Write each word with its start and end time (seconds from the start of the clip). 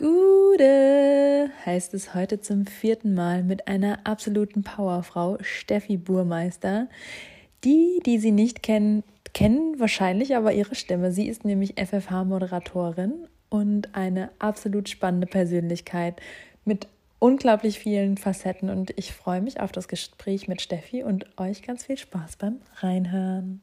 Gude 0.00 1.50
heißt 1.66 1.92
es 1.92 2.14
heute 2.14 2.40
zum 2.40 2.64
vierten 2.64 3.12
Mal 3.12 3.42
mit 3.42 3.68
einer 3.68 3.98
absoluten 4.04 4.62
Powerfrau, 4.62 5.36
Steffi 5.42 5.98
Burmeister. 5.98 6.88
Die, 7.64 8.00
die 8.06 8.18
sie 8.18 8.30
nicht 8.30 8.62
kennen, 8.62 9.04
kennen 9.34 9.78
wahrscheinlich 9.78 10.34
aber 10.34 10.54
ihre 10.54 10.74
Stimme. 10.74 11.12
Sie 11.12 11.28
ist 11.28 11.44
nämlich 11.44 11.74
FFH-Moderatorin 11.74 13.12
und 13.50 13.94
eine 13.94 14.30
absolut 14.38 14.88
spannende 14.88 15.26
Persönlichkeit 15.26 16.18
mit 16.64 16.88
unglaublich 17.18 17.78
vielen 17.78 18.16
Facetten. 18.16 18.70
Und 18.70 18.94
ich 18.96 19.12
freue 19.12 19.42
mich 19.42 19.60
auf 19.60 19.70
das 19.70 19.86
Gespräch 19.86 20.48
mit 20.48 20.62
Steffi 20.62 21.02
und 21.02 21.26
euch 21.38 21.60
ganz 21.62 21.84
viel 21.84 21.98
Spaß 21.98 22.36
beim 22.36 22.56
Reinhören. 22.76 23.60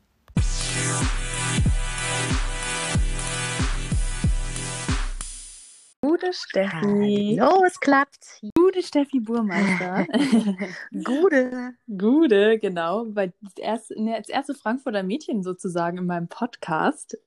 Gute 6.20 6.34
Steffi. 6.34 7.38
Hallo, 7.40 7.64
es 7.64 7.80
klappt. 7.80 8.42
Gute 8.56 8.82
Steffi 8.82 9.20
Burmeister. 9.20 10.08
Gude. 11.04 11.76
Gude, 11.88 12.58
genau. 12.58 13.06
Weil 13.10 13.34
das 13.40 13.54
erste, 13.58 14.02
ne, 14.02 14.18
das 14.18 14.30
erste 14.30 14.56
Frankfurter 14.56 15.04
Mädchen 15.04 15.44
sozusagen 15.44 16.00
in 16.00 16.08
meinem 16.08 16.28
Podcast. 16.28 17.20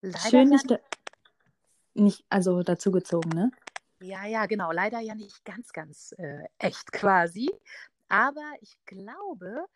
Leider 0.00 0.18
Schön, 0.18 0.50
ja 0.50 0.56
nicht, 0.56 0.70
da, 0.72 0.78
nicht, 1.94 2.24
also 2.30 2.64
dazugezogen, 2.64 3.30
ne? 3.30 3.52
Ja, 4.00 4.26
ja, 4.26 4.46
genau. 4.46 4.72
Leider 4.72 4.98
ja 4.98 5.14
nicht 5.14 5.44
ganz, 5.44 5.72
ganz 5.72 6.16
äh, 6.18 6.42
echt 6.58 6.90
quasi. 6.90 7.48
Aber 8.08 8.54
ich 8.60 8.76
glaube, 8.86 9.66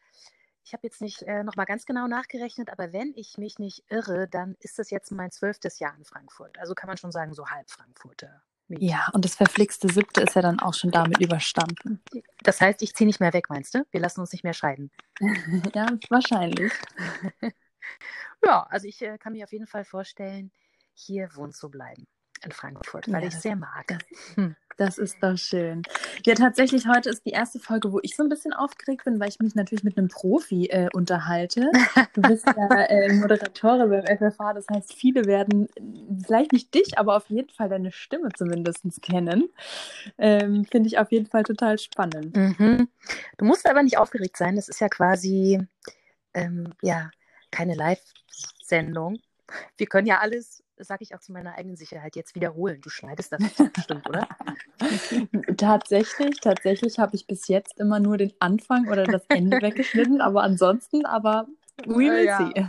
ich 0.68 0.74
habe 0.74 0.86
jetzt 0.86 1.00
nicht 1.00 1.22
äh, 1.22 1.44
nochmal 1.44 1.64
ganz 1.64 1.86
genau 1.86 2.06
nachgerechnet, 2.06 2.68
aber 2.70 2.92
wenn 2.92 3.14
ich 3.16 3.38
mich 3.38 3.58
nicht 3.58 3.84
irre, 3.88 4.28
dann 4.28 4.54
ist 4.60 4.78
das 4.78 4.90
jetzt 4.90 5.10
mein 5.10 5.30
zwölftes 5.30 5.78
Jahr 5.78 5.96
in 5.96 6.04
Frankfurt. 6.04 6.58
Also 6.58 6.74
kann 6.74 6.88
man 6.88 6.98
schon 6.98 7.10
sagen, 7.10 7.32
so 7.32 7.46
halb 7.46 7.70
Frankfurter. 7.70 8.42
Ja, 8.68 9.08
und 9.14 9.24
das 9.24 9.34
verflixte 9.34 9.88
siebte 9.90 10.20
ist 10.20 10.34
ja 10.34 10.42
dann 10.42 10.60
auch 10.60 10.74
schon 10.74 10.90
damit 10.90 11.22
überstanden. 11.22 12.02
Das 12.42 12.60
heißt, 12.60 12.82
ich 12.82 12.94
ziehe 12.94 13.06
nicht 13.06 13.18
mehr 13.18 13.32
weg, 13.32 13.48
meinst 13.48 13.74
du? 13.74 13.86
Wir 13.90 14.00
lassen 14.00 14.20
uns 14.20 14.32
nicht 14.32 14.44
mehr 14.44 14.52
scheiden. 14.52 14.90
ja, 15.74 15.86
wahrscheinlich. 16.10 16.72
Ja, 18.44 18.64
also 18.70 18.86
ich 18.86 19.02
äh, 19.02 19.18
kann 19.18 19.32
mir 19.32 19.44
auf 19.44 19.52
jeden 19.52 19.66
Fall 19.66 19.84
vorstellen, 19.84 20.52
hier 20.94 21.34
wohnen 21.34 21.52
zu 21.52 21.70
bleiben 21.70 22.06
in 22.44 22.52
Frankfurt, 22.52 23.10
weil 23.10 23.22
Ja, 23.22 23.28
ich 23.28 23.34
sehr 23.34 23.56
mag. 23.56 23.98
Hm. 24.34 24.54
Das 24.78 24.96
ist 24.96 25.16
doch 25.20 25.36
schön. 25.36 25.82
Ja, 26.24 26.34
tatsächlich, 26.34 26.86
heute 26.86 27.10
ist 27.10 27.26
die 27.26 27.30
erste 27.30 27.58
Folge, 27.58 27.92
wo 27.92 27.98
ich 28.02 28.14
so 28.14 28.22
ein 28.22 28.28
bisschen 28.28 28.52
aufgeregt 28.52 29.04
bin, 29.04 29.18
weil 29.18 29.28
ich 29.28 29.40
mich 29.40 29.56
natürlich 29.56 29.82
mit 29.82 29.98
einem 29.98 30.06
Profi 30.06 30.66
äh, 30.66 30.88
unterhalte. 30.92 31.70
Du 32.14 32.22
bist 32.22 32.46
ja 32.46 32.68
äh, 32.88 33.12
Moderatorin 33.12 33.90
beim 33.90 34.06
FFH, 34.06 34.54
das 34.54 34.66
heißt, 34.72 34.94
viele 34.94 35.24
werden 35.26 35.68
äh, 35.74 35.82
vielleicht 36.24 36.52
nicht 36.52 36.72
dich, 36.72 36.96
aber 36.96 37.16
auf 37.16 37.28
jeden 37.28 37.50
Fall 37.50 37.68
deine 37.68 37.90
Stimme 37.90 38.28
zumindest 38.36 39.02
kennen. 39.02 39.48
Ähm, 40.16 40.64
Finde 40.64 40.86
ich 40.86 40.98
auf 40.98 41.10
jeden 41.10 41.26
Fall 41.26 41.42
total 41.42 41.76
spannend. 41.78 42.36
Mhm. 42.36 42.88
Du 43.36 43.44
musst 43.44 43.68
aber 43.68 43.82
nicht 43.82 43.98
aufgeregt 43.98 44.36
sein. 44.36 44.54
Das 44.54 44.68
ist 44.68 44.80
ja 44.80 44.88
quasi 44.88 45.60
ähm, 46.34 46.72
ja 46.82 47.10
keine 47.50 47.74
Live-Sendung. 47.74 49.18
Wir 49.76 49.86
können 49.88 50.06
ja 50.06 50.18
alles, 50.20 50.62
sage 50.80 51.02
ich 51.04 51.14
auch 51.14 51.20
zu 51.20 51.32
meiner 51.32 51.54
eigenen 51.56 51.76
Sicherheit, 51.76 52.16
jetzt 52.16 52.34
wiederholen. 52.34 52.80
Du 52.80 52.90
schneidest 52.90 53.32
das 53.32 53.40
bestimmt, 53.72 54.08
oder? 54.08 54.28
Tatsächlich, 55.56 56.40
tatsächlich 56.40 56.98
habe 56.98 57.16
ich 57.16 57.26
bis 57.26 57.48
jetzt 57.48 57.78
immer 57.78 58.00
nur 58.00 58.16
den 58.16 58.32
Anfang 58.40 58.88
oder 58.88 59.04
das 59.04 59.24
Ende 59.28 59.60
weggeschnitten, 59.62 60.20
aber 60.20 60.42
ansonsten, 60.42 61.04
aber 61.06 61.46
we 61.86 61.94
Äh, 61.94 61.96
will 62.10 62.24
ja. 62.26 62.38
see. 62.38 62.66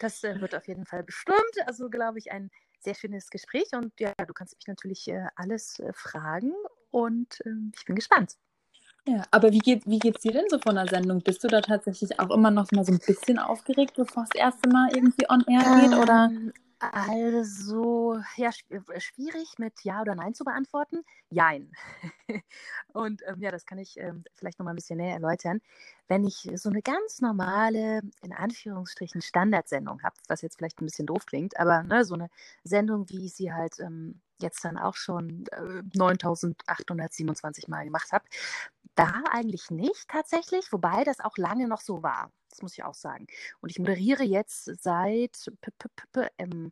Das 0.00 0.24
äh, 0.24 0.40
wird 0.40 0.54
auf 0.54 0.66
jeden 0.66 0.86
Fall 0.86 1.02
bestimmt. 1.02 1.38
Also 1.66 1.88
glaube 1.88 2.18
ich 2.18 2.32
ein 2.32 2.50
sehr 2.80 2.94
schönes 2.94 3.30
Gespräch 3.30 3.68
und 3.72 3.92
ja, 4.00 4.12
du 4.26 4.32
kannst 4.34 4.56
mich 4.56 4.66
natürlich 4.66 5.06
äh, 5.08 5.26
alles 5.36 5.78
äh, 5.78 5.92
fragen 5.92 6.52
und 6.90 7.38
ähm, 7.46 7.72
ich 7.76 7.84
bin 7.84 7.94
gespannt. 7.94 8.36
Ja, 9.06 9.24
aber 9.32 9.50
wie 9.50 9.58
geht, 9.58 9.84
wie 9.86 9.98
geht's 9.98 10.22
dir 10.22 10.32
denn 10.32 10.44
so 10.48 10.58
von 10.60 10.76
der 10.76 10.86
Sendung? 10.86 11.20
Bist 11.22 11.42
du 11.42 11.48
da 11.48 11.60
tatsächlich 11.60 12.20
auch 12.20 12.30
immer 12.30 12.52
noch 12.52 12.70
mal 12.70 12.84
so 12.84 12.92
ein 12.92 13.00
bisschen 13.04 13.38
aufgeregt, 13.38 13.94
bevor 13.96 14.22
es 14.24 14.28
das 14.30 14.40
erste 14.40 14.68
Mal 14.68 14.90
irgendwie 14.94 15.28
on 15.28 15.44
air 15.48 15.64
geht? 15.80 15.98
Oder? 15.98 16.30
Also, 16.90 18.18
ja, 18.36 18.50
äh, 18.68 19.00
schwierig 19.00 19.56
mit 19.58 19.84
Ja 19.84 20.00
oder 20.00 20.16
Nein 20.16 20.34
zu 20.34 20.42
beantworten. 20.42 21.04
Jein. 21.30 21.70
Und 22.92 23.22
ähm, 23.24 23.40
ja, 23.40 23.52
das 23.52 23.66
kann 23.66 23.78
ich 23.78 23.96
ähm, 23.98 24.24
vielleicht 24.34 24.58
noch 24.58 24.64
mal 24.64 24.72
ein 24.72 24.76
bisschen 24.76 24.96
näher 24.96 25.14
erläutern. 25.14 25.60
Wenn 26.08 26.24
ich 26.24 26.50
so 26.56 26.70
eine 26.70 26.82
ganz 26.82 27.20
normale, 27.20 28.00
in 28.22 28.32
Anführungsstrichen, 28.32 29.22
Standardsendung 29.22 30.02
habe, 30.02 30.16
was 30.26 30.42
jetzt 30.42 30.56
vielleicht 30.56 30.80
ein 30.82 30.86
bisschen 30.86 31.06
doof 31.06 31.24
klingt, 31.24 31.56
aber 31.56 31.84
ne, 31.84 32.04
so 32.04 32.14
eine 32.14 32.28
Sendung, 32.64 33.08
wie 33.10 33.26
ich 33.26 33.34
sie 33.34 33.52
halt 33.52 33.78
ähm, 33.78 34.20
jetzt 34.40 34.64
dann 34.64 34.76
auch 34.76 34.96
schon 34.96 35.44
äh, 35.52 35.82
9827 35.96 37.68
Mal 37.68 37.84
gemacht 37.84 38.10
habe, 38.10 38.24
da 38.96 39.22
eigentlich 39.30 39.70
nicht 39.70 40.08
tatsächlich, 40.08 40.72
wobei 40.72 41.04
das 41.04 41.20
auch 41.20 41.36
lange 41.36 41.68
noch 41.68 41.80
so 41.80 42.02
war. 42.02 42.32
Das 42.52 42.62
muss 42.62 42.74
ich 42.74 42.84
auch 42.84 42.94
sagen. 42.94 43.26
Und 43.60 43.70
ich 43.70 43.78
moderiere 43.78 44.22
jetzt 44.22 44.64
seit 44.82 45.50
ähm, 46.38 46.70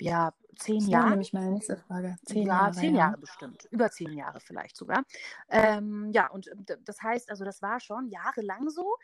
ja, 0.00 0.32
zehn 0.56 0.78
Das 0.80 0.88
Jahren. 0.88 1.10
nämlich 1.10 1.32
meine 1.32 1.50
nächste 1.50 1.76
Frage. 1.76 2.16
Zehn 2.24 2.46
ja, 2.46 2.60
Jahre, 2.60 2.72
zehn 2.72 2.94
ja. 2.94 3.00
Jahre 3.06 3.18
bestimmt. 3.18 3.68
Über 3.70 3.90
zehn 3.90 4.12
Jahre 4.12 4.40
vielleicht 4.40 4.76
sogar. 4.76 5.04
Ähm, 5.48 6.10
ja, 6.12 6.28
und 6.28 6.48
ähm, 6.48 6.64
das 6.84 7.02
heißt, 7.02 7.30
also 7.30 7.44
das 7.44 7.62
war 7.62 7.80
schon 7.80 8.08
jahrelang 8.08 8.70
so, 8.70 8.96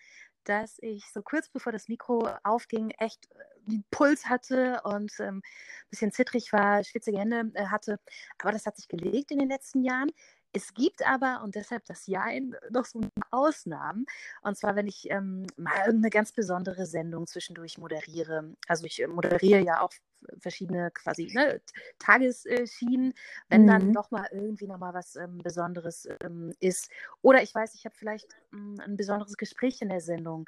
dass 0.45 0.79
ich 0.81 1.05
so 1.13 1.23
kurz 1.23 1.49
bevor 1.49 1.73
das 1.73 1.89
Mikro 1.89 2.29
aufging, 2.43 2.91
echt 2.99 3.29
äh, 3.31 3.71
einen 3.71 3.85
Puls 3.91 4.27
hatte 4.27 4.81
und 4.85 5.13
ähm, 5.21 5.39
ein 5.39 5.91
bisschen 5.91 6.13
zittrig 6.13 6.53
war, 6.53 6.85
schwitzige 6.85 7.19
Hände 7.19 7.51
äh, 7.55 7.67
hatte. 7.67 7.99
Aber 8.39 8.53
das 8.53 8.67
hat 8.67 8.77
sich 8.77 8.89
gelegt 8.89 9.31
in 9.31 9.39
den 9.39 9.49
letzten 9.49 9.83
Jahren. 9.83 10.11
Es 10.53 10.75
gibt 10.75 11.07
aber, 11.07 11.43
und 11.43 11.55
deshalb 11.55 11.85
das 11.87 12.07
Jein, 12.07 12.55
noch 12.71 12.85
so 12.85 13.01
Ausnahmen. 13.31 14.07
Und 14.43 14.57
zwar, 14.57 14.77
wenn 14.77 14.87
ich 14.87 15.11
ähm, 15.11 15.47
mal 15.57 15.79
irgendeine 15.87 16.11
ganz 16.11 16.33
besondere 16.33 16.87
Sendung 16.87 17.27
zwischendurch 17.27 17.79
moderiere. 17.79 18.55
Also 18.69 18.85
ich 18.85 19.03
äh, 19.03 19.07
moderiere 19.07 19.61
ja 19.61 19.81
auch 19.81 19.93
verschiedene 20.39 20.91
quasi 20.91 21.31
ne, 21.35 21.61
Tagesschienen, 21.99 23.15
wenn 23.49 23.67
dann 23.67 23.89
Mhm. 23.89 23.93
doch 23.93 24.11
mal 24.11 24.29
irgendwie 24.31 24.67
noch 24.67 24.79
mal 24.79 24.95
was 24.95 25.17
ähm, 25.17 25.39
Besonderes 25.39 26.09
ähm, 26.23 26.53
ist. 26.61 26.91
Oder 27.23 27.43
ich 27.43 27.55
weiß, 27.55 27.75
ich 27.75 27.85
habe 27.85 27.95
vielleicht 27.97 28.29
ähm, 28.53 28.81
ein 28.85 28.97
besonderes 28.97 29.37
Gespräch 29.37 29.81
in 29.83 29.89
der 29.89 30.01
Sendung 30.01 30.47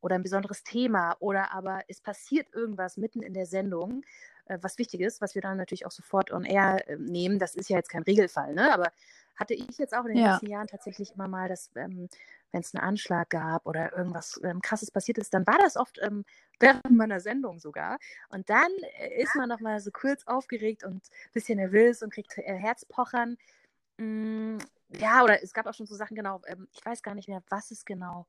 oder 0.00 0.14
ein 0.14 0.22
besonderes 0.22 0.62
Thema 0.62 1.16
oder 1.18 1.52
aber 1.52 1.82
es 1.88 2.00
passiert 2.00 2.46
irgendwas 2.54 2.96
mitten 2.96 3.22
in 3.22 3.34
der 3.34 3.46
Sendung, 3.46 4.04
äh, 4.48 4.58
was 4.62 4.78
wichtig 4.78 5.00
ist, 5.00 5.20
was 5.20 5.34
wir 5.34 5.42
dann 5.42 5.56
natürlich 5.56 5.86
auch 5.86 5.90
sofort 5.90 6.32
on 6.32 6.44
air 6.44 6.88
äh, 6.88 6.96
nehmen. 6.96 7.38
Das 7.38 7.54
ist 7.54 7.68
ja 7.68 7.76
jetzt 7.76 7.90
kein 7.90 8.02
Regelfall, 8.02 8.54
ne? 8.54 8.72
aber 8.72 8.92
hatte 9.36 9.54
ich 9.54 9.78
jetzt 9.78 9.94
auch 9.94 10.04
in 10.04 10.14
den 10.14 10.24
Ja. 10.24 10.32
letzten 10.32 10.46
Jahren 10.50 10.66
tatsächlich 10.66 11.14
immer 11.14 11.28
mal, 11.28 11.48
dass 11.48 11.70
ähm, 11.76 12.08
wenn 12.50 12.60
es 12.60 12.74
einen 12.74 12.82
Anschlag 12.82 13.30
gab 13.30 13.66
oder 13.66 13.96
irgendwas 13.96 14.40
ähm, 14.42 14.60
Krasses 14.60 14.90
passiert 14.90 15.18
ist, 15.18 15.32
dann 15.32 15.46
war 15.46 15.58
das 15.58 15.76
oft 15.76 15.98
ähm, 16.02 16.24
während 16.58 16.90
meiner 16.90 17.20
Sendung 17.20 17.58
sogar. 17.60 17.98
Und 18.30 18.50
dann 18.50 18.70
äh, 18.98 19.22
ist 19.22 19.34
man 19.36 19.48
noch 19.48 19.60
mal 19.60 19.80
so 19.80 19.90
kurz 19.92 20.26
aufgeregt 20.26 20.82
und 20.84 20.96
ein 20.96 21.32
bisschen 21.32 21.58
nervös 21.58 22.02
und 22.02 22.12
kriegt 22.12 22.36
äh, 22.38 22.54
Herzpochern. 22.54 23.36
Mm, 23.98 24.58
ja, 24.88 25.22
oder 25.22 25.42
es 25.42 25.52
gab 25.52 25.66
auch 25.66 25.74
schon 25.74 25.86
so 25.86 25.94
Sachen, 25.94 26.16
genau, 26.16 26.40
ähm, 26.46 26.66
ich 26.72 26.84
weiß 26.84 27.02
gar 27.02 27.14
nicht 27.14 27.28
mehr, 27.28 27.42
was 27.48 27.70
es 27.70 27.84
genau 27.84 28.26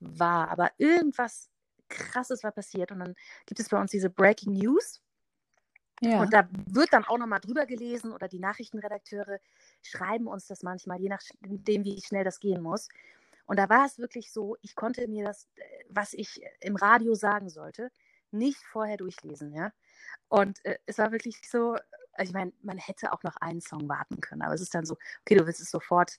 war, 0.00 0.48
aber 0.48 0.72
irgendwas 0.78 1.48
Krasses 1.88 2.42
war 2.42 2.52
passiert. 2.52 2.92
Und 2.92 3.00
dann 3.00 3.14
gibt 3.46 3.60
es 3.60 3.68
bei 3.68 3.80
uns 3.80 3.90
diese 3.90 4.10
Breaking 4.10 4.52
News. 4.54 5.00
Ja. 6.00 6.20
Und 6.20 6.32
da 6.32 6.48
wird 6.66 6.92
dann 6.92 7.04
auch 7.04 7.18
nochmal 7.18 7.40
drüber 7.40 7.66
gelesen 7.66 8.12
oder 8.12 8.26
die 8.26 8.38
Nachrichtenredakteure 8.38 9.38
schreiben 9.82 10.26
uns 10.26 10.46
das 10.46 10.62
manchmal, 10.62 11.00
je 11.00 11.10
nachdem, 11.10 11.84
wie 11.84 12.00
schnell 12.00 12.24
das 12.24 12.40
gehen 12.40 12.62
muss. 12.62 12.88
Und 13.46 13.58
da 13.58 13.68
war 13.68 13.84
es 13.84 13.98
wirklich 13.98 14.32
so, 14.32 14.56
ich 14.62 14.74
konnte 14.74 15.06
mir 15.08 15.24
das, 15.24 15.48
äh, 15.56 15.62
was 15.88 16.14
ich 16.14 16.40
im 16.60 16.76
Radio 16.76 17.14
sagen 17.14 17.48
sollte, 17.50 17.90
nicht 18.30 18.58
vorher 18.58 18.96
durchlesen, 18.96 19.52
ja. 19.52 19.72
Und 20.28 20.64
äh, 20.64 20.78
es 20.86 20.98
war 20.98 21.12
wirklich 21.12 21.36
so, 21.48 21.76
also 22.12 22.30
ich 22.30 22.32
meine, 22.32 22.52
man 22.62 22.78
hätte 22.78 23.12
auch 23.12 23.22
noch 23.22 23.36
einen 23.36 23.60
Song 23.60 23.88
warten 23.88 24.20
können, 24.20 24.42
aber 24.42 24.54
es 24.54 24.60
ist 24.60 24.74
dann 24.74 24.86
so, 24.86 24.96
okay, 25.22 25.34
du 25.34 25.46
willst 25.46 25.60
es 25.60 25.70
sofort 25.70 26.16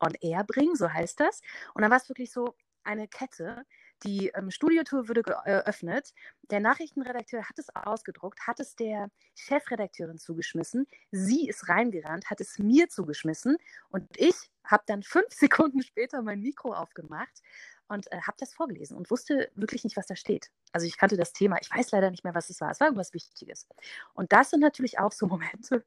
on 0.00 0.12
air 0.20 0.44
bringen, 0.44 0.76
so 0.76 0.92
heißt 0.92 1.18
das. 1.20 1.40
Und 1.74 1.82
dann 1.82 1.90
war 1.90 1.98
es 1.98 2.08
wirklich 2.08 2.30
so 2.30 2.54
eine 2.84 3.08
Kette, 3.08 3.64
die 4.02 4.28
ähm, 4.34 4.50
Studiotour 4.50 5.08
wurde 5.08 5.22
geöffnet, 5.22 6.12
der 6.50 6.60
Nachrichtenredakteur 6.60 7.48
hat 7.48 7.58
es 7.58 7.74
ausgedruckt, 7.74 8.46
hat 8.46 8.60
es 8.60 8.76
der 8.76 9.10
Chefredakteurin 9.34 10.18
zugeschmissen, 10.18 10.86
sie 11.10 11.48
ist 11.48 11.68
reingerannt, 11.68 12.28
hat 12.28 12.40
es 12.40 12.58
mir 12.58 12.88
zugeschmissen 12.88 13.56
und 13.90 14.08
ich 14.16 14.34
habe 14.64 14.82
dann 14.86 15.02
fünf 15.02 15.28
Sekunden 15.30 15.82
später 15.82 16.22
mein 16.22 16.40
Mikro 16.40 16.74
aufgemacht 16.74 17.42
und 17.88 18.10
äh, 18.12 18.20
habe 18.22 18.36
das 18.38 18.54
vorgelesen 18.54 18.96
und 18.96 19.10
wusste 19.10 19.50
wirklich 19.54 19.84
nicht, 19.84 19.96
was 19.96 20.06
da 20.06 20.16
steht. 20.16 20.50
Also 20.72 20.86
ich 20.86 20.96
kannte 20.96 21.16
das 21.16 21.32
Thema, 21.32 21.58
ich 21.60 21.70
weiß 21.70 21.92
leider 21.92 22.10
nicht 22.10 22.24
mehr, 22.24 22.34
was 22.34 22.50
es 22.50 22.60
war. 22.60 22.70
Es 22.70 22.80
war 22.80 22.88
irgendwas 22.88 23.12
Wichtiges. 23.12 23.66
Und 24.14 24.32
das 24.32 24.50
sind 24.50 24.60
natürlich 24.60 24.98
auch 24.98 25.12
so 25.12 25.26
Momente, 25.26 25.84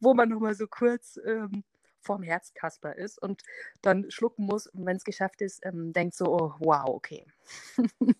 wo 0.00 0.14
man 0.14 0.28
nochmal 0.28 0.54
so 0.54 0.66
kurz 0.66 1.18
ähm, 1.24 1.64
vorm 2.04 2.22
Herzkasper 2.22 2.96
ist 2.96 3.20
und 3.20 3.42
dann 3.82 4.10
schlucken 4.10 4.44
muss 4.44 4.66
und 4.66 4.86
wenn 4.86 4.96
es 4.96 5.04
geschafft 5.04 5.40
ist, 5.40 5.64
ähm, 5.64 5.92
denkt 5.92 6.14
so, 6.14 6.26
oh, 6.26 6.54
wow, 6.58 6.88
okay. 6.88 7.26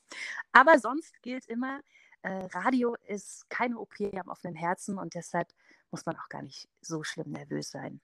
Aber 0.53 0.79
sonst 0.79 1.23
gilt 1.23 1.47
immer, 1.47 1.81
äh, 2.23 2.47
Radio 2.53 2.97
ist 3.07 3.49
keine 3.51 3.79
OP 3.79 3.95
am 4.01 4.29
offenen 4.29 4.57
Herzen 4.57 4.99
und 4.99 5.15
deshalb 5.15 5.49
muss 5.91 6.07
man 6.07 6.17
auch 6.17 6.29
gar 6.29 6.43
nicht 6.43 6.69
so 6.81 7.05
schlimm 7.05 7.31
nervös 7.31 7.71
sein. 7.71 8.01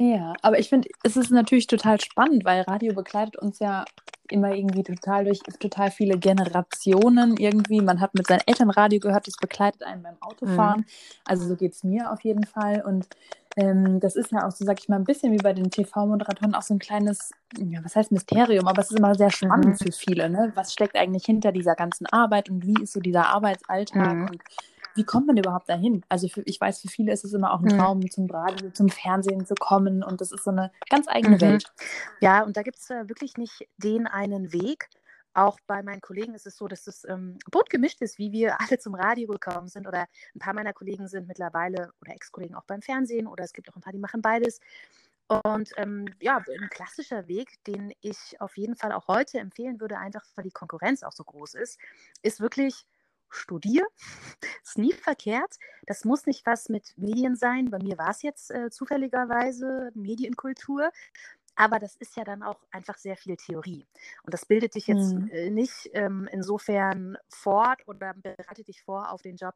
Ja, 0.00 0.34
aber 0.42 0.58
ich 0.58 0.68
finde, 0.68 0.88
es 1.04 1.16
ist 1.16 1.30
natürlich 1.30 1.68
total 1.68 2.00
spannend, 2.00 2.44
weil 2.44 2.62
Radio 2.62 2.94
begleitet 2.94 3.36
uns 3.36 3.60
ja 3.60 3.84
immer 4.30 4.54
irgendwie 4.54 4.82
total 4.82 5.24
durch 5.24 5.40
total 5.58 5.90
viele 5.90 6.18
Generationen 6.18 7.36
irgendwie. 7.36 7.80
Man 7.80 8.00
hat 8.00 8.14
mit 8.14 8.26
seinen 8.26 8.42
Eltern 8.46 8.70
Radio 8.70 9.00
gehört, 9.00 9.26
das 9.26 9.36
begleitet 9.36 9.82
einen 9.82 10.02
beim 10.02 10.16
Autofahren. 10.20 10.80
Mhm. 10.80 10.86
Also 11.24 11.46
so 11.46 11.56
geht 11.56 11.72
es 11.72 11.84
mir 11.84 12.10
auf 12.10 12.20
jeden 12.22 12.44
Fall. 12.44 12.82
Und 12.86 13.06
ähm, 13.56 14.00
das 14.00 14.16
ist 14.16 14.32
ja 14.32 14.46
auch 14.46 14.50
so, 14.50 14.64
sag 14.64 14.80
ich 14.80 14.88
mal, 14.88 14.96
ein 14.96 15.04
bisschen 15.04 15.32
wie 15.32 15.38
bei 15.38 15.52
den 15.52 15.70
TV-Moderatoren 15.70 16.54
auch 16.54 16.62
so 16.62 16.74
ein 16.74 16.78
kleines, 16.78 17.30
ja, 17.58 17.84
was 17.84 17.94
heißt 17.94 18.12
Mysterium, 18.12 18.66
aber 18.66 18.82
es 18.82 18.90
ist 18.90 18.98
immer 18.98 19.14
sehr 19.14 19.30
spannend 19.30 19.80
mhm. 19.80 19.84
für 19.84 19.92
viele. 19.92 20.28
Ne? 20.28 20.52
Was 20.54 20.72
steckt 20.72 20.96
eigentlich 20.96 21.24
hinter 21.24 21.52
dieser 21.52 21.74
ganzen 21.74 22.06
Arbeit 22.06 22.50
und 22.50 22.66
wie 22.66 22.82
ist 22.82 22.92
so 22.92 23.00
dieser 23.00 23.28
Arbeitsalltag? 23.28 24.14
Mhm. 24.14 24.28
Und 24.30 24.42
wie 24.94 25.04
kommt 25.04 25.26
man 25.26 25.36
überhaupt 25.36 25.68
dahin? 25.68 26.04
Also 26.08 26.28
für, 26.28 26.42
ich 26.42 26.60
weiß, 26.60 26.80
für 26.80 26.88
viele 26.88 27.12
ist 27.12 27.24
es 27.24 27.32
immer 27.32 27.52
auch 27.52 27.60
ein 27.60 27.64
mhm. 27.64 27.78
Traum, 27.78 28.10
zum 28.10 28.30
Radio, 28.30 28.70
zum 28.70 28.88
Fernsehen 28.88 29.46
zu 29.46 29.54
kommen 29.54 30.02
und 30.02 30.20
das 30.20 30.32
ist 30.32 30.44
so 30.44 30.50
eine 30.50 30.70
ganz 30.88 31.08
eigene 31.08 31.36
mhm. 31.36 31.40
Welt. 31.40 31.72
Ja, 32.20 32.42
und 32.42 32.56
da 32.56 32.62
gibt 32.62 32.78
es 32.78 32.90
äh, 32.90 33.08
wirklich 33.08 33.36
nicht 33.36 33.68
den 33.76 34.06
einen 34.06 34.52
Weg. 34.52 34.88
Auch 35.36 35.58
bei 35.66 35.82
meinen 35.82 36.00
Kollegen 36.00 36.34
ist 36.34 36.46
es 36.46 36.56
so, 36.56 36.68
dass 36.68 36.86
es 36.86 37.04
ähm, 37.04 37.38
bunt 37.50 37.68
gemischt 37.68 38.00
ist, 38.02 38.18
wie 38.18 38.30
wir 38.30 38.60
alle 38.60 38.78
zum 38.78 38.94
Radio 38.94 39.28
gekommen 39.28 39.68
sind. 39.68 39.86
Oder 39.88 40.06
ein 40.34 40.38
paar 40.38 40.54
meiner 40.54 40.72
Kollegen 40.72 41.08
sind 41.08 41.26
mittlerweile 41.26 41.92
oder 42.00 42.14
Ex-Kollegen 42.14 42.54
auch 42.54 42.64
beim 42.64 42.82
Fernsehen 42.82 43.26
oder 43.26 43.44
es 43.44 43.52
gibt 43.52 43.68
auch 43.70 43.76
ein 43.76 43.82
paar, 43.82 43.92
die 43.92 43.98
machen 43.98 44.22
beides. 44.22 44.60
Und 45.26 45.70
ähm, 45.78 46.06
ja, 46.20 46.36
ein 46.36 46.68
klassischer 46.68 47.28
Weg, 47.28 47.64
den 47.64 47.92
ich 48.02 48.40
auf 48.40 48.56
jeden 48.56 48.76
Fall 48.76 48.92
auch 48.92 49.08
heute 49.08 49.38
empfehlen 49.38 49.80
würde, 49.80 49.98
einfach 49.98 50.22
weil 50.34 50.44
die 50.44 50.50
Konkurrenz 50.50 51.02
auch 51.02 51.12
so 51.12 51.24
groß 51.24 51.54
ist, 51.54 51.80
ist 52.22 52.40
wirklich 52.40 52.86
studier. 53.34 53.86
Ist 54.62 54.78
nie 54.78 54.92
verkehrt. 54.92 55.56
Das 55.86 56.04
muss 56.04 56.26
nicht 56.26 56.46
was 56.46 56.68
mit 56.68 56.94
Medien 56.96 57.36
sein. 57.36 57.70
Bei 57.70 57.78
mir 57.78 57.98
war 57.98 58.10
es 58.10 58.22
jetzt 58.22 58.50
äh, 58.50 58.70
zufälligerweise 58.70 59.90
Medienkultur. 59.94 60.90
Aber 61.56 61.78
das 61.78 61.94
ist 61.96 62.16
ja 62.16 62.24
dann 62.24 62.42
auch 62.42 62.60
einfach 62.70 62.98
sehr 62.98 63.16
viel 63.16 63.36
Theorie. 63.36 63.86
Und 64.24 64.34
das 64.34 64.44
bildet 64.44 64.74
dich 64.74 64.88
jetzt 64.88 65.12
mhm. 65.12 65.30
äh, 65.30 65.50
nicht 65.50 65.90
ähm, 65.92 66.28
insofern 66.32 67.16
fort 67.28 67.86
oder 67.86 68.14
bereitet 68.14 68.68
dich 68.68 68.82
vor 68.82 69.12
auf 69.12 69.22
den 69.22 69.36
Job 69.36 69.54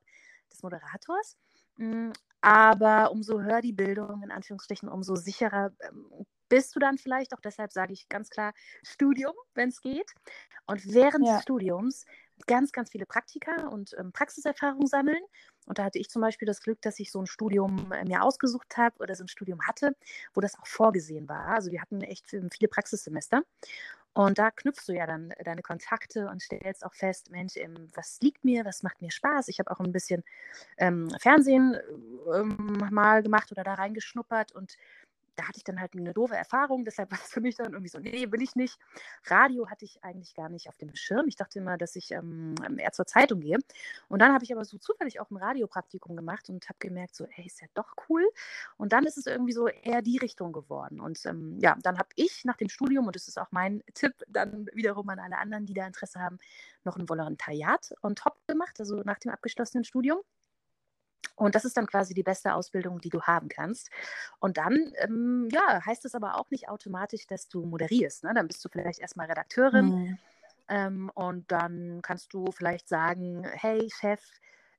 des 0.50 0.62
Moderators. 0.62 1.36
Mhm. 1.76 2.12
Aber 2.40 3.10
umso 3.10 3.40
höher 3.40 3.60
die 3.60 3.72
Bildung, 3.72 4.22
in 4.22 4.30
Anführungsstrichen, 4.30 4.88
umso 4.88 5.16
sicherer 5.16 5.72
ähm, 5.80 6.26
bist 6.48 6.74
du 6.74 6.78
dann 6.78 6.98
vielleicht. 6.98 7.34
Auch 7.34 7.40
deshalb 7.40 7.72
sage 7.72 7.92
ich 7.92 8.08
ganz 8.08 8.30
klar 8.30 8.52
Studium, 8.82 9.34
wenn 9.54 9.70
es 9.70 9.80
geht. 9.80 10.12
Und 10.66 10.94
während 10.94 11.26
ja. 11.26 11.34
des 11.34 11.42
Studiums 11.42 12.04
ganz, 12.46 12.72
ganz 12.72 12.90
viele 12.90 13.06
Praktika 13.06 13.68
und 13.68 13.94
ähm, 13.98 14.12
Praxiserfahrung 14.12 14.86
sammeln. 14.86 15.22
Und 15.66 15.78
da 15.78 15.84
hatte 15.84 15.98
ich 15.98 16.08
zum 16.08 16.22
Beispiel 16.22 16.46
das 16.46 16.62
Glück, 16.62 16.80
dass 16.82 16.98
ich 16.98 17.10
so 17.12 17.20
ein 17.20 17.26
Studium 17.26 17.92
äh, 17.92 18.04
mir 18.04 18.22
ausgesucht 18.22 18.76
habe 18.76 18.96
oder 19.00 19.14
so 19.14 19.24
ein 19.24 19.28
Studium 19.28 19.66
hatte, 19.66 19.94
wo 20.34 20.40
das 20.40 20.58
auch 20.58 20.66
vorgesehen 20.66 21.28
war. 21.28 21.48
Also 21.48 21.70
wir 21.70 21.80
hatten 21.82 22.00
echt 22.02 22.28
viele 22.28 22.68
Praxissemester. 22.68 23.42
Und 24.14 24.38
da 24.38 24.50
knüpfst 24.50 24.88
du 24.88 24.94
ja 24.94 25.06
dann 25.06 25.32
deine 25.44 25.62
Kontakte 25.62 26.28
und 26.28 26.42
stellst 26.42 26.84
auch 26.84 26.94
fest, 26.94 27.30
Mensch, 27.30 27.56
ähm, 27.56 27.88
was 27.94 28.18
liegt 28.20 28.44
mir, 28.44 28.64
was 28.64 28.82
macht 28.82 29.00
mir 29.00 29.12
Spaß. 29.12 29.46
Ich 29.48 29.60
habe 29.60 29.70
auch 29.70 29.78
ein 29.78 29.92
bisschen 29.92 30.24
ähm, 30.76 31.08
Fernsehen 31.20 31.76
ähm, 32.34 32.82
mal 32.90 33.22
gemacht 33.22 33.52
oder 33.52 33.62
da 33.62 33.74
reingeschnuppert 33.74 34.52
und 34.52 34.76
da 35.38 35.46
hatte 35.46 35.58
ich 35.58 35.64
dann 35.64 35.80
halt 35.80 35.94
eine 35.94 36.12
doofe 36.12 36.34
Erfahrung, 36.34 36.84
deshalb 36.84 37.10
war 37.12 37.18
es 37.22 37.30
für 37.30 37.40
mich 37.40 37.56
dann 37.56 37.72
irgendwie 37.72 37.88
so, 37.88 37.98
nee, 37.98 38.30
will 38.30 38.42
ich 38.42 38.56
nicht. 38.56 38.78
Radio 39.26 39.68
hatte 39.70 39.84
ich 39.84 40.02
eigentlich 40.02 40.34
gar 40.34 40.48
nicht 40.48 40.68
auf 40.68 40.76
dem 40.76 40.94
Schirm. 40.94 41.28
Ich 41.28 41.36
dachte 41.36 41.60
immer, 41.60 41.78
dass 41.78 41.94
ich 41.96 42.10
ähm, 42.10 42.54
eher 42.76 42.92
zur 42.92 43.06
Zeitung 43.06 43.40
gehe. 43.40 43.58
Und 44.08 44.20
dann 44.20 44.32
habe 44.32 44.44
ich 44.44 44.52
aber 44.52 44.64
so 44.64 44.78
zufällig 44.78 45.20
auch 45.20 45.30
ein 45.30 45.36
Radiopraktikum 45.36 46.16
gemacht 46.16 46.48
und 46.48 46.68
habe 46.68 46.78
gemerkt, 46.80 47.14
so, 47.14 47.24
ey, 47.24 47.46
ist 47.46 47.60
ja 47.60 47.68
doch 47.74 47.94
cool. 48.08 48.28
Und 48.76 48.92
dann 48.92 49.04
ist 49.04 49.16
es 49.16 49.26
irgendwie 49.26 49.52
so 49.52 49.68
eher 49.68 50.02
die 50.02 50.18
Richtung 50.18 50.52
geworden. 50.52 51.00
Und 51.00 51.24
ähm, 51.26 51.58
ja, 51.60 51.76
dann 51.82 51.98
habe 51.98 52.08
ich 52.16 52.44
nach 52.44 52.56
dem 52.56 52.68
Studium, 52.68 53.06
und 53.06 53.14
das 53.14 53.28
ist 53.28 53.38
auch 53.38 53.52
mein 53.52 53.82
Tipp 53.94 54.14
dann 54.26 54.66
wiederum 54.72 55.08
an 55.08 55.20
alle 55.20 55.38
anderen, 55.38 55.66
die 55.66 55.74
da 55.74 55.86
Interesse 55.86 56.20
haben, 56.20 56.38
noch 56.84 56.96
ein 56.96 57.08
Volontariat 57.08 57.94
on 58.02 58.16
top 58.16 58.36
gemacht, 58.48 58.80
also 58.80 59.02
nach 59.04 59.18
dem 59.18 59.30
abgeschlossenen 59.30 59.84
Studium. 59.84 60.18
Und 61.36 61.54
das 61.54 61.64
ist 61.64 61.76
dann 61.76 61.86
quasi 61.86 62.14
die 62.14 62.22
beste 62.22 62.54
Ausbildung, 62.54 63.00
die 63.00 63.10
du 63.10 63.22
haben 63.22 63.48
kannst. 63.48 63.90
Und 64.40 64.58
dann, 64.58 64.92
ähm, 64.96 65.48
ja, 65.52 65.84
heißt 65.84 66.04
es 66.04 66.14
aber 66.14 66.36
auch 66.36 66.50
nicht 66.50 66.68
automatisch, 66.68 67.26
dass 67.26 67.48
du 67.48 67.64
moderierst. 67.64 68.24
Ne? 68.24 68.32
Dann 68.34 68.48
bist 68.48 68.64
du 68.64 68.68
vielleicht 68.68 68.98
erstmal 68.98 69.28
Redakteurin 69.28 69.86
mhm. 69.86 70.18
ähm, 70.68 71.10
und 71.14 71.50
dann 71.52 72.00
kannst 72.02 72.32
du 72.34 72.50
vielleicht 72.50 72.88
sagen, 72.88 73.44
hey 73.52 73.88
Chef, 73.90 74.20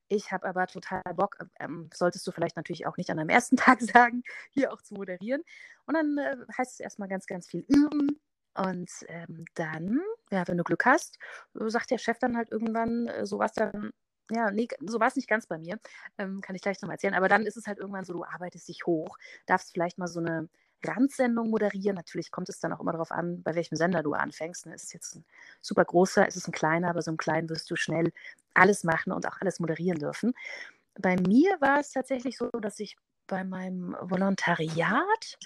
ich 0.09 0.31
habe 0.31 0.47
aber 0.47 0.67
total 0.67 1.01
Bock, 1.15 1.37
ähm, 1.59 1.89
solltest 1.93 2.25
du 2.27 2.31
vielleicht 2.31 2.57
natürlich 2.57 2.87
auch 2.87 2.97
nicht 2.97 3.09
an 3.09 3.17
deinem 3.17 3.29
ersten 3.29 3.55
Tag 3.57 3.81
sagen, 3.81 4.23
hier 4.49 4.73
auch 4.73 4.81
zu 4.81 4.95
moderieren. 4.95 5.43
Und 5.85 5.93
dann 5.93 6.17
äh, 6.17 6.35
heißt 6.57 6.73
es 6.73 6.79
erstmal 6.79 7.07
ganz, 7.07 7.25
ganz 7.25 7.47
viel 7.47 7.63
üben. 7.67 8.19
Und 8.55 8.89
ähm, 9.07 9.45
dann, 9.53 10.01
ja, 10.31 10.45
wenn 10.47 10.57
du 10.57 10.63
Glück 10.63 10.85
hast, 10.85 11.19
sagt 11.53 11.91
der 11.91 11.99
Chef 11.99 12.17
dann 12.19 12.35
halt 12.35 12.51
irgendwann 12.51 13.07
äh, 13.07 13.25
sowas 13.25 13.53
dann, 13.53 13.91
ja, 14.31 14.51
nee, 14.51 14.67
so 14.81 14.99
war 14.99 15.07
es 15.07 15.15
nicht 15.15 15.27
ganz 15.27 15.47
bei 15.47 15.57
mir. 15.57 15.79
Ähm, 16.17 16.41
kann 16.41 16.55
ich 16.55 16.61
gleich 16.61 16.81
nochmal 16.81 16.95
erzählen. 16.95 17.13
Aber 17.13 17.29
dann 17.29 17.45
ist 17.45 17.57
es 17.57 17.67
halt 17.67 17.79
irgendwann 17.79 18.05
so, 18.05 18.13
du 18.13 18.23
arbeitest 18.23 18.67
dich 18.67 18.85
hoch, 18.85 19.17
darfst 19.45 19.71
vielleicht 19.73 19.97
mal 19.97 20.07
so 20.07 20.19
eine 20.19 20.49
Randsendung 20.83 21.49
moderieren. 21.49 21.95
Natürlich 21.95 22.31
kommt 22.31 22.49
es 22.49 22.59
dann 22.59 22.73
auch 22.73 22.79
immer 22.79 22.91
darauf 22.91 23.11
an, 23.11 23.41
bei 23.43 23.55
welchem 23.55 23.75
Sender 23.75 24.03
du 24.03 24.13
anfängst. 24.13 24.65
Ne? 24.65 24.75
Ist 24.75 24.85
es 24.85 24.93
jetzt 24.93 25.15
ein 25.15 25.25
super 25.61 25.85
großer, 25.85 26.27
ist 26.27 26.37
es 26.37 26.47
ein 26.47 26.51
kleiner, 26.51 26.89
aber 26.89 27.01
so 27.01 27.11
ein 27.11 27.17
kleinen 27.17 27.49
wirst 27.49 27.69
du 27.71 27.75
schnell 27.75 28.11
alles 28.53 28.83
machen 28.83 29.11
und 29.11 29.27
auch 29.27 29.41
alles 29.41 29.59
moderieren 29.59 29.99
dürfen. 29.99 30.33
Bei 30.99 31.15
mir 31.15 31.57
war 31.59 31.79
es 31.79 31.91
tatsächlich 31.91 32.37
so, 32.37 32.49
dass 32.49 32.79
ich 32.79 32.97
bei 33.29 33.43
meinem 33.43 33.95
Volontariat, 34.01 35.37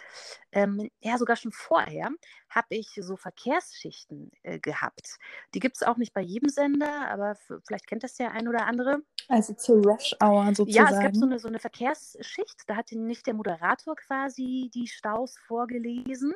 ähm, 0.51 0.89
ja 1.01 1.17
sogar 1.17 1.35
schon 1.35 1.51
vorher, 1.51 2.09
habe 2.49 2.67
ich 2.69 2.87
so 2.99 3.17
Verkehrsschichten 3.17 4.31
äh, 4.41 4.57
gehabt. 4.59 5.17
Die 5.53 5.59
gibt 5.59 5.75
es 5.75 5.83
auch 5.83 5.97
nicht 5.97 6.13
bei 6.13 6.21
jedem 6.21 6.49
Sender, 6.49 7.09
aber 7.09 7.35
vielleicht 7.67 7.85
kennt 7.87 8.03
das 8.03 8.15
der 8.15 8.31
ein 8.31 8.47
oder 8.47 8.65
andere. 8.65 9.03
Also 9.27 9.53
zur 9.53 9.83
Rush-Hour 9.83 10.55
sozusagen. 10.55 10.91
Ja, 10.91 10.97
es 10.97 11.03
gab 11.03 11.15
so 11.15 11.25
eine, 11.25 11.39
so 11.39 11.47
eine 11.47 11.59
Verkehrsschicht. 11.59 12.63
Da 12.67 12.75
hat 12.75 12.91
nicht 12.91 13.27
der 13.27 13.33
Moderator 13.33 13.95
quasi 13.95 14.71
die 14.73 14.87
Staus 14.87 15.37
vorgelesen, 15.37 16.33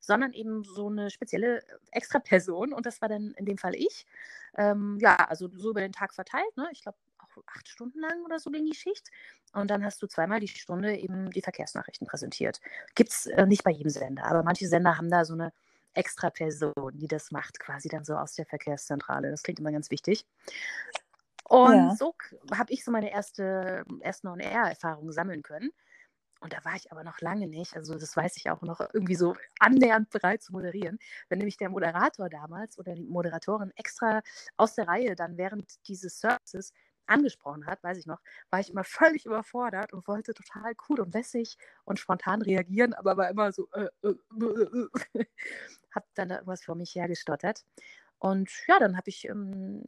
sondern 0.00 0.32
eben 0.32 0.64
so 0.64 0.88
eine 0.88 1.10
spezielle 1.10 1.62
Extraperson. 1.92 2.72
Und 2.72 2.86
das 2.86 3.00
war 3.00 3.08
dann 3.08 3.32
in 3.36 3.46
dem 3.46 3.58
Fall 3.58 3.74
ich. 3.74 4.06
Ähm, 4.56 4.98
ja, 5.00 5.16
also 5.16 5.48
so 5.56 5.70
über 5.70 5.80
den 5.80 5.92
Tag 5.92 6.14
verteilt. 6.14 6.56
Ne? 6.56 6.68
Ich 6.72 6.82
glaube, 6.82 6.98
acht 7.46 7.68
Stunden 7.68 8.00
lang 8.00 8.24
oder 8.24 8.38
so 8.38 8.50
ging 8.50 8.64
die 8.64 8.74
Schicht. 8.74 9.08
Und 9.52 9.70
dann 9.70 9.84
hast 9.84 10.00
du 10.02 10.06
zweimal 10.06 10.40
die 10.40 10.48
Stunde 10.48 10.96
eben 10.96 11.30
die 11.30 11.42
Verkehrsnachrichten 11.42 12.06
präsentiert. 12.06 12.60
Gibt 12.94 13.10
es 13.10 13.26
äh, 13.26 13.46
nicht 13.46 13.64
bei 13.64 13.70
jedem 13.70 13.90
Sender, 13.90 14.24
aber 14.24 14.42
manche 14.42 14.68
Sender 14.68 14.96
haben 14.96 15.10
da 15.10 15.24
so 15.24 15.34
eine 15.34 15.52
extra 15.94 16.30
Person, 16.30 16.92
die 16.94 17.08
das 17.08 17.30
macht, 17.30 17.58
quasi 17.58 17.88
dann 17.88 18.04
so 18.04 18.14
aus 18.16 18.34
der 18.34 18.46
Verkehrszentrale. 18.46 19.30
Das 19.30 19.42
klingt 19.42 19.58
immer 19.58 19.72
ganz 19.72 19.90
wichtig. 19.90 20.24
Und 21.44 21.74
ja. 21.74 21.96
so 21.96 22.14
habe 22.54 22.72
ich 22.72 22.84
so 22.84 22.92
meine 22.92 23.10
erste, 23.10 23.84
ersten 24.00 24.28
On-Air-Erfahrungen 24.28 25.12
sammeln 25.12 25.42
können. 25.42 25.72
Und 26.40 26.54
da 26.54 26.64
war 26.64 26.74
ich 26.74 26.90
aber 26.90 27.04
noch 27.04 27.20
lange 27.20 27.48
nicht, 27.48 27.76
also 27.76 27.98
das 27.98 28.16
weiß 28.16 28.38
ich 28.38 28.48
auch 28.50 28.62
noch, 28.62 28.80
irgendwie 28.94 29.14
so 29.14 29.36
annähernd 29.58 30.08
bereit 30.08 30.42
zu 30.42 30.52
moderieren. 30.52 30.98
Wenn 31.28 31.38
nämlich 31.38 31.58
der 31.58 31.68
Moderator 31.68 32.30
damals 32.30 32.78
oder 32.78 32.94
die 32.94 33.04
Moderatorin 33.04 33.72
extra 33.76 34.22
aus 34.56 34.74
der 34.74 34.88
Reihe 34.88 35.14
dann 35.16 35.36
während 35.36 35.86
dieses 35.86 36.18
Services 36.18 36.72
angesprochen 37.10 37.66
hat, 37.66 37.82
weiß 37.82 37.98
ich 37.98 38.06
noch, 38.06 38.20
war 38.50 38.60
ich 38.60 38.70
immer 38.70 38.84
völlig 38.84 39.26
überfordert 39.26 39.92
und 39.92 40.06
wollte 40.08 40.34
total 40.34 40.74
cool 40.88 41.00
und 41.00 41.14
lässig 41.14 41.58
und 41.84 41.98
spontan 41.98 42.42
reagieren, 42.42 42.94
aber 42.94 43.16
war 43.16 43.28
immer 43.30 43.52
so, 43.52 43.68
äh, 43.72 43.88
äh, 44.02 44.14
äh, 44.40 45.20
äh 45.20 45.24
hab 45.94 46.04
dann 46.14 46.28
da 46.28 46.36
irgendwas 46.36 46.62
vor 46.62 46.74
mich 46.74 46.94
hergestottert. 46.94 47.64
Und 48.20 48.50
ja, 48.68 48.78
dann 48.78 48.98
habe 48.98 49.08
ich 49.08 49.26
ähm, 49.26 49.82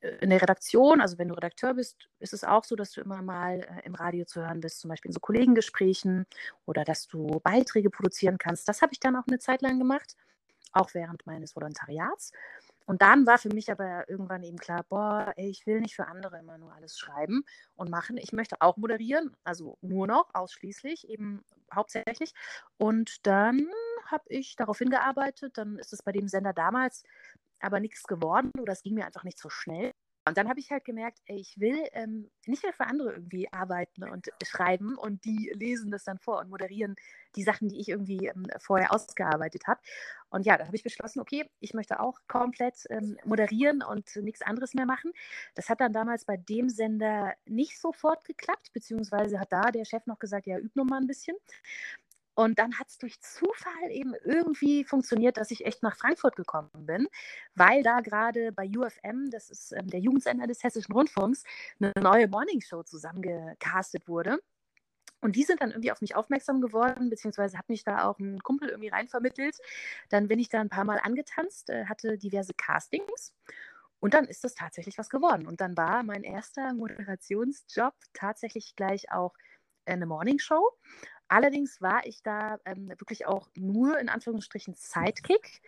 äh, 0.00 0.08
in 0.20 0.30
der 0.30 0.42
Redaktion, 0.42 1.00
also 1.00 1.16
wenn 1.16 1.28
du 1.28 1.34
Redakteur 1.34 1.74
bist, 1.74 2.08
ist 2.18 2.32
es 2.32 2.42
auch 2.42 2.64
so, 2.64 2.74
dass 2.74 2.90
du 2.90 3.00
immer 3.00 3.22
mal 3.22 3.60
äh, 3.60 3.86
im 3.86 3.94
Radio 3.94 4.24
zu 4.24 4.40
hören 4.40 4.60
bist, 4.60 4.80
zum 4.80 4.88
Beispiel 4.88 5.10
in 5.10 5.12
so 5.12 5.20
Kollegengesprächen 5.20 6.26
oder 6.66 6.84
dass 6.84 7.06
du 7.06 7.38
Beiträge 7.40 7.88
produzieren 7.88 8.36
kannst. 8.36 8.68
Das 8.68 8.82
habe 8.82 8.92
ich 8.92 8.98
dann 8.98 9.14
auch 9.14 9.28
eine 9.28 9.38
Zeit 9.38 9.62
lang 9.62 9.78
gemacht, 9.78 10.16
auch 10.72 10.92
während 10.92 11.24
meines 11.24 11.54
Volontariats. 11.54 12.32
Und 12.88 13.02
dann 13.02 13.26
war 13.26 13.36
für 13.36 13.50
mich 13.50 13.70
aber 13.70 14.08
irgendwann 14.08 14.42
eben 14.42 14.56
klar, 14.56 14.82
boah, 14.88 15.34
ich 15.36 15.66
will 15.66 15.82
nicht 15.82 15.94
für 15.94 16.06
andere 16.06 16.38
immer 16.38 16.56
nur 16.56 16.72
alles 16.72 16.98
schreiben 16.98 17.44
und 17.76 17.90
machen. 17.90 18.16
Ich 18.16 18.32
möchte 18.32 18.62
auch 18.62 18.78
moderieren, 18.78 19.36
also 19.44 19.76
nur 19.82 20.06
noch, 20.06 20.30
ausschließlich, 20.32 21.06
eben 21.10 21.44
hauptsächlich. 21.72 22.32
Und 22.78 23.26
dann 23.26 23.68
habe 24.06 24.24
ich 24.28 24.56
darauf 24.56 24.78
hingearbeitet. 24.78 25.58
Dann 25.58 25.76
ist 25.78 25.92
es 25.92 26.02
bei 26.02 26.12
dem 26.12 26.28
Sender 26.28 26.54
damals 26.54 27.04
aber 27.60 27.78
nichts 27.78 28.04
geworden 28.04 28.52
oder 28.58 28.72
es 28.72 28.82
ging 28.82 28.94
mir 28.94 29.04
einfach 29.04 29.24
nicht 29.24 29.38
so 29.38 29.50
schnell. 29.50 29.92
Und 30.28 30.38
dann 30.38 30.48
habe 30.48 30.60
ich 30.60 30.70
halt 30.70 30.84
gemerkt, 30.84 31.18
ey, 31.26 31.38
ich 31.38 31.58
will 31.58 31.78
ähm, 31.92 32.30
nicht 32.46 32.62
mehr 32.62 32.72
für 32.72 32.86
andere 32.86 33.12
irgendwie 33.12 33.52
arbeiten 33.52 34.04
und 34.04 34.28
schreiben 34.44 34.96
und 34.96 35.24
die 35.24 35.50
lesen 35.54 35.90
das 35.90 36.04
dann 36.04 36.18
vor 36.18 36.38
und 36.38 36.50
moderieren 36.50 36.94
die 37.36 37.42
Sachen, 37.42 37.68
die 37.68 37.80
ich 37.80 37.88
irgendwie 37.88 38.26
ähm, 38.26 38.46
vorher 38.58 38.92
ausgearbeitet 38.92 39.66
habe. 39.66 39.80
Und 40.30 40.46
ja, 40.46 40.56
da 40.56 40.66
habe 40.66 40.76
ich 40.76 40.82
beschlossen, 40.82 41.20
okay, 41.20 41.50
ich 41.60 41.74
möchte 41.74 42.00
auch 42.00 42.18
komplett 42.28 42.84
ähm, 42.90 43.16
moderieren 43.24 43.82
und 43.82 44.14
nichts 44.16 44.42
anderes 44.42 44.74
mehr 44.74 44.86
machen. 44.86 45.12
Das 45.54 45.68
hat 45.68 45.80
dann 45.80 45.92
damals 45.92 46.24
bei 46.24 46.36
dem 46.36 46.68
Sender 46.68 47.34
nicht 47.46 47.80
sofort 47.80 48.24
geklappt, 48.24 48.70
beziehungsweise 48.72 49.40
hat 49.40 49.52
da 49.52 49.70
der 49.70 49.84
Chef 49.84 50.06
noch 50.06 50.18
gesagt, 50.18 50.46
ja, 50.46 50.58
üb 50.58 50.76
noch 50.76 50.84
mal 50.84 51.00
ein 51.00 51.06
bisschen. 51.06 51.36
Und 52.38 52.60
dann 52.60 52.78
hat 52.78 52.86
es 52.86 52.98
durch 52.98 53.20
Zufall 53.20 53.90
eben 53.90 54.14
irgendwie 54.22 54.84
funktioniert, 54.84 55.38
dass 55.38 55.50
ich 55.50 55.66
echt 55.66 55.82
nach 55.82 55.96
Frankfurt 55.96 56.36
gekommen 56.36 56.70
bin, 56.72 57.08
weil 57.56 57.82
da 57.82 57.98
gerade 57.98 58.52
bei 58.52 58.68
UFM, 58.68 59.28
das 59.32 59.50
ist 59.50 59.72
ähm, 59.72 59.88
der 59.88 59.98
Jugendsender 59.98 60.46
des 60.46 60.62
Hessischen 60.62 60.92
Rundfunks, 60.92 61.42
eine 61.80 61.92
neue 62.00 62.28
Morningshow 62.28 62.84
zusammengecastet 62.84 64.06
wurde. 64.06 64.38
Und 65.20 65.34
die 65.34 65.42
sind 65.42 65.60
dann 65.60 65.72
irgendwie 65.72 65.90
auf 65.90 66.00
mich 66.00 66.14
aufmerksam 66.14 66.60
geworden, 66.60 67.10
beziehungsweise 67.10 67.58
hat 67.58 67.68
mich 67.68 67.82
da 67.82 68.04
auch 68.04 68.20
ein 68.20 68.38
Kumpel 68.38 68.68
irgendwie 68.68 68.90
reinvermittelt. 68.90 69.58
Dann 70.08 70.28
bin 70.28 70.38
ich 70.38 70.48
da 70.48 70.60
ein 70.60 70.68
paar 70.68 70.84
Mal 70.84 71.00
angetanzt, 71.02 71.70
äh, 71.70 71.86
hatte 71.86 72.18
diverse 72.18 72.54
Castings. 72.54 73.34
Und 73.98 74.14
dann 74.14 74.26
ist 74.26 74.44
das 74.44 74.54
tatsächlich 74.54 74.96
was 74.96 75.10
geworden. 75.10 75.48
Und 75.48 75.60
dann 75.60 75.76
war 75.76 76.04
mein 76.04 76.22
erster 76.22 76.72
Moderationsjob 76.72 77.94
tatsächlich 78.12 78.76
gleich 78.76 79.10
auch 79.10 79.34
eine 79.86 80.06
Morningshow. 80.06 80.70
Allerdings 81.28 81.80
war 81.80 82.06
ich 82.06 82.22
da 82.22 82.58
ähm, 82.64 82.88
wirklich 82.88 83.26
auch 83.26 83.48
nur 83.54 83.98
in 83.98 84.08
Anführungsstrichen 84.08 84.74
Sidekick. 84.74 85.60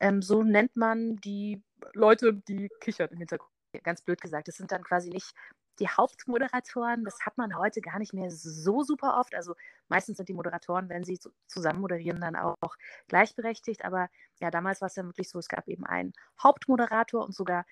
Ähm, 0.00 0.22
so 0.22 0.42
nennt 0.42 0.76
man 0.76 1.16
die 1.16 1.62
Leute, 1.94 2.34
die 2.34 2.68
kichern 2.80 3.08
im 3.10 3.18
Hintergrund. 3.18 3.50
Ganz 3.84 4.02
blöd 4.02 4.20
gesagt. 4.20 4.48
Das 4.48 4.56
sind 4.56 4.72
dann 4.72 4.82
quasi 4.82 5.10
nicht 5.10 5.32
die 5.78 5.88
Hauptmoderatoren. 5.88 7.04
Das 7.04 7.20
hat 7.24 7.38
man 7.38 7.56
heute 7.56 7.80
gar 7.80 7.98
nicht 7.98 8.12
mehr 8.12 8.30
so 8.30 8.82
super 8.82 9.18
oft. 9.18 9.34
Also 9.34 9.54
meistens 9.88 10.16
sind 10.16 10.28
die 10.28 10.34
Moderatoren, 10.34 10.88
wenn 10.88 11.04
sie 11.04 11.18
zusammen 11.46 11.80
moderieren, 11.80 12.20
dann 12.20 12.36
auch 12.36 12.76
gleichberechtigt. 13.08 13.84
Aber 13.84 14.08
ja, 14.40 14.50
damals 14.50 14.80
war 14.80 14.86
es 14.86 14.94
dann 14.94 15.06
wirklich 15.06 15.30
so, 15.30 15.38
es 15.38 15.48
gab 15.48 15.68
eben 15.68 15.86
einen 15.86 16.12
Hauptmoderator 16.42 17.24
und 17.24 17.34
sogar 17.34 17.64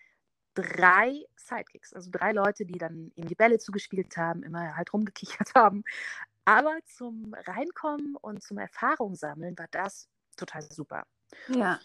drei 0.55 1.25
Sidekicks, 1.37 1.93
also 1.93 2.11
drei 2.11 2.33
Leute, 2.33 2.65
die 2.65 2.79
dann 2.79 3.13
ihm 3.15 3.29
die 3.29 3.35
Bälle 3.35 3.59
zugespielt 3.59 4.17
haben, 4.17 4.43
immer 4.43 4.77
halt 4.77 4.93
rumgekichert 4.93 5.53
haben. 5.55 5.85
Aber 6.49 6.79
zum 6.87 7.35
Reinkommen 7.35 8.17
und 8.17 8.43
zum 8.43 8.57
Erfahrung 8.57 9.15
sammeln 9.15 9.59
war 9.59 9.67
das 9.71 10.09
total 10.35 10.63
super. 10.63 11.05
Ja. 11.49 11.79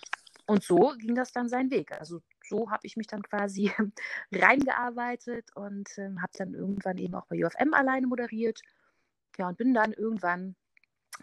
Und 0.46 0.63
so 0.63 0.93
ging 0.98 1.15
das 1.15 1.34
dann 1.34 1.50
seinen 1.50 1.70
Weg. 1.70 1.91
Also 1.91 2.22
so 2.48 2.72
habe 2.72 2.88
ich 2.88 2.96
mich 2.96 3.08
dann 3.08 3.24
quasi 3.24 3.74
reingearbeitet 4.32 5.53
und 5.55 5.89
äh, 5.98 6.15
habe 6.17 6.32
dann 6.38 6.53
irgendwann 6.53 6.98
eben 6.98 7.13
auch 7.13 7.25
bei 7.25 7.43
UFM 7.43 7.74
alleine 7.74 8.08
moderiert. 8.08 8.62
Ja, 9.38 9.50
und 9.50 9.58
bin 9.58 9.74
dann 9.74 9.91
irgendwann 9.91 10.55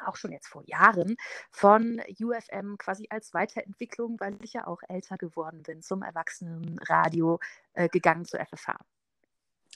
auch 0.04 0.16
schon 0.16 0.32
jetzt 0.32 0.48
vor 0.48 0.62
Jahren 0.66 1.16
von 1.50 2.02
UFM 2.20 2.76
quasi 2.76 3.06
als 3.08 3.32
Weiterentwicklung, 3.32 4.20
weil 4.20 4.36
ich 4.42 4.52
ja 4.52 4.66
auch 4.66 4.82
älter 4.86 5.16
geworden 5.16 5.62
bin, 5.62 5.80
zum 5.80 6.02
Erwachsenenradio 6.02 7.40
äh, 7.72 7.88
gegangen 7.88 8.26
zur 8.26 8.40
FFH. 8.40 8.76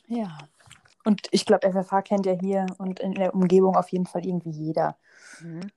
Ja, 0.07 0.37
und 1.05 1.29
ich 1.31 1.47
glaube, 1.47 1.71
FFH 1.71 2.03
kennt 2.03 2.27
ja 2.27 2.33
hier 2.33 2.67
und 2.79 3.01
in 3.01 3.15
der 3.15 3.35
Umgebung 3.35 3.77
auf 3.77 3.91
jeden 3.91 4.07
Fall 4.07 4.25
irgendwie 4.27 4.51
jeder. 4.51 4.97
Mhm. 5.41 5.71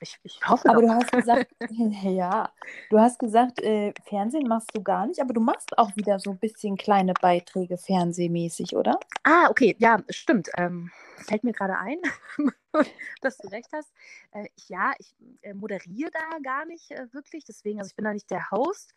Ich, 0.00 0.18
ich 0.22 0.40
hoffe. 0.46 0.68
Aber 0.68 0.82
doch. 0.82 0.88
du 0.88 0.94
hast 0.94 1.12
gesagt, 1.12 1.54
ja, 2.02 2.52
du 2.90 2.98
hast 2.98 3.18
gesagt, 3.18 3.60
äh, 3.62 3.92
Fernsehen 4.04 4.46
machst 4.46 4.70
du 4.74 4.82
gar 4.82 5.06
nicht, 5.06 5.20
aber 5.20 5.34
du 5.34 5.40
machst 5.40 5.76
auch 5.76 5.94
wieder 5.96 6.18
so 6.18 6.30
ein 6.30 6.38
bisschen 6.38 6.76
kleine 6.76 7.14
Beiträge 7.14 7.78
fernsehmäßig, 7.78 8.76
oder? 8.76 8.98
Ah, 9.24 9.48
okay, 9.50 9.76
ja, 9.78 9.98
stimmt. 10.08 10.50
Ähm, 10.56 10.90
fällt 11.16 11.44
mir 11.44 11.52
gerade 11.52 11.76
ein, 11.78 11.98
dass 13.22 13.38
du 13.38 13.48
recht 13.48 13.70
hast. 13.72 13.92
Äh, 14.32 14.48
ja, 14.68 14.92
ich 14.98 15.14
äh, 15.42 15.54
moderiere 15.54 16.10
da 16.12 16.38
gar 16.42 16.64
nicht 16.64 16.90
äh, 16.90 17.12
wirklich, 17.12 17.44
deswegen, 17.44 17.78
also 17.78 17.88
ich 17.88 17.96
bin 17.96 18.04
da 18.04 18.12
nicht 18.12 18.30
der 18.30 18.50
Host, 18.50 18.94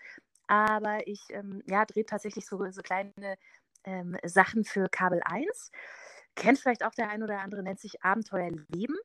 aber 0.48 1.08
ich 1.08 1.22
ähm, 1.29 1.63
ja, 1.65 1.86
drehe 1.86 2.05
tatsächlich 2.05 2.46
so, 2.46 2.58
so 2.72 2.81
kleine 2.81 3.38
ähm, 3.84 4.18
Sachen 4.24 4.64
für 4.64 4.88
Kabel 4.90 5.22
1. 5.24 5.72
Kennt 6.36 6.60
vielleicht 6.60 6.84
auch 6.86 6.94
der 6.94 7.10
ein 7.10 7.24
oder 7.24 7.40
andere, 7.40 7.64
nennt 7.64 7.80
sich 7.80 8.04
Abenteuer 8.04 8.52
Leben. 8.70 8.96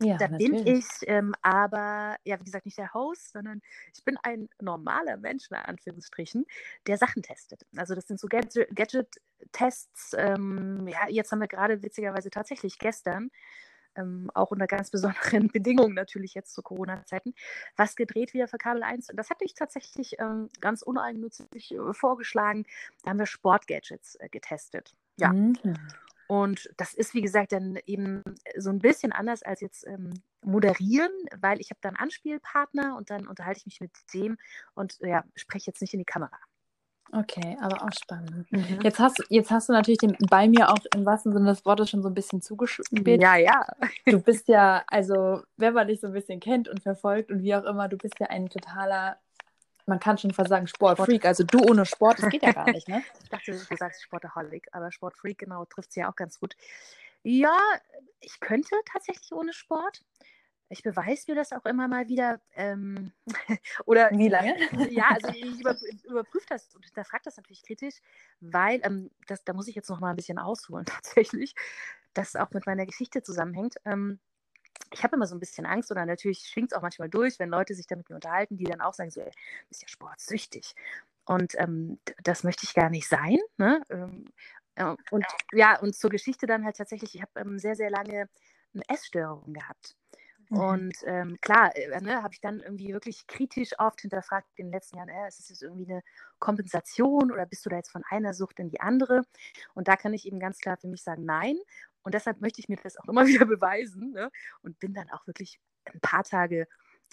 Ja, 0.00 0.18
da 0.18 0.28
natürlich. 0.28 0.64
bin 0.64 0.76
ich 0.76 0.86
ähm, 1.06 1.34
aber, 1.40 2.16
ja, 2.24 2.38
wie 2.38 2.44
gesagt, 2.44 2.66
nicht 2.66 2.76
der 2.76 2.92
Host, 2.92 3.32
sondern 3.32 3.62
ich 3.94 4.04
bin 4.04 4.18
ein 4.22 4.48
normaler 4.60 5.16
Mensch, 5.16 5.50
in 5.50 5.56
Anführungsstrichen, 5.56 6.44
der 6.86 6.98
Sachen 6.98 7.22
testet. 7.22 7.64
Also 7.74 7.94
das 7.94 8.06
sind 8.06 8.20
so 8.20 8.28
Gadget-Tests. 8.28 10.14
Ähm, 10.18 10.86
ja, 10.86 11.08
jetzt 11.08 11.32
haben 11.32 11.40
wir 11.40 11.48
gerade 11.48 11.82
witzigerweise 11.82 12.28
tatsächlich 12.28 12.78
gestern, 12.78 13.30
ähm, 13.96 14.30
auch 14.34 14.50
unter 14.50 14.66
ganz 14.66 14.90
besonderen 14.90 15.48
Bedingungen 15.52 15.94
natürlich 15.94 16.34
jetzt 16.34 16.54
zu 16.54 16.62
Corona-Zeiten, 16.62 17.34
was 17.76 17.96
gedreht 17.96 18.34
wieder 18.34 18.48
für 18.48 18.58
Kabel 18.58 18.82
1. 18.82 19.10
Und 19.10 19.16
das 19.16 19.30
hatte 19.30 19.44
ich 19.44 19.54
tatsächlich 19.54 20.18
ähm, 20.18 20.48
ganz 20.60 20.82
uneigennützig 20.82 21.72
äh, 21.72 21.92
vorgeschlagen. 21.92 22.64
Da 23.02 23.10
haben 23.10 23.18
wir 23.18 23.26
Sportgadgets 23.26 24.16
äh, 24.16 24.28
getestet. 24.28 24.94
Ja. 25.16 25.32
Mhm. 25.32 25.54
Und 26.28 26.70
das 26.76 26.92
ist, 26.94 27.14
wie 27.14 27.22
gesagt, 27.22 27.52
dann 27.52 27.78
eben 27.86 28.22
so 28.56 28.70
ein 28.70 28.80
bisschen 28.80 29.12
anders 29.12 29.42
als 29.42 29.60
jetzt 29.60 29.86
ähm, 29.86 30.12
moderieren, 30.42 31.12
weil 31.38 31.60
ich 31.60 31.70
habe 31.70 31.78
dann 31.80 31.96
Anspielpartner 31.96 32.96
und 32.96 33.10
dann 33.10 33.28
unterhalte 33.28 33.58
ich 33.58 33.66
mich 33.66 33.80
mit 33.80 33.92
dem 34.12 34.36
und 34.74 34.98
ja, 35.00 35.24
spreche 35.36 35.70
jetzt 35.70 35.80
nicht 35.80 35.94
in 35.94 36.00
die 36.00 36.04
Kamera. 36.04 36.38
Okay, 37.12 37.56
aber 37.60 37.82
auch 37.82 37.92
spannend. 37.92 38.50
Mhm. 38.50 38.80
Jetzt, 38.82 38.98
hast, 38.98 39.22
jetzt 39.28 39.50
hast 39.50 39.68
du 39.68 39.72
natürlich 39.72 39.98
den, 39.98 40.16
bei 40.28 40.48
mir 40.48 40.70
auch 40.70 40.78
im 40.94 41.06
wahrsten 41.06 41.32
Sinne 41.32 41.50
des 41.50 41.64
Wortes 41.64 41.90
schon 41.90 42.02
so 42.02 42.08
ein 42.08 42.14
bisschen 42.14 42.42
zugespielt. 42.42 43.22
Ja, 43.22 43.36
ja. 43.36 43.66
Du 44.04 44.20
bist 44.22 44.48
ja, 44.48 44.82
also, 44.88 45.42
wenn 45.56 45.74
man 45.74 45.88
dich 45.88 46.00
so 46.00 46.08
ein 46.08 46.12
bisschen 46.12 46.40
kennt 46.40 46.68
und 46.68 46.82
verfolgt 46.82 47.30
und 47.30 47.42
wie 47.42 47.54
auch 47.54 47.64
immer, 47.64 47.88
du 47.88 47.96
bist 47.96 48.14
ja 48.18 48.26
ein 48.26 48.48
totaler 48.48 49.18
man 49.86 50.00
kann 50.00 50.18
schon 50.18 50.32
fast 50.32 50.48
sagen 50.48 50.66
Sportfreak. 50.66 51.24
Also 51.24 51.44
du 51.44 51.60
ohne 51.60 51.86
Sport, 51.86 52.18
das 52.18 52.28
geht 52.28 52.42
ja 52.42 52.52
gar 52.52 52.70
nicht, 52.70 52.88
ne? 52.88 53.02
ich 53.22 53.28
dachte, 53.28 53.52
du 53.52 53.76
sagst 53.76 54.02
Sportaholic, 54.02 54.66
aber 54.72 54.90
Sportfreak, 54.90 55.38
genau, 55.38 55.64
trifft 55.64 55.92
sie 55.92 56.00
ja 56.00 56.10
auch 56.10 56.16
ganz 56.16 56.40
gut. 56.40 56.56
Ja, 57.22 57.56
ich 58.20 58.40
könnte 58.40 58.74
tatsächlich 58.92 59.32
ohne 59.32 59.52
Sport. 59.52 60.02
Ich 60.68 60.82
beweise 60.82 61.30
mir 61.30 61.36
das 61.36 61.52
auch 61.52 61.64
immer 61.64 61.86
mal 61.86 62.08
wieder. 62.08 62.40
Ähm, 62.54 63.12
oder 63.86 64.10
wie 64.10 64.28
lange? 64.28 64.56
ja, 64.90 65.08
also 65.10 65.28
ich 65.28 65.60
über, 65.60 65.76
überprüfe 66.04 66.46
das 66.48 66.74
und 66.74 66.84
hinterfrage 66.84 67.22
das 67.24 67.36
natürlich 67.36 67.62
kritisch, 67.62 67.96
weil 68.40 68.80
ähm, 68.82 69.10
das, 69.26 69.44
da 69.44 69.52
muss 69.52 69.68
ich 69.68 69.76
jetzt 69.76 69.88
noch 69.88 70.00
mal 70.00 70.10
ein 70.10 70.16
bisschen 70.16 70.38
ausholen 70.38 70.84
tatsächlich, 70.86 71.54
das 72.14 72.36
auch 72.36 72.50
mit 72.50 72.66
meiner 72.66 72.86
Geschichte 72.86 73.22
zusammenhängt. 73.22 73.76
Ähm, 73.84 74.18
ich 74.92 75.02
habe 75.02 75.16
immer 75.16 75.26
so 75.26 75.34
ein 75.34 75.40
bisschen 75.40 75.66
Angst 75.66 75.90
oder 75.90 76.04
natürlich 76.04 76.40
schwingt 76.40 76.72
es 76.72 76.76
auch 76.76 76.82
manchmal 76.82 77.08
durch, 77.08 77.38
wenn 77.38 77.48
Leute 77.48 77.74
sich 77.74 77.86
damit 77.86 78.08
mir 78.08 78.16
unterhalten, 78.16 78.56
die 78.56 78.64
dann 78.64 78.80
auch 78.80 78.94
sagen, 78.94 79.10
so, 79.10 79.20
ey, 79.20 79.30
du 79.30 79.68
bist 79.68 79.82
ja 79.82 79.88
sportsüchtig. 79.88 80.74
Und 81.24 81.54
ähm, 81.58 81.98
das 82.22 82.44
möchte 82.44 82.64
ich 82.64 82.74
gar 82.74 82.90
nicht 82.90 83.08
sein. 83.08 83.38
Ne? 83.56 83.82
Ähm, 83.90 84.26
äh, 84.76 84.94
und 85.10 85.24
ja, 85.52 85.78
und 85.80 85.94
zur 85.94 86.10
Geschichte 86.10 86.46
dann 86.46 86.64
halt 86.64 86.76
tatsächlich, 86.76 87.14
ich 87.14 87.22
habe 87.22 87.40
ähm, 87.40 87.58
sehr, 87.58 87.74
sehr 87.74 87.90
lange 87.90 88.28
eine 88.74 88.82
Essstörung 88.88 89.52
gehabt. 89.52 89.96
Mhm. 90.48 90.58
Und 90.58 90.96
ähm, 91.04 91.38
klar, 91.40 91.74
äh, 91.74 92.00
ne, 92.00 92.22
habe 92.22 92.32
ich 92.32 92.40
dann 92.40 92.60
irgendwie 92.60 92.92
wirklich 92.92 93.26
kritisch 93.26 93.78
oft 93.78 94.00
hinterfragt 94.00 94.48
in 94.56 94.66
den 94.66 94.72
letzten 94.72 94.96
Jahren, 94.96 95.08
äh, 95.08 95.28
ist 95.28 95.40
das 95.40 95.48
jetzt 95.48 95.62
irgendwie 95.62 95.90
eine 95.90 96.02
Kompensation 96.38 97.32
oder 97.32 97.46
bist 97.46 97.64
du 97.66 97.70
da 97.70 97.76
jetzt 97.76 97.90
von 97.90 98.04
einer 98.08 98.34
Sucht 98.34 98.58
in 98.58 98.70
die 98.70 98.80
andere? 98.80 99.22
Und 99.74 99.88
da 99.88 99.96
kann 99.96 100.14
ich 100.14 100.26
eben 100.26 100.40
ganz 100.40 100.58
klar 100.58 100.76
für 100.76 100.88
mich 100.88 101.02
sagen, 101.02 101.24
nein. 101.24 101.56
Und 102.02 102.14
deshalb 102.14 102.40
möchte 102.40 102.60
ich 102.60 102.68
mir 102.68 102.76
das 102.76 102.96
auch 102.98 103.08
immer 103.08 103.26
wieder 103.26 103.46
beweisen 103.46 104.12
ne? 104.12 104.30
und 104.62 104.78
bin 104.78 104.94
dann 104.94 105.10
auch 105.10 105.26
wirklich 105.26 105.60
ein 105.84 106.00
paar 106.00 106.24
Tage, 106.24 106.66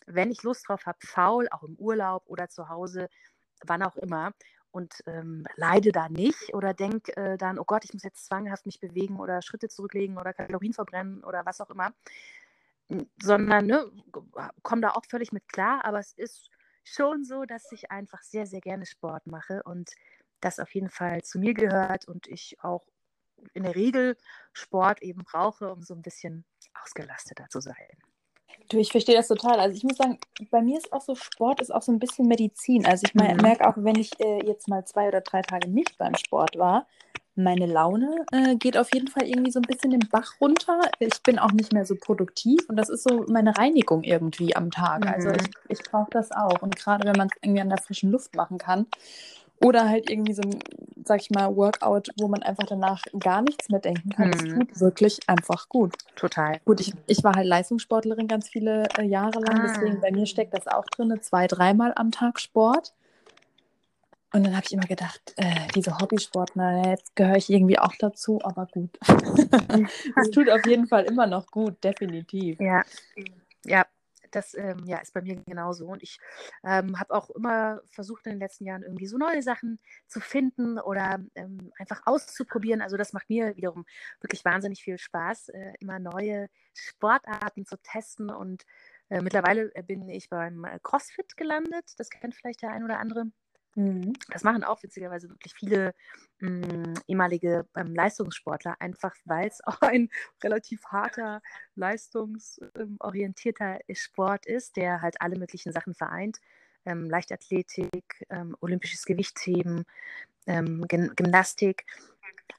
wenn 0.05 0.31
ich 0.31 0.43
Lust 0.43 0.67
drauf 0.67 0.85
habe, 0.85 0.99
faul, 1.01 1.47
auch 1.49 1.63
im 1.63 1.75
Urlaub 1.75 2.23
oder 2.27 2.49
zu 2.49 2.69
Hause, 2.69 3.09
wann 3.65 3.83
auch 3.83 3.95
immer. 3.95 4.33
Und 4.71 5.03
ähm, 5.05 5.45
leide 5.55 5.91
da 5.91 6.09
nicht 6.09 6.53
oder 6.55 6.73
denke 6.73 7.15
äh, 7.15 7.37
dann, 7.37 7.59
oh 7.59 7.63
Gott, 7.63 7.85
ich 7.85 7.93
muss 7.93 8.01
jetzt 8.01 8.25
zwanghaft 8.25 8.65
mich 8.65 8.79
bewegen 8.79 9.19
oder 9.19 9.43
Schritte 9.43 9.69
zurücklegen 9.69 10.17
oder 10.17 10.33
Kalorien 10.33 10.73
verbrennen 10.73 11.23
oder 11.23 11.45
was 11.45 11.61
auch 11.61 11.69
immer. 11.69 11.93
Sondern 13.21 13.65
ne, 13.65 13.89
komme 14.61 14.81
da 14.81 14.91
auch 14.91 15.05
völlig 15.09 15.31
mit 15.31 15.47
klar, 15.47 15.83
aber 15.85 15.99
es 15.99 16.13
ist 16.13 16.49
schon 16.83 17.23
so, 17.23 17.45
dass 17.45 17.71
ich 17.71 17.91
einfach 17.91 18.21
sehr, 18.21 18.45
sehr 18.45 18.61
gerne 18.61 18.85
Sport 18.85 19.25
mache 19.27 19.63
und 19.63 19.91
das 20.41 20.59
auf 20.59 20.73
jeden 20.75 20.89
Fall 20.89 21.21
zu 21.21 21.39
mir 21.39 21.53
gehört 21.53 22.07
und 22.07 22.27
ich 22.27 22.57
auch 22.61 22.85
in 23.53 23.63
der 23.63 23.75
Regel 23.75 24.17
Sport 24.51 25.01
eben 25.01 25.23
brauche, 25.23 25.71
um 25.71 25.81
so 25.81 25.93
ein 25.93 26.01
bisschen 26.01 26.45
ausgelasteter 26.81 27.47
zu 27.49 27.61
sein. 27.61 27.97
Du, 28.69 28.77
ich 28.77 28.91
verstehe 28.91 29.15
das 29.15 29.27
total. 29.27 29.59
Also 29.59 29.75
ich 29.75 29.83
muss 29.83 29.97
sagen, 29.97 30.19
bei 30.51 30.61
mir 30.61 30.77
ist 30.77 30.91
auch 30.93 31.01
so, 31.01 31.15
Sport 31.15 31.61
ist 31.61 31.73
auch 31.73 31.81
so 31.81 31.91
ein 31.91 31.99
bisschen 31.99 32.27
Medizin. 32.27 32.85
Also 32.85 33.05
ich 33.07 33.13
mhm. 33.13 33.37
merke 33.41 33.67
auch, 33.67 33.75
wenn 33.77 33.95
ich 33.95 34.17
äh, 34.19 34.45
jetzt 34.45 34.67
mal 34.67 34.85
zwei 34.85 35.07
oder 35.07 35.21
drei 35.21 35.41
Tage 35.41 35.69
nicht 35.69 35.97
beim 35.97 36.15
Sport 36.15 36.57
war, 36.57 36.87
meine 37.35 37.65
Laune 37.65 38.25
äh, 38.31 38.55
geht 38.55 38.77
auf 38.77 38.93
jeden 38.93 39.07
Fall 39.07 39.27
irgendwie 39.27 39.51
so 39.51 39.59
ein 39.59 39.63
bisschen 39.67 39.91
den 39.91 40.07
Bach 40.11 40.33
runter. 40.39 40.79
Ich 40.99 41.21
bin 41.23 41.39
auch 41.39 41.51
nicht 41.51 41.73
mehr 41.73 41.85
so 41.85 41.95
produktiv 41.95 42.61
und 42.69 42.75
das 42.75 42.89
ist 42.89 43.03
so 43.07 43.25
meine 43.27 43.57
Reinigung 43.57 44.03
irgendwie 44.03 44.55
am 44.55 44.69
Tag. 44.71 45.05
Also 45.07 45.29
mhm. 45.29 45.33
Also 45.35 45.45
ich, 45.69 45.79
ich 45.79 45.83
brauche 45.83 46.11
das 46.11 46.31
auch. 46.31 46.61
Und 46.61 46.75
gerade 46.75 47.07
wenn 47.07 47.15
man 47.17 47.27
es 47.27 47.37
irgendwie 47.41 47.61
an 47.61 47.69
der 47.69 47.79
frischen 47.79 48.11
Luft 48.11 48.35
machen 48.35 48.57
kann. 48.57 48.85
Oder 49.61 49.87
halt 49.87 50.09
irgendwie 50.09 50.33
so 50.33 50.41
ein, 50.41 50.59
sag 51.05 51.21
ich 51.21 51.29
mal, 51.31 51.55
Workout, 51.55 52.09
wo 52.19 52.27
man 52.27 52.43
einfach 52.43 52.65
danach 52.65 53.01
gar 53.19 53.41
nichts 53.41 53.69
mehr 53.69 53.79
denken 53.79 54.09
kann. 54.09 54.31
Es 54.33 54.41
Mhm. 54.41 54.59
tut 54.67 54.79
wirklich 54.81 55.19
einfach 55.27 55.69
gut. 55.69 55.93
Total. 56.17 56.59
Gut, 56.65 56.81
ich, 56.81 56.93
ich 57.07 57.23
war 57.23 57.33
halt 57.33 57.47
Leistungssportlerin 57.47 58.27
ganz 58.27 58.49
viele 58.49 58.89
äh, 58.97 59.03
Jahre 59.05 59.39
lang, 59.39 59.61
Ah. 59.61 59.67
deswegen 59.73 60.01
bei 60.01 60.11
mir 60.11 60.25
steckt 60.25 60.53
das 60.53 60.67
auch 60.67 60.83
drin, 60.87 61.17
zwei, 61.21 61.47
dreimal 61.47 61.93
am 61.95 62.11
Tag 62.11 62.41
Sport. 62.41 62.93
Und 64.33 64.43
dann 64.43 64.55
habe 64.55 64.65
ich 64.65 64.73
immer 64.73 64.87
gedacht, 64.87 65.33
äh, 65.37 65.67
diese 65.75 65.99
Hobbysportler, 65.99 66.89
jetzt 66.89 67.15
gehöre 67.15 67.37
ich 67.37 67.51
irgendwie 67.51 67.77
auch 67.77 67.93
dazu, 67.99 68.39
aber 68.43 68.65
gut. 68.65 68.97
Es 70.15 70.31
tut 70.31 70.49
auf 70.49 70.65
jeden 70.65 70.87
Fall 70.87 71.03
immer 71.03 71.27
noch 71.27 71.45
gut, 71.47 71.83
definitiv. 71.83 72.59
Ja, 72.59 72.83
ja, 73.63 73.85
das 74.31 74.55
ähm, 74.55 74.83
ja, 74.85 74.97
ist 74.97 75.13
bei 75.13 75.21
mir 75.21 75.35
genauso. 75.35 75.85
Und 75.85 76.01
ich 76.01 76.19
ähm, 76.63 76.99
habe 76.99 77.13
auch 77.13 77.29
immer 77.29 77.81
versucht 77.91 78.25
in 78.25 78.33
den 78.33 78.39
letzten 78.39 78.65
Jahren 78.65 78.83
irgendwie 78.83 79.05
so 79.05 79.17
neue 79.17 79.43
Sachen 79.43 79.79
zu 80.07 80.19
finden 80.19 80.79
oder 80.79 81.19
ähm, 81.35 81.71
einfach 81.77 82.01
auszuprobieren. 82.05 82.81
Also 82.81 82.97
das 82.97 83.13
macht 83.13 83.29
mir 83.29 83.55
wiederum 83.55 83.85
wirklich 84.19 84.43
wahnsinnig 84.43 84.83
viel 84.83 84.97
Spaß, 84.97 85.49
äh, 85.49 85.73
immer 85.79 85.99
neue 85.99 86.49
Sportarten 86.73 87.65
zu 87.65 87.77
testen. 87.77 88.29
Und 88.31 88.63
äh, 89.09 89.21
mittlerweile 89.21 89.73
äh, 89.75 89.83
bin 89.83 90.09
ich 90.09 90.29
beim 90.29 90.65
äh, 90.65 90.79
CrossFit 90.81 91.37
gelandet. 91.37 91.93
Das 91.97 92.09
kennt 92.09 92.35
vielleicht 92.35 92.63
der 92.63 92.71
ein 92.71 92.83
oder 92.83 92.99
andere. 92.99 93.27
Mhm. 93.75 94.13
Das 94.29 94.43
machen 94.43 94.63
auch 94.63 94.83
witzigerweise 94.83 95.29
wirklich 95.29 95.53
viele 95.55 95.95
mh, 96.39 96.93
ehemalige 97.07 97.65
ähm, 97.75 97.95
Leistungssportler, 97.95 98.75
einfach 98.79 99.15
weil 99.25 99.47
es 99.47 99.61
auch 99.65 99.81
ein 99.81 100.09
relativ 100.43 100.83
harter, 100.85 101.41
leistungsorientierter 101.75 103.79
Sport 103.93 104.45
ist, 104.45 104.75
der 104.77 105.01
halt 105.01 105.21
alle 105.21 105.37
möglichen 105.37 105.71
Sachen 105.71 105.95
vereint. 105.95 106.39
Ähm, 106.85 107.09
Leichtathletik, 107.09 108.25
ähm, 108.29 108.55
olympisches 108.59 109.05
Gewichtheben, 109.05 109.85
ähm, 110.47 110.85
Gym 110.87 111.11
Gymnastik. 111.15 111.85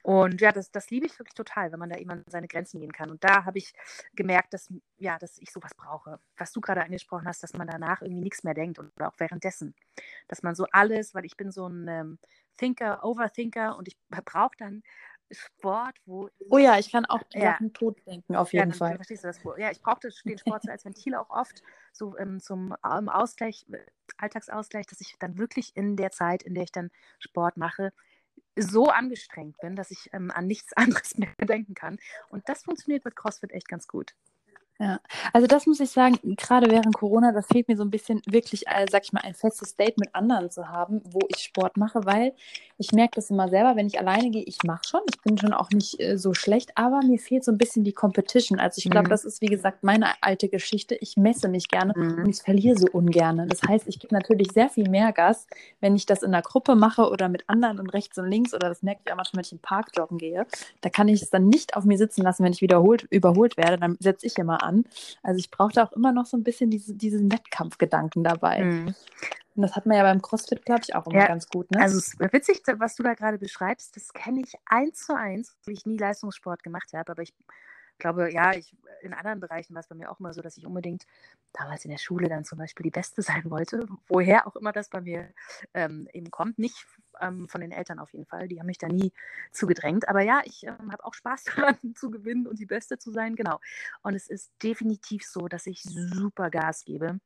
Und 0.03 0.39
ja, 0.39 0.51
das, 0.51 0.69
das 0.71 0.91
liebe 0.91 1.07
ich 1.07 1.17
wirklich 1.17 1.33
total, 1.33 1.71
wenn 1.71 1.79
man 1.79 1.89
da 1.89 1.97
eben 1.97 2.11
an 2.11 2.23
seine 2.27 2.47
Grenzen 2.47 2.79
gehen 2.79 2.91
kann. 2.91 3.09
Und 3.09 3.23
da 3.23 3.43
habe 3.45 3.57
ich 3.57 3.73
gemerkt, 4.13 4.53
dass, 4.53 4.67
ja, 4.97 5.17
dass 5.17 5.39
ich 5.39 5.51
sowas 5.51 5.73
brauche. 5.75 6.19
Was 6.37 6.51
du 6.51 6.61
gerade 6.61 6.83
angesprochen 6.83 7.27
hast, 7.27 7.41
dass 7.41 7.53
man 7.53 7.67
danach 7.67 8.01
irgendwie 8.01 8.21
nichts 8.21 8.43
mehr 8.43 8.53
denkt 8.53 8.77
oder 8.77 9.07
auch 9.07 9.15
währenddessen. 9.17 9.73
Dass 10.27 10.43
man 10.43 10.53
so 10.55 10.65
alles, 10.71 11.15
weil 11.15 11.25
ich 11.25 11.37
bin 11.37 11.51
so 11.51 11.67
ein 11.67 11.87
ähm, 11.87 12.19
Thinker, 12.57 13.03
Overthinker 13.03 13.77
und 13.77 13.87
ich 13.87 13.97
brauche 14.07 14.55
dann 14.57 14.83
Sport, 15.31 15.97
wo. 16.05 16.29
Oh 16.49 16.59
ja, 16.59 16.77
ich 16.77 16.91
kann 16.91 17.05
auch 17.05 17.21
Ja. 17.33 17.53
Sachen 17.53 17.73
tot 17.73 17.97
denken, 18.05 18.35
auf 18.35 18.53
Ja, 18.53 18.59
jeden 18.59 18.71
dann, 18.71 18.79
Fall. 18.79 18.89
dann 18.89 18.97
verstehst 18.99 19.23
du 19.23 19.27
das 19.27 19.43
wohl. 19.43 19.59
Ja, 19.59 19.71
ich 19.71 19.81
brauche 19.81 19.99
das- 20.01 20.21
den 20.21 20.37
Sport 20.37 20.63
so 20.63 20.71
als 20.71 20.85
Ventil 20.85 21.15
auch 21.15 21.29
oft, 21.31 21.63
so 21.93 22.15
ähm, 22.17 22.39
zum 22.39 22.75
ähm, 22.85 23.09
Ausgleich, 23.09 23.65
äh, 23.71 23.79
Alltagsausgleich, 24.17 24.85
dass 24.85 25.01
ich 25.01 25.15
dann 25.19 25.37
wirklich 25.39 25.75
in 25.75 25.95
der 25.97 26.11
Zeit, 26.11 26.43
in 26.43 26.53
der 26.53 26.63
ich 26.63 26.71
dann 26.71 26.91
Sport 27.19 27.57
mache, 27.57 27.91
so 28.55 28.87
angestrengt 28.89 29.57
bin, 29.59 29.75
dass 29.75 29.91
ich 29.91 30.09
ähm, 30.13 30.31
an 30.31 30.47
nichts 30.47 30.73
anderes 30.77 31.17
mehr 31.17 31.33
denken 31.41 31.73
kann. 31.73 31.97
Und 32.29 32.47
das 32.49 32.63
funktioniert 32.63 33.05
mit 33.05 33.15
CrossFit 33.15 33.51
echt 33.51 33.67
ganz 33.67 33.87
gut. 33.87 34.13
Also 35.31 35.47
das 35.47 35.65
muss 35.67 35.79
ich 35.79 35.89
sagen, 35.91 36.19
gerade 36.35 36.69
während 36.69 36.93
Corona, 36.93 37.31
das 37.31 37.47
fehlt 37.47 37.67
mir 37.69 37.77
so 37.77 37.83
ein 37.83 37.89
bisschen 37.89 38.21
wirklich, 38.27 38.67
äh, 38.67 38.85
sag 38.91 39.03
ich 39.05 39.13
mal, 39.13 39.21
ein 39.23 39.33
festes 39.33 39.75
Date 39.77 39.97
mit 39.97 40.13
anderen 40.13 40.51
zu 40.51 40.67
haben, 40.67 41.01
wo 41.05 41.19
ich 41.29 41.37
Sport 41.37 41.77
mache, 41.77 42.05
weil 42.05 42.33
ich 42.77 42.91
merke 42.91 43.15
das 43.15 43.29
immer 43.29 43.47
selber, 43.47 43.77
wenn 43.77 43.87
ich 43.87 43.97
alleine 43.99 44.29
gehe, 44.31 44.43
ich 44.43 44.63
mache 44.63 44.83
schon, 44.85 44.99
ich 45.09 45.21
bin 45.21 45.37
schon 45.37 45.53
auch 45.53 45.69
nicht 45.71 45.97
äh, 46.01 46.17
so 46.17 46.33
schlecht, 46.33 46.71
aber 46.75 46.99
mir 47.05 47.17
fehlt 47.19 47.45
so 47.45 47.53
ein 47.53 47.57
bisschen 47.57 47.85
die 47.85 47.93
Competition. 47.93 48.59
Also 48.59 48.79
ich 48.79 48.89
glaube, 48.89 49.07
Mhm. 49.07 49.11
das 49.11 49.23
ist, 49.23 49.41
wie 49.41 49.45
gesagt, 49.47 49.83
meine 49.85 50.07
alte 50.21 50.49
Geschichte. 50.49 50.95
Ich 50.95 51.15
messe 51.15 51.47
mich 51.47 51.69
gerne 51.69 51.93
und 51.93 52.17
Mhm. 52.23 52.29
ich 52.29 52.41
verliere 52.41 52.75
so 52.75 52.87
ungerne. 52.91 53.47
Das 53.47 53.63
heißt, 53.63 53.87
ich 53.87 53.97
gebe 53.99 54.13
natürlich 54.13 54.51
sehr 54.51 54.69
viel 54.69 54.89
mehr 54.89 55.13
Gas, 55.13 55.47
wenn 55.79 55.95
ich 55.95 56.05
das 56.05 56.21
in 56.21 56.33
einer 56.33 56.41
Gruppe 56.41 56.75
mache 56.75 57.09
oder 57.09 57.29
mit 57.29 57.45
anderen 57.47 57.79
und 57.79 57.89
rechts 57.91 58.17
und 58.17 58.29
links 58.29 58.53
oder 58.53 58.67
das 58.67 58.83
merke 58.83 58.99
ich 59.05 59.11
auch 59.13 59.15
manchmal, 59.15 59.37
wenn 59.39 59.45
ich 59.45 59.51
im 59.53 59.59
Park 59.59 59.91
joggen 59.95 60.17
gehe. 60.17 60.45
Da 60.81 60.89
kann 60.89 61.07
ich 61.07 61.21
es 61.21 61.29
dann 61.29 61.47
nicht 61.47 61.77
auf 61.77 61.85
mir 61.85 61.97
sitzen 61.97 62.23
lassen, 62.23 62.43
wenn 62.43 62.51
ich 62.51 62.61
wiederholt, 62.61 63.03
überholt 63.09 63.55
werde. 63.55 63.77
Dann 63.77 63.95
setze 64.01 64.27
ich 64.27 64.37
immer 64.37 64.63
an. 64.63 64.64
Also 65.23 65.39
ich 65.39 65.51
brauchte 65.51 65.83
auch 65.83 65.91
immer 65.93 66.11
noch 66.11 66.25
so 66.25 66.37
ein 66.37 66.43
bisschen 66.43 66.69
diese, 66.69 66.95
diesen 66.95 67.31
Wettkampfgedanken 67.31 68.23
dabei. 68.23 68.63
Mhm. 68.63 68.95
Und 69.55 69.61
das 69.61 69.75
hat 69.75 69.85
man 69.85 69.97
ja 69.97 70.03
beim 70.03 70.21
CrossFit, 70.21 70.65
glaube 70.65 70.81
ich, 70.83 70.95
auch 70.95 71.07
immer 71.07 71.21
Ja, 71.21 71.27
ganz 71.27 71.47
gut. 71.47 71.71
Ne? 71.71 71.81
Also 71.81 71.97
es 71.97 72.09
ist 72.09 72.19
witzig, 72.19 72.61
was 72.77 72.95
du 72.95 73.03
da 73.03 73.13
gerade 73.13 73.37
beschreibst, 73.37 73.95
das 73.95 74.11
kenne 74.11 74.41
ich 74.41 74.53
eins 74.65 75.05
zu 75.05 75.15
eins, 75.15 75.55
weil 75.65 75.75
ich 75.75 75.85
nie 75.85 75.97
Leistungssport 75.97 76.61
gemacht 76.61 76.91
habe, 76.93 77.11
aber 77.11 77.21
ich 77.21 77.33
glaube, 77.97 78.31
ja, 78.33 78.53
ich, 78.53 78.75
in 79.01 79.13
anderen 79.13 79.39
Bereichen 79.39 79.73
war 79.73 79.79
es 79.79 79.87
bei 79.87 79.95
mir 79.95 80.11
auch 80.11 80.19
immer 80.19 80.33
so, 80.33 80.41
dass 80.41 80.57
ich 80.57 80.65
unbedingt 80.65 81.05
damals 81.53 81.85
in 81.85 81.91
der 81.91 81.97
Schule 81.97 82.27
dann 82.27 82.43
zum 82.43 82.57
Beispiel 82.57 82.83
die 82.83 82.91
Beste 82.91 83.21
sein 83.21 83.49
wollte, 83.49 83.87
woher 84.07 84.47
auch 84.47 84.55
immer 84.55 84.71
das 84.71 84.89
bei 84.89 85.01
mir 85.01 85.29
ähm, 85.73 86.07
eben 86.13 86.31
kommt. 86.31 86.59
Nicht 86.59 86.85
ähm, 87.21 87.47
von 87.47 87.61
den 87.61 87.71
Eltern 87.71 87.99
auf 87.99 88.13
jeden 88.13 88.25
Fall, 88.25 88.47
die 88.47 88.59
haben 88.59 88.67
mich 88.67 88.77
da 88.77 88.87
nie 88.87 89.11
zugedrängt. 89.51 90.07
Aber 90.07 90.21
ja, 90.21 90.41
ich 90.45 90.63
ähm, 90.63 90.91
habe 90.91 91.03
auch 91.05 91.13
Spaß 91.13 91.43
daran 91.55 91.77
zu 91.95 92.11
gewinnen 92.11 92.47
und 92.47 92.59
die 92.59 92.65
Beste 92.65 92.97
zu 92.97 93.11
sein, 93.11 93.35
genau. 93.35 93.59
Und 94.01 94.15
es 94.15 94.27
ist 94.27 94.51
definitiv 94.63 95.25
so, 95.25 95.47
dass 95.47 95.67
ich 95.67 95.83
super 95.83 96.49
Gas 96.49 96.85
gebe, 96.85 97.19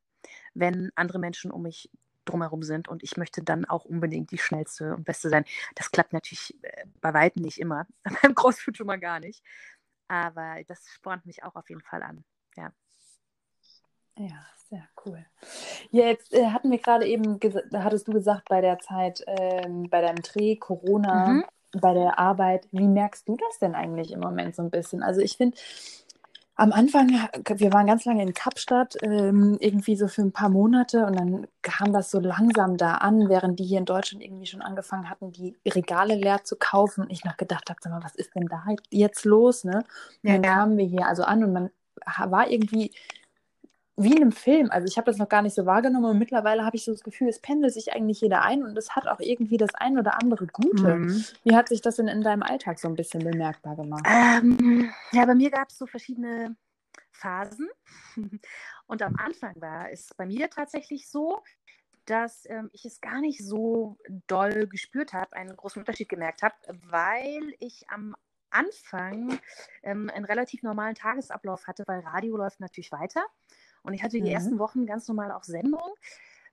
wenn 0.53 0.91
andere 0.95 1.19
Menschen 1.19 1.51
um 1.51 1.63
mich 1.63 1.89
drumherum 2.25 2.63
sind 2.63 2.87
und 2.87 3.03
ich 3.03 3.17
möchte 3.17 3.43
dann 3.43 3.65
auch 3.65 3.85
unbedingt 3.85 4.31
die 4.31 4.37
schnellste 4.37 4.95
und 4.95 5.03
beste 5.03 5.29
sein. 5.29 5.45
Das 5.75 5.91
klappt 5.91 6.13
natürlich 6.13 6.55
äh, 6.63 6.85
bei 7.01 7.13
weitem 7.13 7.41
nicht 7.41 7.59
immer, 7.59 7.87
beim 8.21 8.35
CrossFit 8.35 8.77
schon 8.77 8.87
mal 8.87 8.99
gar 8.99 9.19
nicht. 9.19 9.43
Aber 10.07 10.57
das 10.67 10.87
spornt 10.89 11.25
mich 11.25 11.43
auch 11.43 11.55
auf 11.55 11.69
jeden 11.69 11.81
Fall 11.81 12.03
an. 12.03 12.23
Ja. 12.55 12.71
Ja, 14.19 14.35
sehr 14.69 14.83
cool. 15.05 15.25
Ja, 15.91 16.07
jetzt 16.07 16.33
äh, 16.33 16.47
hatten 16.47 16.69
wir 16.71 16.77
gerade 16.77 17.07
eben, 17.07 17.39
hattest 17.73 18.07
du 18.07 18.13
gesagt, 18.13 18.49
bei 18.49 18.61
der 18.61 18.79
Zeit, 18.79 19.23
ähm, 19.27 19.89
bei 19.89 20.01
deinem 20.01 20.21
Dreh, 20.21 20.57
Corona, 20.57 21.33
Mhm. 21.33 21.45
bei 21.73 21.93
der 21.93 22.19
Arbeit, 22.19 22.67
wie 22.71 22.87
merkst 22.87 23.27
du 23.29 23.37
das 23.37 23.59
denn 23.59 23.75
eigentlich 23.75 24.11
im 24.11 24.19
Moment 24.19 24.55
so 24.55 24.61
ein 24.61 24.71
bisschen? 24.71 25.03
Also 25.03 25.21
ich 25.21 25.37
finde, 25.37 25.57
am 26.55 26.73
Anfang, 26.73 27.09
wir 27.55 27.71
waren 27.71 27.87
ganz 27.87 28.03
lange 28.03 28.21
in 28.21 28.33
Kapstadt, 28.33 28.97
ähm, 29.01 29.55
irgendwie 29.61 29.95
so 29.95 30.09
für 30.09 30.21
ein 30.23 30.33
paar 30.33 30.49
Monate 30.49 31.05
und 31.05 31.15
dann 31.15 31.47
kam 31.61 31.93
das 31.93 32.11
so 32.11 32.19
langsam 32.19 32.75
da 32.75 32.95
an, 32.95 33.29
während 33.29 33.59
die 33.59 33.63
hier 33.63 33.77
in 33.79 33.85
Deutschland 33.85 34.21
irgendwie 34.21 34.47
schon 34.47 34.61
angefangen 34.61 35.09
hatten, 35.09 35.31
die 35.31 35.55
Regale 35.65 36.15
leer 36.15 36.43
zu 36.43 36.57
kaufen 36.57 37.03
und 37.05 37.11
ich 37.11 37.23
noch 37.23 37.37
gedacht 37.37 37.69
habe, 37.69 37.79
sag 37.81 37.93
mal, 37.93 38.03
was 38.03 38.15
ist 38.15 38.35
denn 38.35 38.47
da 38.47 38.65
jetzt 38.89 39.23
los, 39.23 39.63
ne? 39.63 39.85
Und 40.23 40.29
dann 40.29 40.43
Ja. 40.43 40.53
kamen 40.55 40.77
wir 40.77 40.85
hier 40.85 41.07
also 41.07 41.23
an 41.23 41.45
und 41.45 41.53
man 41.53 41.69
war 42.29 42.49
irgendwie 42.51 42.91
wie 44.01 44.15
in 44.15 44.21
einem 44.21 44.31
Film. 44.31 44.71
Also 44.71 44.87
ich 44.87 44.97
habe 44.97 45.05
das 45.05 45.17
noch 45.17 45.29
gar 45.29 45.41
nicht 45.41 45.55
so 45.55 45.65
wahrgenommen 45.65 46.11
und 46.11 46.19
mittlerweile 46.19 46.65
habe 46.65 46.75
ich 46.75 46.85
so 46.85 46.91
das 46.91 47.03
Gefühl, 47.03 47.27
es 47.27 47.39
pendelt 47.39 47.73
sich 47.73 47.93
eigentlich 47.93 48.21
jeder 48.21 48.43
ein 48.43 48.63
und 48.63 48.77
es 48.77 48.95
hat 48.95 49.07
auch 49.07 49.19
irgendwie 49.19 49.57
das 49.57 49.75
ein 49.75 49.97
oder 49.97 50.21
andere 50.21 50.47
Gute. 50.47 50.95
Mhm. 50.95 51.23
Wie 51.43 51.55
hat 51.55 51.69
sich 51.69 51.81
das 51.81 51.97
denn 51.97 52.07
in 52.07 52.21
deinem 52.21 52.43
Alltag 52.43 52.79
so 52.79 52.87
ein 52.87 52.95
bisschen 52.95 53.23
bemerkbar 53.23 53.75
gemacht? 53.75 54.05
Ähm, 54.07 54.89
ja, 55.11 55.25
bei 55.25 55.35
mir 55.35 55.51
gab 55.51 55.69
es 55.69 55.77
so 55.77 55.85
verschiedene 55.85 56.55
Phasen. 57.11 57.69
Und 58.87 59.01
am 59.01 59.15
Anfang 59.17 59.59
war 59.61 59.91
es 59.91 60.09
bei 60.17 60.25
mir 60.25 60.49
tatsächlich 60.49 61.09
so, 61.09 61.43
dass 62.05 62.49
ähm, 62.49 62.69
ich 62.73 62.85
es 62.85 63.01
gar 63.01 63.21
nicht 63.21 63.45
so 63.45 63.97
doll 64.27 64.65
gespürt 64.67 65.13
habe, 65.13 65.35
einen 65.35 65.55
großen 65.55 65.81
Unterschied 65.81 66.09
gemerkt 66.09 66.41
habe, 66.41 66.55
weil 66.87 67.53
ich 67.59 67.87
am 67.89 68.15
Anfang 68.49 69.39
ähm, 69.83 70.09
einen 70.09 70.25
relativ 70.25 70.63
normalen 70.63 70.95
Tagesablauf 70.95 71.67
hatte, 71.67 71.83
weil 71.85 71.99
Radio 71.99 72.35
läuft 72.35 72.59
natürlich 72.59 72.91
weiter. 72.91 73.23
Und 73.83 73.93
ich 73.93 74.03
hatte 74.03 74.17
die 74.17 74.23
Mhm. 74.29 74.35
ersten 74.35 74.59
Wochen 74.59 74.85
ganz 74.85 75.07
normal 75.07 75.31
auch 75.31 75.43
Sendung. 75.43 75.93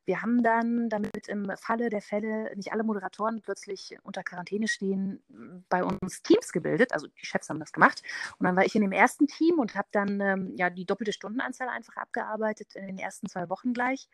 Wir 0.04 0.22
haben 0.22 0.44
dann, 0.44 0.88
damit 0.88 1.26
im 1.26 1.50
Falle 1.56 1.90
der 1.90 2.00
Fälle 2.00 2.54
nicht 2.54 2.72
alle 2.72 2.84
Moderatoren 2.84 3.42
plötzlich 3.42 3.96
unter 4.04 4.22
Quarantäne 4.22 4.68
stehen, 4.68 5.20
bei 5.68 5.82
uns 5.82 6.22
Teams 6.22 6.52
gebildet. 6.52 6.92
Also 6.92 7.08
die 7.08 7.26
Chefs 7.26 7.48
haben 7.48 7.58
das 7.58 7.72
gemacht. 7.72 8.02
Und 8.38 8.46
dann 8.46 8.54
war 8.54 8.64
ich 8.64 8.76
in 8.76 8.82
dem 8.82 8.92
ersten 8.92 9.26
Team 9.26 9.58
und 9.58 9.74
habe 9.74 9.88
dann 9.90 10.20
ähm, 10.20 10.54
ja 10.56 10.70
die 10.70 10.84
doppelte 10.84 11.12
Stundenanzahl 11.12 11.68
einfach 11.68 11.96
abgearbeitet 11.96 12.76
in 12.76 12.86
den 12.86 12.98
ersten 12.98 13.28
zwei 13.28 13.48
Wochen 13.48 13.72
gleich. 13.72 14.08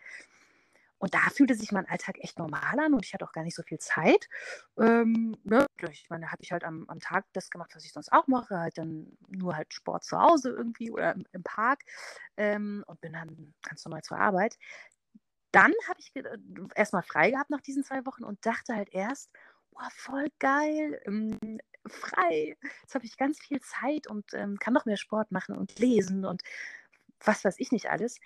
Und 1.03 1.15
da 1.15 1.31
fühlte 1.35 1.57
sich 1.57 1.73
mein 1.73 1.88
Alltag 1.88 2.19
echt 2.21 2.38
normal 2.38 2.79
an 2.79 2.95
und 2.95 3.05
ich 3.05 3.12
hatte 3.12 3.25
auch 3.25 3.33
gar 3.33 3.43
nicht 3.43 3.57
so 3.57 3.65
viel 3.65 3.79
Zeit. 3.79 4.29
Ähm, 4.79 5.37
ne? 5.43 5.67
Ich 5.91 6.09
meine, 6.09 6.27
da 6.27 6.31
habe 6.31 6.45
ich 6.45 6.53
halt 6.53 6.62
am, 6.62 6.85
am 6.87 7.01
Tag 7.01 7.25
das 7.33 7.51
gemacht, 7.51 7.73
was 7.75 7.85
ich 7.85 7.93
sonst 7.93 8.12
auch 8.12 8.29
mache, 8.29 8.57
halt 8.57 8.79
dann 8.79 9.19
nur 9.27 9.57
halt 9.57 9.75
Sport 9.75 10.05
zu 10.05 10.17
Hause 10.17 10.51
irgendwie 10.51 10.93
oder 10.93 11.12
im, 11.17 11.25
im 11.33 11.43
Park 11.43 11.81
ähm, 12.37 12.85
und 12.87 13.01
bin 13.01 13.15
dann 13.15 13.53
ganz 13.62 13.85
normal 13.85 14.03
zur 14.03 14.19
Arbeit. 14.19 14.57
Dann 15.51 15.73
habe 15.88 15.99
ich 15.99 16.12
erstmal 16.77 17.03
frei 17.03 17.33
gehabt 17.33 17.51
nach 17.51 17.62
diesen 17.62 17.83
zwei 17.83 18.07
Wochen 18.07 18.23
und 18.23 18.47
dachte 18.47 18.77
halt 18.77 18.95
erst, 18.95 19.33
wow, 19.73 19.93
voll 19.93 20.29
geil, 20.38 21.03
ähm, 21.05 21.59
frei. 21.85 22.57
Jetzt 22.83 22.95
habe 22.95 23.07
ich 23.07 23.17
ganz 23.17 23.41
viel 23.41 23.61
Zeit 23.61 24.07
und 24.07 24.35
ähm, 24.35 24.57
kann 24.61 24.73
noch 24.73 24.85
mehr 24.85 24.97
Sport 24.97 25.33
machen 25.33 25.57
und 25.57 25.81
lesen 25.81 26.25
und 26.25 26.43
was 27.19 27.45
weiß 27.45 27.57
ich 27.59 27.73
nicht 27.73 27.91
alles. 27.91 28.21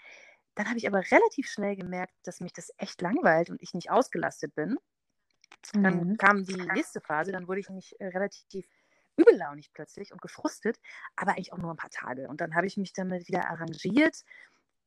Dann 0.57 0.69
habe 0.69 0.79
ich 0.79 0.89
aber 0.89 1.01
relativ 1.13 1.49
schnell 1.49 1.77
gemerkt, 1.77 2.15
dass 2.25 2.41
mich 2.41 2.53
das 2.55 2.73
echt 2.79 3.03
langweilt 3.03 3.51
und 3.51 3.63
ich 3.63 3.75
nicht 3.75 3.91
ausgelastet 3.93 4.57
bin. 4.57 4.79
Dann 5.83 6.07
Mhm. 6.07 6.17
kam 6.19 6.45
die 6.45 6.57
nächste 6.73 7.01
Phase, 7.01 7.33
dann 7.33 7.49
wurde 7.49 7.61
ich 7.61 7.69
nämlich 7.69 7.99
äh, 8.01 8.07
relativ 8.09 8.67
übellaunig 9.17 9.73
plötzlich 9.73 10.13
und 10.13 10.21
gefrustet, 10.23 10.79
aber 11.17 11.33
eigentlich 11.33 11.53
auch 11.53 11.59
nur 11.59 11.71
ein 11.71 11.77
paar 11.77 11.91
Tage. 11.91 12.29
Und 12.29 12.41
dann 12.41 12.55
habe 12.55 12.67
ich 12.67 12.77
mich 12.77 12.93
damit 12.93 13.29
wieder 13.29 13.49
arrangiert. 13.49 14.25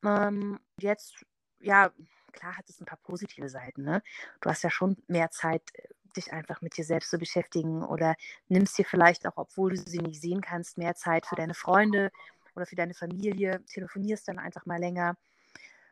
Ähm, 0.04 0.60
jetzt, 0.78 1.24
ja, 1.60 1.92
klar 2.32 2.56
hat 2.56 2.68
es 2.68 2.80
ein 2.80 2.86
paar 2.86 2.98
positive 3.02 3.48
Seiten. 3.48 3.82
Ne? 3.84 4.02
Du 4.40 4.50
hast 4.50 4.62
ja 4.62 4.70
schon 4.70 4.96
mehr 5.08 5.30
Zeit, 5.30 5.62
äh, 5.74 5.88
dich 6.16 6.32
einfach 6.32 6.60
mit 6.62 6.76
dir 6.76 6.84
selbst 6.84 7.10
zu 7.10 7.18
beschäftigen 7.18 7.84
oder 7.84 8.16
nimmst 8.48 8.78
dir 8.78 8.84
vielleicht 8.84 9.26
auch, 9.26 9.36
obwohl 9.36 9.70
du 9.72 9.76
sie 9.78 9.98
nicht 9.98 10.20
sehen 10.20 10.40
kannst, 10.40 10.78
mehr 10.78 10.94
Zeit 10.96 11.26
für 11.26 11.36
deine 11.36 11.54
Freunde 11.54 12.10
oder 12.56 12.66
für 12.66 12.76
deine 12.76 12.94
Familie, 12.94 13.64
telefonierst 13.66 14.26
dann 14.28 14.38
einfach 14.40 14.66
mal 14.66 14.78
länger, 14.80 15.16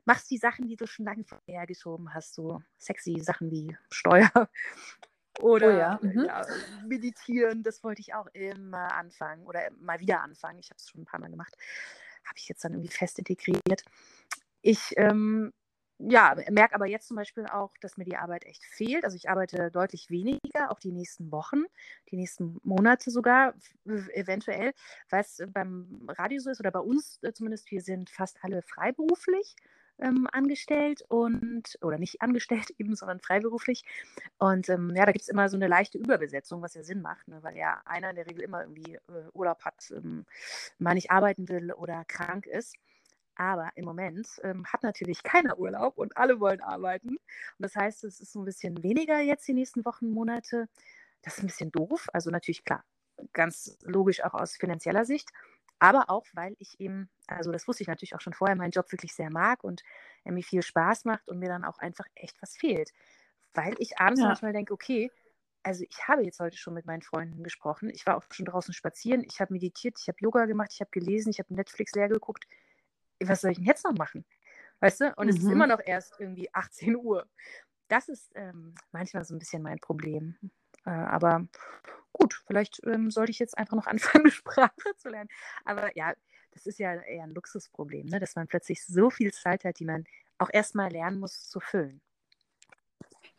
machst 0.08 0.30
die 0.30 0.38
Sachen, 0.38 0.66
die 0.66 0.76
du 0.76 0.86
schon 0.86 1.04
lange 1.04 1.22
vorher 1.22 1.66
geschoben 1.66 2.14
hast, 2.14 2.34
so 2.34 2.62
sexy 2.78 3.20
Sachen 3.20 3.50
wie 3.50 3.76
Steuer 3.90 4.30
oder 5.40 5.68
oh 5.68 5.78
ja. 5.78 5.98
Mhm. 6.00 6.24
Ja, 6.24 6.46
meditieren, 6.86 7.62
das 7.62 7.84
wollte 7.84 8.00
ich 8.00 8.14
auch 8.14 8.26
immer 8.32 8.94
anfangen 8.94 9.44
oder 9.46 9.60
mal 9.78 10.00
wieder 10.00 10.22
anfangen. 10.22 10.60
Ich 10.60 10.70
habe 10.70 10.78
es 10.78 10.88
schon 10.88 11.02
ein 11.02 11.04
paar 11.04 11.20
Mal 11.20 11.30
gemacht. 11.30 11.54
Habe 12.24 12.38
ich 12.38 12.48
jetzt 12.48 12.64
dann 12.64 12.72
irgendwie 12.72 12.90
fest 12.90 13.18
integriert. 13.18 13.84
Ich 14.62 14.94
ähm, 14.96 15.52
ja, 15.98 16.34
merke 16.50 16.74
aber 16.74 16.86
jetzt 16.86 17.08
zum 17.08 17.16
Beispiel 17.16 17.44
auch, 17.46 17.74
dass 17.82 17.98
mir 17.98 18.04
die 18.04 18.16
Arbeit 18.16 18.46
echt 18.46 18.64
fehlt. 18.64 19.04
Also 19.04 19.16
ich 19.16 19.28
arbeite 19.28 19.70
deutlich 19.70 20.08
weniger, 20.08 20.70
auch 20.70 20.78
die 20.78 20.92
nächsten 20.92 21.30
Wochen, 21.30 21.64
die 22.10 22.16
nächsten 22.16 22.58
Monate 22.62 23.10
sogar, 23.10 23.52
eventuell, 23.84 24.72
weil 25.10 25.20
es 25.20 25.42
beim 25.48 26.08
Radio 26.08 26.40
so 26.40 26.48
ist 26.48 26.60
oder 26.60 26.70
bei 26.70 26.80
uns 26.80 27.18
äh, 27.22 27.34
zumindest, 27.34 27.70
wir 27.70 27.82
sind 27.82 28.08
fast 28.08 28.38
alle 28.42 28.62
freiberuflich 28.62 29.54
ähm, 30.00 30.28
angestellt 30.32 31.02
und, 31.08 31.78
oder 31.82 31.98
nicht 31.98 32.22
angestellt 32.22 32.70
eben, 32.78 32.94
sondern 32.94 33.20
freiberuflich. 33.20 33.84
Und 34.38 34.68
ähm, 34.68 34.92
ja, 34.94 35.06
da 35.06 35.12
gibt 35.12 35.22
es 35.22 35.28
immer 35.28 35.48
so 35.48 35.56
eine 35.56 35.68
leichte 35.68 35.98
Überbesetzung, 35.98 36.62
was 36.62 36.74
ja 36.74 36.82
Sinn 36.82 37.02
macht, 37.02 37.28
ne? 37.28 37.42
weil 37.42 37.56
ja 37.56 37.80
einer 37.84 38.10
in 38.10 38.16
der 38.16 38.26
Regel 38.26 38.42
immer 38.42 38.62
irgendwie 38.62 38.94
äh, 38.94 39.28
Urlaub 39.32 39.64
hat, 39.64 39.90
ähm, 39.90 40.24
mal 40.78 40.94
nicht 40.94 41.10
arbeiten 41.10 41.48
will 41.48 41.72
oder 41.72 42.04
krank 42.06 42.46
ist. 42.46 42.76
Aber 43.38 43.70
im 43.76 43.84
Moment 43.84 44.26
ähm, 44.42 44.66
hat 44.66 44.82
natürlich 44.82 45.22
keiner 45.22 45.58
Urlaub 45.58 45.96
und 45.96 46.16
alle 46.16 46.40
wollen 46.40 46.60
arbeiten. 46.60 47.10
Und 47.10 47.18
das 47.58 47.76
heißt, 47.76 48.02
es 48.02 48.20
ist 48.20 48.32
so 48.32 48.40
ein 48.40 48.44
bisschen 48.44 48.82
weniger 48.82 49.20
jetzt 49.20 49.46
die 49.46 49.54
nächsten 49.54 49.84
Wochen, 49.84 50.10
Monate. 50.10 50.68
Das 51.22 51.38
ist 51.38 51.44
ein 51.44 51.46
bisschen 51.46 51.70
doof. 51.70 52.08
Also 52.12 52.30
natürlich 52.30 52.64
klar, 52.64 52.84
ganz 53.32 53.78
logisch 53.82 54.24
auch 54.24 54.34
aus 54.34 54.56
finanzieller 54.56 55.04
Sicht. 55.04 55.30
Aber 55.78 56.10
auch, 56.10 56.26
weil 56.32 56.54
ich 56.58 56.80
eben, 56.80 57.08
also 57.26 57.52
das 57.52 57.68
wusste 57.68 57.82
ich 57.82 57.88
natürlich 57.88 58.14
auch 58.14 58.20
schon 58.20 58.32
vorher, 58.32 58.56
meinen 58.56 58.72
Job 58.72 58.90
wirklich 58.90 59.14
sehr 59.14 59.30
mag 59.30 59.62
und 59.62 59.82
er 60.24 60.32
mir 60.32 60.42
viel 60.42 60.62
Spaß 60.62 61.04
macht 61.04 61.28
und 61.28 61.38
mir 61.38 61.48
dann 61.48 61.64
auch 61.64 61.78
einfach 61.78 62.06
echt 62.14 62.40
was 62.42 62.56
fehlt. 62.56 62.92
Weil 63.54 63.74
ich 63.78 63.98
abends 63.98 64.20
ja. 64.20 64.26
manchmal 64.26 64.52
denke, 64.52 64.72
okay, 64.72 65.10
also 65.62 65.84
ich 65.88 66.08
habe 66.08 66.24
jetzt 66.24 66.40
heute 66.40 66.56
schon 66.56 66.74
mit 66.74 66.86
meinen 66.86 67.02
Freunden 67.02 67.42
gesprochen. 67.44 67.90
Ich 67.90 68.06
war 68.06 68.16
auch 68.16 68.24
schon 68.30 68.46
draußen 68.46 68.74
spazieren, 68.74 69.22
ich 69.24 69.40
habe 69.40 69.52
meditiert, 69.52 69.98
ich 70.00 70.08
habe 70.08 70.18
Yoga 70.20 70.46
gemacht, 70.46 70.70
ich 70.72 70.80
habe 70.80 70.90
gelesen, 70.90 71.30
ich 71.30 71.38
habe 71.38 71.54
Netflix 71.54 71.92
leer 71.92 72.08
geguckt 72.08 72.46
was 73.24 73.40
soll 73.40 73.52
ich 73.52 73.58
denn 73.58 73.66
jetzt 73.66 73.84
noch 73.84 73.94
machen? 73.94 74.24
Weißt 74.80 75.00
du? 75.00 75.14
Und 75.16 75.26
mhm. 75.26 75.30
es 75.30 75.38
ist 75.38 75.50
immer 75.50 75.66
mhm. 75.66 75.72
noch 75.72 75.80
erst 75.84 76.14
irgendwie 76.18 76.48
18 76.54 76.96
Uhr. 76.96 77.26
Das 77.88 78.08
ist 78.08 78.30
ähm, 78.34 78.74
manchmal 78.92 79.24
so 79.24 79.34
ein 79.34 79.38
bisschen 79.38 79.62
mein 79.62 79.78
Problem. 79.78 80.36
Äh, 80.88 80.90
aber 80.90 81.46
gut, 82.12 82.42
vielleicht 82.46 82.80
ähm, 82.86 83.10
sollte 83.10 83.30
ich 83.30 83.38
jetzt 83.38 83.58
einfach 83.58 83.76
noch 83.76 83.86
anfangen, 83.86 84.24
eine 84.24 84.32
Sprache 84.32 84.96
zu 84.96 85.10
lernen. 85.10 85.28
Aber 85.64 85.94
ja, 85.96 86.14
das 86.52 86.66
ist 86.66 86.78
ja 86.78 86.94
eher 86.94 87.24
ein 87.24 87.34
Luxusproblem, 87.34 88.06
ne? 88.06 88.18
dass 88.20 88.34
man 88.36 88.48
plötzlich 88.48 88.84
so 88.84 89.10
viel 89.10 89.32
Zeit 89.32 89.64
hat, 89.64 89.78
die 89.78 89.84
man 89.84 90.04
auch 90.38 90.50
erstmal 90.52 90.90
lernen 90.90 91.20
muss 91.20 91.48
zu 91.48 91.60
füllen. 91.60 92.00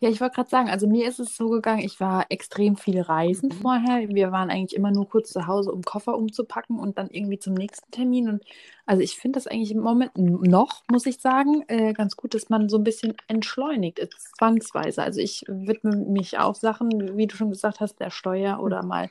Ja, 0.01 0.09
ich 0.09 0.21
wollte 0.21 0.35
gerade 0.35 0.49
sagen, 0.49 0.69
also 0.69 0.87
mir 0.87 1.09
ist 1.09 1.19
es 1.19 1.35
so 1.35 1.49
gegangen, 1.49 1.81
ich 1.81 1.99
war 1.99 2.25
extrem 2.29 2.77
viel 2.77 3.01
reisen 3.01 3.49
mhm. 3.49 3.61
vorher. 3.61 4.07
Wir 4.07 4.31
waren 4.31 4.49
eigentlich 4.49 4.77
immer 4.77 4.91
nur 4.91 5.09
kurz 5.09 5.31
zu 5.31 5.45
Hause, 5.45 5.73
um 5.73 5.81
Koffer 5.81 6.17
umzupacken 6.17 6.79
und 6.79 6.97
dann 6.97 7.09
irgendwie 7.09 7.37
zum 7.37 7.53
nächsten 7.53 7.91
Termin. 7.91 8.29
Und 8.29 8.43
also 8.85 9.01
ich 9.01 9.17
finde 9.17 9.37
das 9.37 9.47
eigentlich 9.47 9.71
im 9.71 9.81
Moment 9.81 10.17
noch, 10.17 10.83
muss 10.89 11.05
ich 11.05 11.19
sagen, 11.19 11.65
äh, 11.67 11.91
ganz 11.91 12.15
gut, 12.15 12.33
dass 12.33 12.49
man 12.49 12.69
so 12.69 12.77
ein 12.77 12.85
bisschen 12.85 13.13
entschleunigt 13.27 13.99
ist, 13.99 14.37
zwangsweise. 14.37 15.03
Also 15.03 15.19
ich 15.19 15.43
widme 15.49 15.97
mich 15.97 16.39
auch 16.39 16.55
Sachen, 16.55 17.17
wie 17.17 17.27
du 17.27 17.35
schon 17.35 17.49
gesagt 17.49 17.81
hast, 17.81 17.99
der 17.99 18.09
Steuer 18.09 18.61
oder 18.61 18.83
mal 18.83 19.09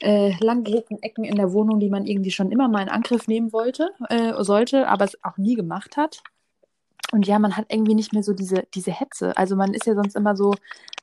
äh, 0.00 0.32
langgehegten 0.40 1.00
Ecken 1.02 1.22
in 1.22 1.36
der 1.36 1.52
Wohnung, 1.52 1.78
die 1.78 1.88
man 1.88 2.04
irgendwie 2.04 2.32
schon 2.32 2.50
immer 2.50 2.66
mal 2.66 2.82
in 2.82 2.88
Angriff 2.88 3.28
nehmen 3.28 3.52
wollte, 3.52 3.90
äh, 4.08 4.32
sollte, 4.42 4.88
aber 4.88 5.04
es 5.04 5.22
auch 5.22 5.36
nie 5.36 5.54
gemacht 5.54 5.96
hat. 5.96 6.24
Und 7.12 7.26
ja, 7.26 7.38
man 7.38 7.56
hat 7.56 7.66
irgendwie 7.68 7.94
nicht 7.94 8.12
mehr 8.12 8.22
so 8.22 8.32
diese, 8.32 8.66
diese 8.74 8.90
Hetze. 8.90 9.36
Also 9.36 9.56
man 9.56 9.74
ist 9.74 9.86
ja 9.86 9.94
sonst 9.94 10.16
immer 10.16 10.36
so, 10.36 10.54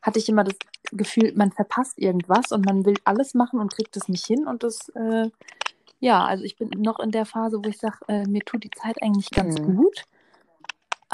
hatte 0.01 0.19
ich 0.19 0.27
immer 0.27 0.43
das 0.43 0.55
Gefühl, 0.91 1.33
man 1.35 1.51
verpasst 1.51 1.97
irgendwas 1.97 2.51
und 2.51 2.65
man 2.65 2.85
will 2.85 2.95
alles 3.05 3.33
machen 3.33 3.59
und 3.59 3.73
kriegt 3.73 3.95
es 3.95 4.09
nicht 4.09 4.25
hin. 4.25 4.45
Und 4.45 4.63
das, 4.63 4.89
äh, 4.89 5.29
ja, 5.99 6.25
also 6.25 6.43
ich 6.43 6.57
bin 6.57 6.69
noch 6.69 6.99
in 6.99 7.11
der 7.11 7.25
Phase, 7.25 7.59
wo 7.63 7.69
ich 7.69 7.79
sage, 7.79 7.97
äh, 8.09 8.25
mir 8.27 8.41
tut 8.41 8.63
die 8.63 8.71
Zeit 8.71 9.01
eigentlich 9.01 9.29
ganz 9.31 9.59
mhm. 9.59 9.77
gut. 9.77 10.03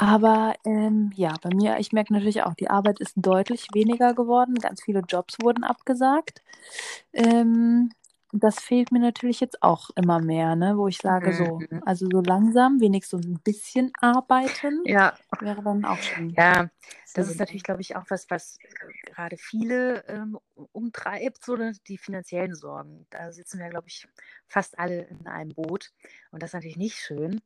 Aber 0.00 0.54
ähm, 0.64 1.12
ja, 1.14 1.34
bei 1.42 1.50
mir, 1.54 1.78
ich 1.78 1.92
merke 1.92 2.14
natürlich 2.14 2.42
auch, 2.42 2.54
die 2.54 2.70
Arbeit 2.70 3.00
ist 3.00 3.12
deutlich 3.16 3.66
weniger 3.74 4.14
geworden. 4.14 4.54
Ganz 4.54 4.82
viele 4.82 5.00
Jobs 5.06 5.36
wurden 5.42 5.62
abgesagt. 5.62 6.42
Ähm, 7.12 7.90
das 8.32 8.60
fehlt 8.60 8.92
mir 8.92 9.00
natürlich 9.00 9.40
jetzt 9.40 9.62
auch 9.62 9.90
immer 9.96 10.20
mehr, 10.20 10.54
ne? 10.56 10.76
wo 10.76 10.88
ich 10.88 10.98
sage, 10.98 11.32
so, 11.32 11.58
mhm. 11.58 11.82
also 11.84 12.06
so 12.10 12.20
langsam, 12.20 12.80
wenigstens 12.80 13.22
so 13.22 13.28
ein 13.28 13.40
bisschen 13.42 13.92
arbeiten, 14.00 14.82
ja. 14.84 15.14
wäre 15.40 15.62
dann 15.62 15.84
auch 15.84 15.98
schon. 15.98 16.30
Ja, 16.30 16.70
das 17.14 17.28
ist 17.28 17.38
natürlich, 17.38 17.64
glaube 17.64 17.80
ich, 17.80 17.96
auch 17.96 18.04
was, 18.08 18.30
was 18.30 18.58
gerade 19.04 19.36
viele 19.36 20.04
ähm, 20.06 20.38
umtreibt, 20.72 21.44
so 21.44 21.56
ne? 21.56 21.72
die 21.88 21.98
finanziellen 21.98 22.54
Sorgen. 22.54 23.06
Da 23.10 23.32
sitzen 23.32 23.58
wir, 23.58 23.68
glaube 23.68 23.88
ich, 23.88 24.06
fast 24.46 24.78
alle 24.78 25.02
in 25.02 25.26
einem 25.26 25.54
Boot 25.54 25.92
und 26.30 26.42
das 26.42 26.50
ist 26.50 26.54
natürlich 26.54 26.76
nicht 26.76 26.96
schön. 26.96 27.40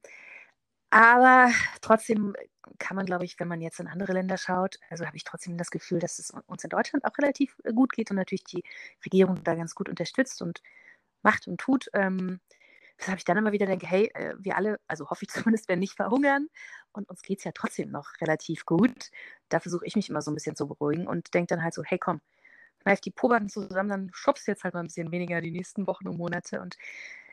Aber 0.95 1.51
trotzdem 1.81 2.37
kann 2.79 2.97
man, 2.97 3.05
glaube 3.05 3.25
ich, 3.25 3.41
wenn 3.41 3.49
man 3.49 3.61
jetzt 3.61 3.81
in 3.81 3.89
andere 3.89 4.13
Länder 4.13 4.39
schaut, 4.39 4.79
also 4.91 5.05
habe 5.05 5.17
ich 5.17 5.25
trotzdem 5.25 5.59
das 5.59 5.73
Gefühl, 5.73 5.99
dass 5.99 6.21
es 6.21 6.31
uns 6.47 6.63
in 6.63 6.71
Deutschland 6.71 7.05
auch 7.05 7.19
relativ 7.19 7.57
äh, 7.65 7.73
gut 7.73 7.93
geht 7.93 8.11
und 8.13 8.17
natürlich 8.17 8.45
die 8.45 8.63
Regierung 9.05 9.43
da 9.43 9.57
ganz 9.57 9.75
gut 9.75 9.89
unterstützt 9.89 10.41
und 10.41 10.63
macht 11.23 11.49
und 11.49 11.61
tut. 11.61 11.89
Ähm, 11.95 12.39
weshalb 12.99 13.19
ich 13.19 13.25
dann 13.25 13.37
immer 13.37 13.51
wieder 13.51 13.67
denke, 13.67 13.89
hey, 13.89 14.09
äh, 14.15 14.35
wir 14.39 14.57
alle, 14.57 14.79
also 14.87 15.11
hoffe 15.11 15.25
ich 15.25 15.31
zumindest, 15.31 15.69
werden 15.69 15.81
nicht 15.81 15.97
verhungern 15.97 16.49
und 16.93 17.09
uns 17.11 17.23
geht 17.23 17.39
es 17.39 17.45
ja 17.45 17.51
trotzdem 17.53 17.91
noch 17.91 18.11
relativ 18.21 18.65
gut. 18.65 19.11
Da 19.49 19.59
versuche 19.59 19.87
ich 19.87 19.97
mich 19.97 20.09
immer 20.11 20.23
so 20.23 20.31
ein 20.31 20.35
bisschen 20.35 20.55
zu 20.55 20.69
beruhigen 20.69 21.09
und 21.09 21.35
denke 21.35 21.57
dann 21.57 21.65
halt 21.65 21.75
so, 21.75 21.83
hey 21.85 21.99
komm, 21.99 22.21
kneif 22.85 23.01
die 23.01 23.11
Pobacken 23.11 23.49
zusammen, 23.49 23.89
dann 23.89 24.11
schubst 24.15 24.47
jetzt 24.47 24.63
halt 24.65 24.75
mal 24.75 24.81
ein 24.81 24.87
bisschen 24.87 25.11
weniger 25.11 25.41
die 25.41 25.51
nächsten 25.51 25.89
Wochen 25.89 26.07
und 26.09 26.19
Monate 26.19 26.61
und 26.61 26.77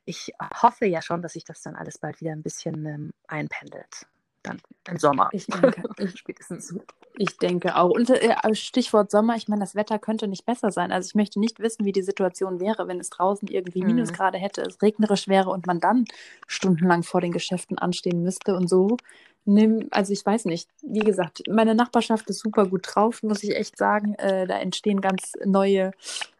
ich 0.05 0.33
hoffe 0.61 0.85
ja 0.85 1.01
schon, 1.01 1.21
dass 1.21 1.33
sich 1.33 1.43
das 1.43 1.61
dann 1.61 1.75
alles 1.75 1.97
bald 1.97 2.21
wieder 2.21 2.31
ein 2.31 2.43
bisschen 2.43 2.85
ähm, 2.85 3.11
einpendelt. 3.27 4.07
Dann 4.43 4.59
im 4.87 4.97
Sommer. 4.97 5.29
Ich 5.33 5.45
denke, 5.45 5.83
ich, 5.97 6.11
spätestens. 6.17 6.75
Ich 7.17 7.37
denke 7.37 7.75
auch. 7.75 7.91
Und 7.91 8.09
äh, 8.09 8.35
Stichwort 8.55 9.11
Sommer, 9.11 9.35
ich 9.35 9.47
meine, 9.47 9.61
das 9.61 9.75
Wetter 9.75 9.99
könnte 9.99 10.27
nicht 10.27 10.45
besser 10.45 10.71
sein. 10.71 10.91
Also 10.91 11.07
ich 11.07 11.15
möchte 11.15 11.39
nicht 11.39 11.59
wissen, 11.59 11.85
wie 11.85 11.91
die 11.91 12.01
Situation 12.01 12.59
wäre, 12.59 12.87
wenn 12.87 12.99
es 12.99 13.11
draußen 13.11 13.47
irgendwie 13.47 13.81
mhm. 13.81 13.87
Minusgrade 13.87 14.39
hätte, 14.39 14.63
es 14.63 14.81
regnerisch 14.81 15.27
wäre 15.27 15.51
und 15.51 15.67
man 15.67 15.79
dann 15.79 16.05
stundenlang 16.47 17.03
vor 17.03 17.21
den 17.21 17.31
Geschäften 17.31 17.77
anstehen 17.77 18.23
müsste 18.23 18.55
und 18.55 18.67
so 18.67 18.97
nimm, 19.45 19.87
also 19.91 20.13
ich 20.13 20.25
weiß 20.25 20.45
nicht, 20.45 20.69
wie 20.81 20.99
gesagt, 20.99 21.43
meine 21.49 21.75
Nachbarschaft 21.75 22.29
ist 22.29 22.39
super 22.39 22.67
gut 22.67 22.87
drauf, 22.87 23.23
muss 23.23 23.43
ich 23.43 23.55
echt 23.55 23.77
sagen. 23.77 24.15
Äh, 24.15 24.47
da 24.47 24.59
entstehen 24.59 25.01
ganz 25.01 25.33
neue 25.45 25.91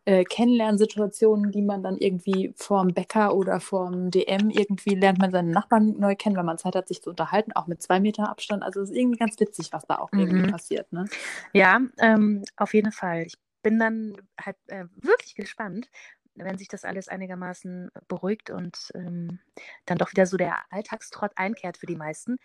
äh, 0.06 0.24
Kennenlernsituationen, 0.24 1.52
die 1.52 1.62
man 1.62 1.84
dann 1.84 1.98
irgendwie 1.98 2.54
vorm 2.56 2.90
Bäcker 2.90 3.36
oder 3.36 3.60
vorm 3.60 4.10
DM 4.10 4.50
irgendwie 4.50 4.96
lernt 4.96 5.20
man 5.20 5.32
seine 5.32 5.52
Nachbarn 5.52 6.00
neu 6.00 6.16
kennen, 6.16 6.36
wenn 6.38 6.46
man 6.46 6.58
Zeit 6.58 6.76
hat, 6.76 6.88
sich 6.88 7.02
zu 7.02 7.12
unterhalten, 7.12 7.52
auch 7.54 7.68
mit 7.68 7.82
zwei 7.82 8.00
Meter 8.00 8.30
Abstand. 8.30 8.64
Also 8.64 8.82
es 8.82 8.90
ist 8.90 8.96
irgendwie 8.96 9.20
ganz 9.20 9.40
witzig, 9.40 9.72
was 9.72 9.86
da 9.86 10.00
auch 10.00 10.12
mhm. 10.12 10.20
irgendwie 10.20 10.52
passiert. 10.52 10.92
Ne? 10.92 11.06
Ja, 11.54 11.80
ähm, 12.00 12.44
auf 12.58 12.74
jeden 12.74 12.92
Fall. 12.92 13.24
Ich 13.24 13.36
bin 13.62 13.78
dann 13.78 14.16
halt 14.40 14.58
äh, 14.68 14.86
wirklich 14.96 15.36
gespannt, 15.36 15.90
wenn 16.36 16.58
sich 16.58 16.68
das 16.68 16.86
alles 16.86 17.08
einigermaßen 17.08 17.92
beruhigt 18.08 18.50
und 18.50 18.92
ähm, 18.96 19.40
dann 19.86 19.98
doch 19.98 20.12
wieder 20.12 20.26
so 20.26 20.38
der 20.38 20.56
Alltagstrott 20.72 21.32
einkehrt 21.36 21.78
für 21.78 21.86
die 21.86 21.96
meisten 21.96 22.38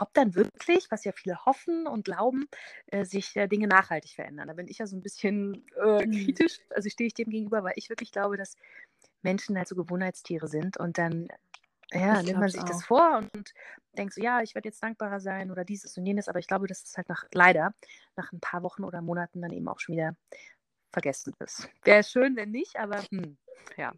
ob 0.00 0.14
dann 0.14 0.34
wirklich, 0.34 0.90
was 0.90 1.04
ja 1.04 1.12
viele 1.12 1.44
hoffen 1.44 1.86
und 1.86 2.04
glauben, 2.04 2.48
äh, 2.86 3.04
sich 3.04 3.36
äh, 3.36 3.48
Dinge 3.48 3.68
nachhaltig 3.68 4.12
verändern. 4.14 4.48
Da 4.48 4.54
bin 4.54 4.68
ich 4.68 4.78
ja 4.78 4.86
so 4.86 4.96
ein 4.96 5.02
bisschen 5.02 5.66
äh, 5.82 6.06
mhm. 6.06 6.12
kritisch, 6.12 6.60
also 6.70 6.88
stehe 6.88 7.08
ich 7.08 7.14
dem 7.14 7.30
gegenüber, 7.30 7.64
weil 7.64 7.74
ich 7.76 7.88
wirklich 7.88 8.12
glaube, 8.12 8.36
dass 8.36 8.56
Menschen 9.22 9.56
halt 9.56 9.68
so 9.68 9.74
Gewohnheitstiere 9.74 10.48
sind 10.48 10.76
und 10.76 10.98
dann 10.98 11.28
ja, 11.92 12.22
nimmt 12.22 12.38
man 12.38 12.50
sich 12.50 12.60
auch. 12.60 12.68
das 12.68 12.84
vor 12.84 13.18
und 13.18 13.54
denkt 13.96 14.14
so, 14.14 14.20
ja, 14.22 14.42
ich 14.42 14.54
werde 14.54 14.68
jetzt 14.68 14.82
dankbarer 14.82 15.20
sein 15.20 15.50
oder 15.50 15.64
dieses 15.64 15.96
und 15.96 16.06
jenes, 16.06 16.28
aber 16.28 16.38
ich 16.38 16.46
glaube, 16.46 16.66
dass 16.66 16.84
es 16.84 16.96
halt 16.96 17.08
nach, 17.08 17.24
leider 17.32 17.74
nach 18.14 18.30
ein 18.32 18.40
paar 18.40 18.62
Wochen 18.62 18.84
oder 18.84 19.00
Monaten 19.00 19.40
dann 19.40 19.52
eben 19.52 19.68
auch 19.68 19.80
schon 19.80 19.94
wieder 19.94 20.14
vergessen 20.92 21.34
ist. 21.40 21.68
Wäre 21.84 22.04
schön, 22.04 22.36
wenn 22.36 22.50
nicht, 22.50 22.76
aber 22.76 23.02
hm, 23.10 23.38
ja. 23.76 23.92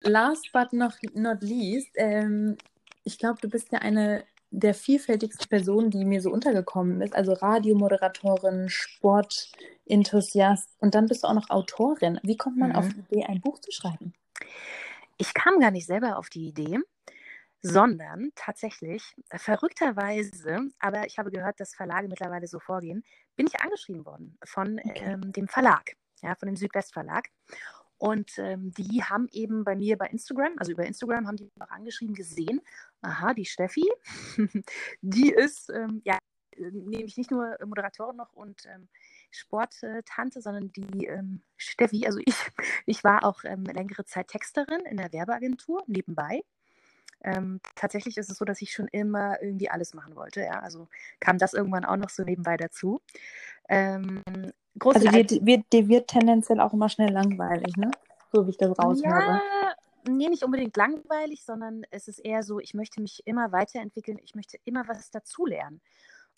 Last 0.00 0.50
but 0.52 0.72
not, 0.72 0.94
not 1.14 1.42
least, 1.42 1.90
ähm, 1.96 2.56
ich 3.04 3.18
glaube, 3.18 3.40
du 3.40 3.48
bist 3.48 3.72
ja 3.72 3.80
eine 3.80 4.24
der 4.60 4.74
vielfältigsten 4.74 5.48
Person, 5.48 5.90
die 5.90 6.04
mir 6.04 6.20
so 6.20 6.30
untergekommen 6.30 7.00
ist. 7.00 7.14
Also 7.14 7.32
Radiomoderatorin, 7.32 8.68
Sportenthusiast 8.68 10.70
und 10.78 10.94
dann 10.94 11.06
bist 11.06 11.24
du 11.24 11.28
auch 11.28 11.34
noch 11.34 11.50
Autorin. 11.50 12.20
Wie 12.22 12.36
kommt 12.36 12.56
man 12.56 12.70
mhm. 12.70 12.76
auf 12.76 12.88
die 12.88 13.00
Idee, 13.00 13.24
ein 13.24 13.40
Buch 13.40 13.58
zu 13.58 13.72
schreiben? 13.72 14.14
Ich 15.18 15.34
kam 15.34 15.60
gar 15.60 15.70
nicht 15.70 15.86
selber 15.86 16.18
auf 16.18 16.28
die 16.28 16.48
Idee, 16.48 16.78
sondern 17.62 18.30
tatsächlich, 18.34 19.14
verrückterweise, 19.30 20.68
aber 20.78 21.06
ich 21.06 21.18
habe 21.18 21.30
gehört, 21.30 21.60
dass 21.60 21.74
Verlage 21.74 22.08
mittlerweile 22.08 22.46
so 22.46 22.60
vorgehen, 22.60 23.04
bin 23.36 23.46
ich 23.46 23.60
angeschrieben 23.60 24.04
worden 24.04 24.36
von 24.44 24.78
okay. 24.84 24.92
ähm, 24.96 25.32
dem 25.32 25.48
Verlag, 25.48 25.92
ja, 26.22 26.34
von 26.34 26.46
dem 26.46 26.56
Südwestverlag. 26.56 27.28
Und 27.96 28.38
ähm, 28.38 28.72
die 28.72 29.02
haben 29.02 29.28
eben 29.32 29.64
bei 29.64 29.76
mir 29.76 29.96
bei 29.96 30.08
Instagram, 30.08 30.54
also 30.58 30.72
über 30.72 30.84
Instagram 30.84 31.26
haben 31.26 31.36
die 31.36 31.50
auch 31.58 31.70
angeschrieben, 31.70 32.14
gesehen, 32.14 32.60
aha, 33.04 33.34
die 33.34 33.44
Steffi, 33.44 33.84
die 35.00 35.30
ist, 35.30 35.70
ähm, 35.70 36.02
ja, 36.04 36.18
nämlich 36.56 37.16
nicht 37.16 37.30
nur 37.30 37.56
Moderatorin 37.64 38.16
noch 38.16 38.32
und 38.32 38.64
ähm, 38.66 38.88
Sporttante, 39.30 40.40
sondern 40.40 40.72
die 40.72 41.06
ähm, 41.06 41.42
Steffi, 41.56 42.06
also 42.06 42.20
ich, 42.24 42.36
ich 42.86 43.04
war 43.04 43.24
auch 43.24 43.44
ähm, 43.44 43.64
längere 43.64 44.04
Zeit 44.04 44.28
Texterin 44.28 44.80
in 44.86 44.96
der 44.96 45.12
Werbeagentur 45.12 45.82
nebenbei. 45.86 46.42
Ähm, 47.22 47.60
tatsächlich 47.74 48.18
ist 48.18 48.30
es 48.30 48.36
so, 48.36 48.44
dass 48.44 48.60
ich 48.60 48.72
schon 48.72 48.86
immer 48.88 49.40
irgendwie 49.40 49.70
alles 49.70 49.94
machen 49.94 50.14
wollte. 50.14 50.42
Ja? 50.42 50.60
Also 50.60 50.88
kam 51.20 51.38
das 51.38 51.54
irgendwann 51.54 51.86
auch 51.86 51.96
noch 51.96 52.10
so 52.10 52.22
nebenbei 52.22 52.58
dazu. 52.58 53.00
Ähm, 53.68 54.22
also 54.78 55.08
dir, 55.08 55.46
wird, 55.46 55.72
dir 55.72 55.88
wird 55.88 56.08
tendenziell 56.08 56.60
auch 56.60 56.74
immer 56.74 56.90
schnell 56.90 57.10
langweilig, 57.10 57.76
ne? 57.76 57.90
So 58.30 58.46
wie 58.46 58.50
ich 58.50 58.58
das 58.58 58.78
raushöre. 58.78 59.40
Ja, 59.40 59.63
nee, 60.06 60.28
nicht 60.28 60.42
unbedingt 60.42 60.76
langweilig, 60.76 61.44
sondern 61.44 61.84
es 61.90 62.08
ist 62.08 62.18
eher 62.18 62.42
so, 62.42 62.60
ich 62.60 62.74
möchte 62.74 63.00
mich 63.00 63.22
immer 63.26 63.52
weiterentwickeln, 63.52 64.18
ich 64.22 64.34
möchte 64.34 64.58
immer 64.64 64.86
was 64.88 65.10
dazulernen. 65.10 65.80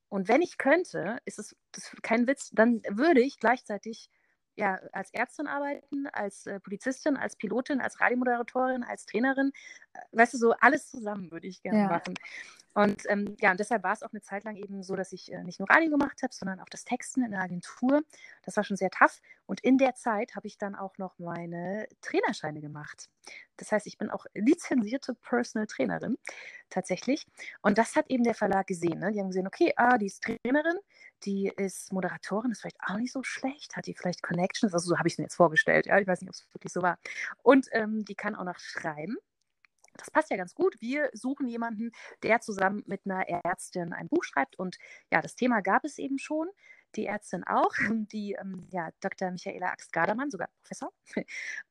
Und 0.09 0.29
wenn 0.29 0.43
ich 0.43 0.59
könnte, 0.59 1.19
ist 1.25 1.39
es 1.39 1.57
kein 2.03 2.27
Witz, 2.27 2.51
dann 2.53 2.83
würde 2.89 3.21
ich 3.21 3.39
gleichzeitig 3.39 4.09
ja, 4.57 4.81
als 4.93 5.13
Ärztin 5.13 5.47
arbeiten, 5.47 6.07
als 6.09 6.47
äh, 6.47 6.61
Polizistin, 6.61 7.17
als 7.17 7.37
Pilotin, 7.37 7.81
als 7.81 8.01
Radiomoderatorin, 8.01 8.85
als 8.85 9.05
Trainerin. 9.05 9.53
Äh, 9.93 9.99
weißt 10.13 10.35
du, 10.35 10.39
so 10.39 10.53
alles 10.61 10.89
zusammen 10.89 11.31
würde 11.31 11.47
ich 11.47 11.61
gerne 11.61 11.81
ja. 11.81 11.89
machen. 11.89 12.15
Und 12.77 13.05
ähm, 13.09 13.37
ja, 13.41 13.53
und 13.53 13.59
deshalb 13.59 13.85
war 13.85 13.95
es 13.95 14.03
auch 14.03 14.13
eine 14.13 14.21
Zeit 14.21 14.45
lang 14.45 14.55
eben 14.57 14.83
so, 14.83 14.97
dass 14.97 15.11
ich 15.13 15.33
äh, 15.33 15.43
nicht 15.43 15.59
nur 15.59 15.71
Radio 15.71 15.89
gemacht 15.89 16.23
habe, 16.23 16.35
sondern 16.35 16.61
auch 16.61 16.69
das 16.69 16.85
Texten 16.85 17.25
in 17.25 17.31
der 17.31 17.41
Agentur. 17.41 18.03
Das 18.43 18.59
war 18.59 18.65
schon 18.65 18.77
sehr 18.77 18.91
tough. 18.91 19.23
Und 19.47 19.61
in 19.61 19.79
der 19.79 19.95
Zeit 19.95 20.37
habe 20.37 20.47
ich 20.47 20.59
dann 20.59 20.75
auch 20.75 20.99
noch 20.99 21.19
meine 21.19 21.89
Trainerscheine 22.03 22.61
gemacht. 22.61 23.09
Das 23.57 23.73
heißt, 23.73 23.87
ich 23.87 23.97
bin 23.97 24.11
auch 24.11 24.27
lizenzierte 24.35 25.15
Personal 25.15 25.67
Trainerin 25.67 26.19
tatsächlich. 26.69 27.27
Und 27.63 27.79
das 27.79 27.97
hat 27.97 28.11
eben 28.11 28.25
der 28.25 28.35
Verlag 28.35 28.67
gesehen. 28.67 28.99
Ne? 28.99 29.11
Die 29.11 29.21
haben 29.21 29.29
gesehen, 29.29 29.47
okay, 29.47 29.73
ah, 29.77 29.97
die 29.97 30.07
ist 30.07 30.23
Trainerin, 30.23 30.77
die 31.25 31.51
ist 31.57 31.95
Moderatorin, 31.95 32.51
ist 32.51 32.61
vielleicht 32.61 32.81
auch 32.87 32.99
nicht 32.99 33.13
so 33.13 33.23
schlecht, 33.23 33.75
hat 33.75 33.87
die 33.87 33.95
vielleicht 33.95 34.23
Connections, 34.23 34.75
also 34.75 34.91
so 34.91 34.99
habe 34.99 35.09
ich 35.09 35.15
es 35.15 35.19
mir 35.19 35.25
jetzt 35.25 35.37
vorgestellt. 35.37 35.87
Ja? 35.87 35.99
Ich 35.99 36.07
weiß 36.07 36.21
nicht, 36.21 36.29
ob 36.29 36.35
es 36.35 36.47
wirklich 36.53 36.75
so 36.75 36.83
war. 36.83 36.99
Und 37.43 37.69
ähm, 37.73 38.05
die 38.05 38.17
kann 38.17 38.35
auch 38.35 38.45
noch 38.45 38.59
schreiben 38.59 39.17
das 39.97 40.11
passt 40.11 40.31
ja 40.31 40.37
ganz 40.37 40.55
gut. 40.55 40.77
Wir 40.81 41.11
suchen 41.13 41.49
jemanden, 41.49 41.93
der 42.23 42.41
zusammen 42.41 42.83
mit 42.87 43.03
einer 43.05 43.29
Ärztin 43.29 43.93
ein 43.93 44.09
Buch 44.09 44.25
schreibt. 44.25 44.59
Und 44.59 44.79
ja, 45.13 45.21
das 45.21 45.35
Thema 45.35 45.61
gab 45.61 45.85
es 45.85 45.99
eben 45.99 46.19
schon. 46.19 46.49
Die 46.95 47.07
Ärztin 47.07 47.45
auch, 47.45 47.73
die 48.13 48.33
ähm, 48.41 48.67
ja, 48.71 48.91
Dr. 49.01 49.31
Michaela 49.31 49.71
Axt-Gardermann, 49.71 50.31
sogar 50.31 50.49
Professor. 50.63 50.93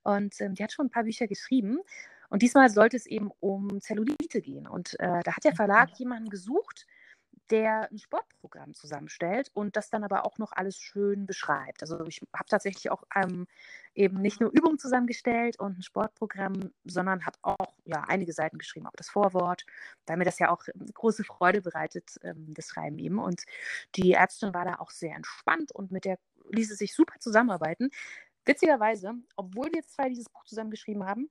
Und 0.04 0.40
ähm, 0.42 0.56
die 0.56 0.64
hat 0.64 0.72
schon 0.72 0.88
ein 0.88 0.92
paar 0.92 1.04
Bücher 1.04 1.28
geschrieben. 1.28 1.80
Und 2.30 2.42
diesmal 2.42 2.70
sollte 2.70 2.98
es 2.98 3.06
eben 3.06 3.32
um 3.40 3.82
Zellulite 3.82 4.42
gehen. 4.42 4.68
Und 4.68 5.00
äh, 5.00 5.22
da 5.24 5.36
hat 5.36 5.44
der 5.44 5.56
Verlag 5.56 5.98
jemanden 5.98 6.30
gesucht, 6.30 6.86
der 7.52 7.90
ein 7.92 7.98
Sportprogramm 7.98 8.74
zusammenstellt 8.74 9.52
und 9.54 9.76
das 9.76 9.90
dann 9.90 10.04
aber 10.04 10.26
auch 10.26 10.38
noch 10.38 10.52
alles 10.52 10.78
schön 10.78 11.26
beschreibt. 11.26 11.82
Also 11.82 12.04
ich 12.06 12.22
habe 12.34 12.50
tatsächlich 12.50 12.90
auch 12.92 13.04
ähm, 13.16 13.48
eben 13.94 14.22
nicht 14.22 14.42
nur 14.42 14.52
Übungen 14.52 14.80
zusammengestellt 14.80 15.60
und 15.60 15.80
ein 15.80 15.84
Sportprogramm, 15.84 16.72
sondern 16.84 17.26
habe 17.26 17.38
auch 17.44 17.74
ja 17.86 18.04
einige 18.08 18.34
Seiten 18.34 18.58
geschrieben, 18.58 18.88
auch 18.88 18.96
das 18.96 19.10
Vorwort, 19.10 19.66
weil 20.06 20.18
mir 20.18 20.26
das 20.26 20.40
ja 20.40 20.50
auch 20.50 20.64
große 20.94 21.24
Freude 21.24 21.62
bereitet, 21.62 22.20
ähm, 22.24 22.54
das 22.54 22.68
Schreiben 22.68 23.00
eben. 23.00 23.20
Und 23.20 23.44
die 23.96 24.14
Ärztin 24.14 24.54
war 24.54 24.66
da 24.66 24.76
auch 24.76 24.92
sehr 24.92 25.16
entspannt 25.16 25.72
und 25.72 25.92
mit 25.92 26.06
der 26.06 26.18
ließ 26.50 26.72
es 26.72 26.80
sich 26.80 26.96
super 26.96 27.20
zusammenarbeiten. 27.20 27.90
Witzigerweise, 28.46 29.14
obwohl 29.36 29.72
wir 29.74 29.84
zwei 29.84 30.10
dieses 30.10 30.30
Buch 30.30 30.46
zusammengeschrieben 30.46 31.06
haben, 31.06 31.30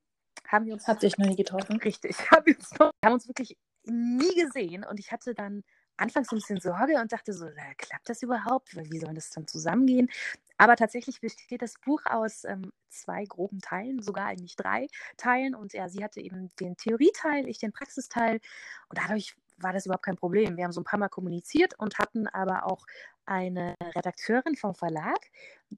haben 0.48 0.66
wir 0.66 0.74
uns. 0.74 0.86
Hat 0.86 1.00
sich 1.00 1.16
noch 1.16 1.26
nie 1.26 1.36
getroffen. 1.36 1.76
Richtig. 1.78 2.16
Haben 2.30 2.46
wir, 2.46 2.56
uns, 2.56 2.70
haben 2.78 3.14
uns 3.14 3.28
wirklich 3.28 3.56
nie 3.84 4.34
gesehen 4.34 4.84
und 4.84 4.98
ich 4.98 5.12
hatte 5.12 5.34
dann 5.34 5.62
anfangs 5.96 6.32
ein 6.32 6.36
bisschen 6.36 6.60
Sorge 6.60 7.00
und 7.00 7.12
dachte 7.12 7.32
so, 7.32 7.46
na, 7.56 7.74
klappt 7.76 8.08
das 8.08 8.22
überhaupt? 8.22 8.74
Wie 8.74 8.98
soll 8.98 9.14
das 9.14 9.30
dann 9.30 9.46
zusammengehen? 9.46 10.08
Aber 10.56 10.76
tatsächlich 10.76 11.20
besteht 11.20 11.62
das 11.62 11.74
Buch 11.84 12.02
aus 12.06 12.44
ähm, 12.44 12.72
zwei 12.88 13.24
groben 13.24 13.60
Teilen, 13.60 14.02
sogar 14.02 14.26
eigentlich 14.26 14.56
drei 14.56 14.86
Teilen. 15.16 15.54
Und 15.54 15.72
ja, 15.72 15.88
sie 15.88 16.04
hatte 16.04 16.20
eben 16.20 16.50
den 16.60 16.76
Theorieteil, 16.76 17.48
ich 17.48 17.58
den 17.58 17.72
Praxisteil. 17.72 18.40
Und 18.88 18.98
dadurch 18.98 19.36
war 19.58 19.72
das 19.72 19.86
überhaupt 19.86 20.04
kein 20.04 20.16
Problem. 20.16 20.56
Wir 20.56 20.64
haben 20.64 20.72
so 20.72 20.80
ein 20.80 20.84
paar 20.84 20.98
Mal 20.98 21.08
kommuniziert 21.08 21.78
und 21.78 21.98
hatten 21.98 22.28
aber 22.28 22.66
auch 22.66 22.86
eine 23.26 23.74
Redakteurin 23.94 24.56
vom 24.56 24.74
Verlag, 24.74 25.18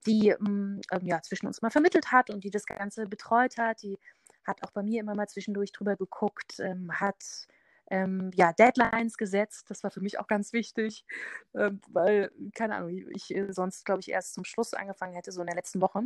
die 0.07 0.29
ähm, 0.29 0.81
ja, 1.03 1.23
zwischen 1.23 1.47
uns 1.47 1.63
mal 1.63 1.71
vermittelt 1.71 2.13
hat 2.13 2.31
und 2.31 2.45
die 2.45 2.51
das 2.51 2.67
Ganze 2.67 3.07
betreut 3.07 3.57
hat. 3.59 3.83
Die 3.83 3.99
hat 4.45 4.63
auch 4.63 4.71
bei 4.73 4.83
mir 4.83 5.01
immer 5.01 5.15
mal 5.15 5.29
zwischendurch 5.29 5.73
drüber 5.73 5.97
geguckt, 5.97 6.61
ähm, 6.61 6.91
hat 6.93 7.49
ähm, 7.91 8.31
ja, 8.35 8.53
Deadlines 8.53 9.17
gesetzt. 9.17 9.71
Das 9.71 9.83
war 9.83 9.91
für 9.91 10.01
mich 10.01 10.19
auch 10.19 10.27
ganz 10.27 10.53
wichtig, 10.53 11.05
äh, 11.53 11.71
weil, 11.89 12.31
keine 12.55 12.77
Ahnung, 12.77 12.91
ich 13.15 13.35
äh, 13.35 13.53
sonst, 13.53 13.85
glaube 13.85 14.01
ich, 14.01 14.11
erst 14.11 14.35
zum 14.35 14.45
Schluss 14.45 14.75
angefangen 14.75 15.15
hätte, 15.15 15.33
so 15.33 15.41
in 15.41 15.47
der 15.47 15.57
letzten 15.57 15.81
Woche. 15.81 16.03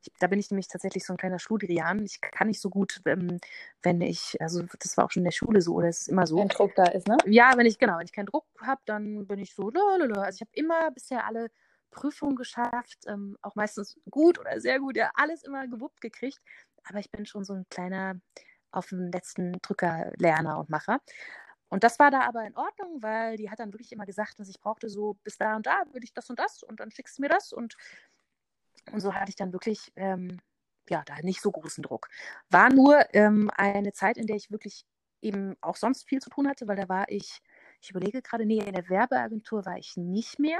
Ich, 0.00 0.12
da 0.20 0.26
bin 0.26 0.38
ich 0.38 0.50
nämlich 0.50 0.68
tatsächlich 0.68 1.04
so 1.04 1.12
ein 1.12 1.16
kleiner 1.16 1.38
Schludrian. 1.38 2.04
Ich 2.04 2.20
kann 2.20 2.48
nicht 2.48 2.60
so 2.60 2.70
gut, 2.70 3.00
ähm, 3.06 3.38
wenn 3.82 4.00
ich, 4.00 4.40
also 4.40 4.62
das 4.78 4.96
war 4.96 5.06
auch 5.06 5.10
schon 5.10 5.22
in 5.22 5.26
der 5.26 5.32
Schule 5.32 5.60
so, 5.60 5.74
oder 5.74 5.88
es 5.88 6.02
ist 6.02 6.08
immer 6.08 6.26
so. 6.26 6.38
Wenn 6.38 6.48
Druck 6.48 6.74
da 6.76 6.86
ist, 6.86 7.08
ne? 7.08 7.16
Ja, 7.26 7.52
wenn 7.56 7.66
ich, 7.66 7.78
genau, 7.78 7.98
wenn 7.98 8.06
ich 8.06 8.12
keinen 8.12 8.26
Druck 8.26 8.46
habe, 8.60 8.80
dann 8.86 9.26
bin 9.26 9.38
ich 9.38 9.54
so, 9.54 9.70
lalala. 9.70 10.22
also 10.22 10.36
ich 10.36 10.40
habe 10.40 10.50
immer 10.54 10.90
bisher 10.90 11.26
alle 11.26 11.50
Prüfungen 11.90 12.36
geschafft, 12.36 12.98
ähm, 13.06 13.36
auch 13.40 13.54
meistens 13.54 13.98
gut 14.10 14.38
oder 14.38 14.60
sehr 14.60 14.80
gut, 14.80 14.96
ja, 14.96 15.10
alles 15.14 15.44
immer 15.44 15.66
gewuppt 15.66 16.00
gekriegt. 16.00 16.40
Aber 16.84 16.98
ich 16.98 17.10
bin 17.10 17.24
schon 17.24 17.44
so 17.44 17.54
ein 17.54 17.66
kleiner 17.70 18.20
auf 18.74 18.88
dem 18.88 19.10
letzten 19.10 19.52
Drücker 19.62 20.12
lerne 20.16 20.56
und 20.58 20.70
mache. 20.70 20.98
Und 21.68 21.82
das 21.82 21.98
war 21.98 22.10
da 22.10 22.20
aber 22.20 22.44
in 22.44 22.56
Ordnung, 22.56 23.02
weil 23.02 23.36
die 23.36 23.50
hat 23.50 23.58
dann 23.58 23.72
wirklich 23.72 23.92
immer 23.92 24.06
gesagt, 24.06 24.38
dass 24.38 24.48
ich 24.48 24.60
brauchte 24.60 24.88
so 24.88 25.14
bis 25.24 25.38
da 25.38 25.56
und 25.56 25.66
da 25.66 25.82
würde 25.92 26.04
ich 26.04 26.12
das 26.12 26.30
und 26.30 26.38
das 26.38 26.62
und 26.62 26.80
dann 26.80 26.90
schickst 26.90 27.18
du 27.18 27.22
mir 27.22 27.28
das 27.28 27.52
und, 27.52 27.76
und 28.92 29.00
so 29.00 29.12
hatte 29.14 29.30
ich 29.30 29.36
dann 29.36 29.52
wirklich 29.52 29.92
ähm, 29.96 30.40
ja 30.88 31.02
da 31.06 31.16
nicht 31.22 31.40
so 31.40 31.50
großen 31.50 31.82
Druck. 31.82 32.08
War 32.50 32.70
nur 32.70 33.12
ähm, 33.14 33.50
eine 33.56 33.92
Zeit, 33.92 34.18
in 34.18 34.26
der 34.26 34.36
ich 34.36 34.50
wirklich 34.50 34.84
eben 35.20 35.56
auch 35.62 35.76
sonst 35.76 36.06
viel 36.06 36.20
zu 36.20 36.30
tun 36.30 36.46
hatte, 36.48 36.68
weil 36.68 36.76
da 36.76 36.88
war 36.88 37.08
ich, 37.08 37.40
ich 37.84 37.90
überlege 37.90 38.22
gerade, 38.22 38.46
nee, 38.46 38.58
in 38.58 38.72
der 38.72 38.88
Werbeagentur 38.88 39.66
war 39.66 39.76
ich 39.76 39.96
nicht 39.96 40.38
mehr, 40.38 40.58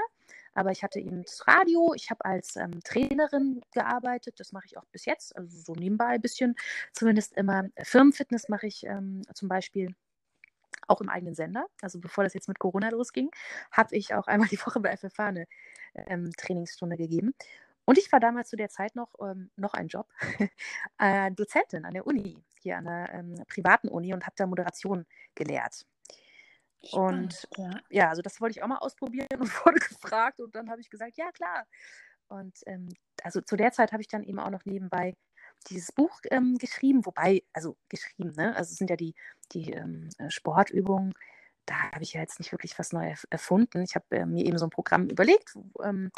aber 0.53 0.73
ich 0.73 0.83
hatte 0.83 1.01
eben 1.01 1.23
das 1.23 1.47
Radio, 1.49 1.95
ich 1.95 2.11
habe 2.11 2.25
als 2.25 2.57
ähm, 2.57 2.81
Trainerin 2.85 3.63
gearbeitet, 3.73 4.39
das 4.39 4.53
mache 4.53 4.67
ich 4.67 4.77
auch 4.77 4.85
bis 4.93 5.07
jetzt, 5.07 5.35
also 5.35 5.59
so 5.59 5.73
nebenbei 5.75 6.09
ein 6.09 6.21
bisschen, 6.21 6.55
zumindest 6.93 7.33
immer. 7.33 7.65
Firmenfitness 7.83 8.51
mache 8.51 8.67
ich 8.67 8.85
ähm, 8.85 9.23
zum 9.33 9.49
Beispiel 9.49 9.95
auch 10.87 11.01
im 11.01 11.09
eigenen 11.09 11.35
Sender. 11.35 11.67
Also 11.81 11.99
bevor 11.99 12.25
das 12.25 12.35
jetzt 12.35 12.49
mit 12.49 12.59
Corona 12.59 12.91
losging, 12.91 13.31
habe 13.73 13.97
ich 13.97 14.13
auch 14.15 14.27
einmal 14.27 14.49
die 14.49 14.59
Woche 14.59 14.81
bei 14.81 14.95
FFH 14.95 15.27
eine 15.27 15.47
ähm, 15.95 16.31
Trainingsstunde 16.37 16.99
gegeben. 16.99 17.35
Und 17.87 17.97
ich 17.97 18.13
war 18.13 18.21
damals 18.21 18.51
zu 18.51 18.57
der 18.57 18.69
Zeit 18.69 18.97
noch, 18.97 19.15
ähm, 19.21 19.51
noch 19.57 19.73
ein 19.73 19.89
Job, 19.89 20.09
äh, 20.99 21.31
Dozentin 21.33 21.87
an 21.87 21.95
der 21.95 22.07
Uni, 22.07 22.37
hier 22.61 22.77
an 22.77 22.85
der 22.85 23.15
ähm, 23.15 23.35
privaten 23.49 23.89
Uni 23.89 24.13
und 24.13 24.25
habe 24.25 24.35
da 24.37 24.47
Moderation 24.47 25.07
gelehrt. 25.35 25.87
Und 26.93 27.49
ja. 27.57 27.71
ja. 27.91 28.09
also 28.09 28.23
das 28.23 28.41
wollte 28.41 28.59
ich 28.59 28.63
auch 28.63 28.69
mal 28.69 28.79
ausprobieren 28.79 29.29
und 29.39 29.67
wurde 29.67 29.79
gefragt 29.79 30.41
und 30.41 30.55
dann 30.55 30.71
habe 30.71 30.81
ich 30.81 30.91
gesagt, 30.91 31.17
ja 31.17 31.31
klar. 31.33 31.67
Und 32.29 32.59
ähm, 32.67 32.89
also 33.23 33.41
zu 33.41 33.57
der 33.57 33.73
Zeit 33.73 33.93
habe 33.93 34.03
ich 34.03 34.09
dann 34.09 34.25
eben 34.25 34.39
auch 34.39 34.51
noch 34.51 34.65
nebenbei 34.65 35.15
dieses 35.69 35.93
Buch 35.93 36.21
ähm, 36.31 36.57
geschrieben, 36.59 37.05
wobei, 37.07 37.43
also 37.53 37.77
geschrieben, 37.89 38.33
ne? 38.37 38.55
Also 38.57 38.73
es 38.73 38.77
sind 38.77 38.91
ja 38.91 38.97
die, 38.97 39.15
die 39.53 39.73
ähm, 39.73 40.09
äh, 40.19 40.31
Sportübungen, 40.31 41.15
da 41.67 41.93
habe 41.93 42.03
ich 42.03 42.15
ja 42.15 42.21
jetzt 42.21 42.39
nicht 42.39 42.53
wirklich 42.53 42.79
was 42.79 42.93
Neues 42.93 43.25
erfunden. 43.31 43.83
Ich 43.83 43.95
habe 43.95 44.05
äh, 44.11 44.27
mir 44.27 44.45
eben 44.45 44.59
so 44.59 44.67
ein 44.67 44.71
Programm 44.71 45.09
überlegt, 45.09 45.55
ähm, 45.83 46.11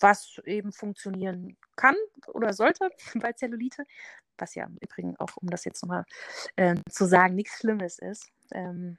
was 0.00 0.40
eben 0.44 0.72
funktionieren 0.72 1.56
kann 1.76 1.96
oder 2.28 2.52
sollte 2.52 2.90
bei 3.14 3.32
Zellulite, 3.32 3.84
was 4.38 4.54
ja 4.54 4.64
im 4.64 4.78
Übrigen 4.80 5.16
auch, 5.16 5.36
um 5.36 5.48
das 5.48 5.64
jetzt 5.64 5.82
nochmal 5.82 6.04
äh, 6.56 6.76
zu 6.90 7.06
sagen, 7.06 7.34
nichts 7.34 7.58
Schlimmes 7.58 7.98
ist. 7.98 8.30
Ähm, 8.52 8.98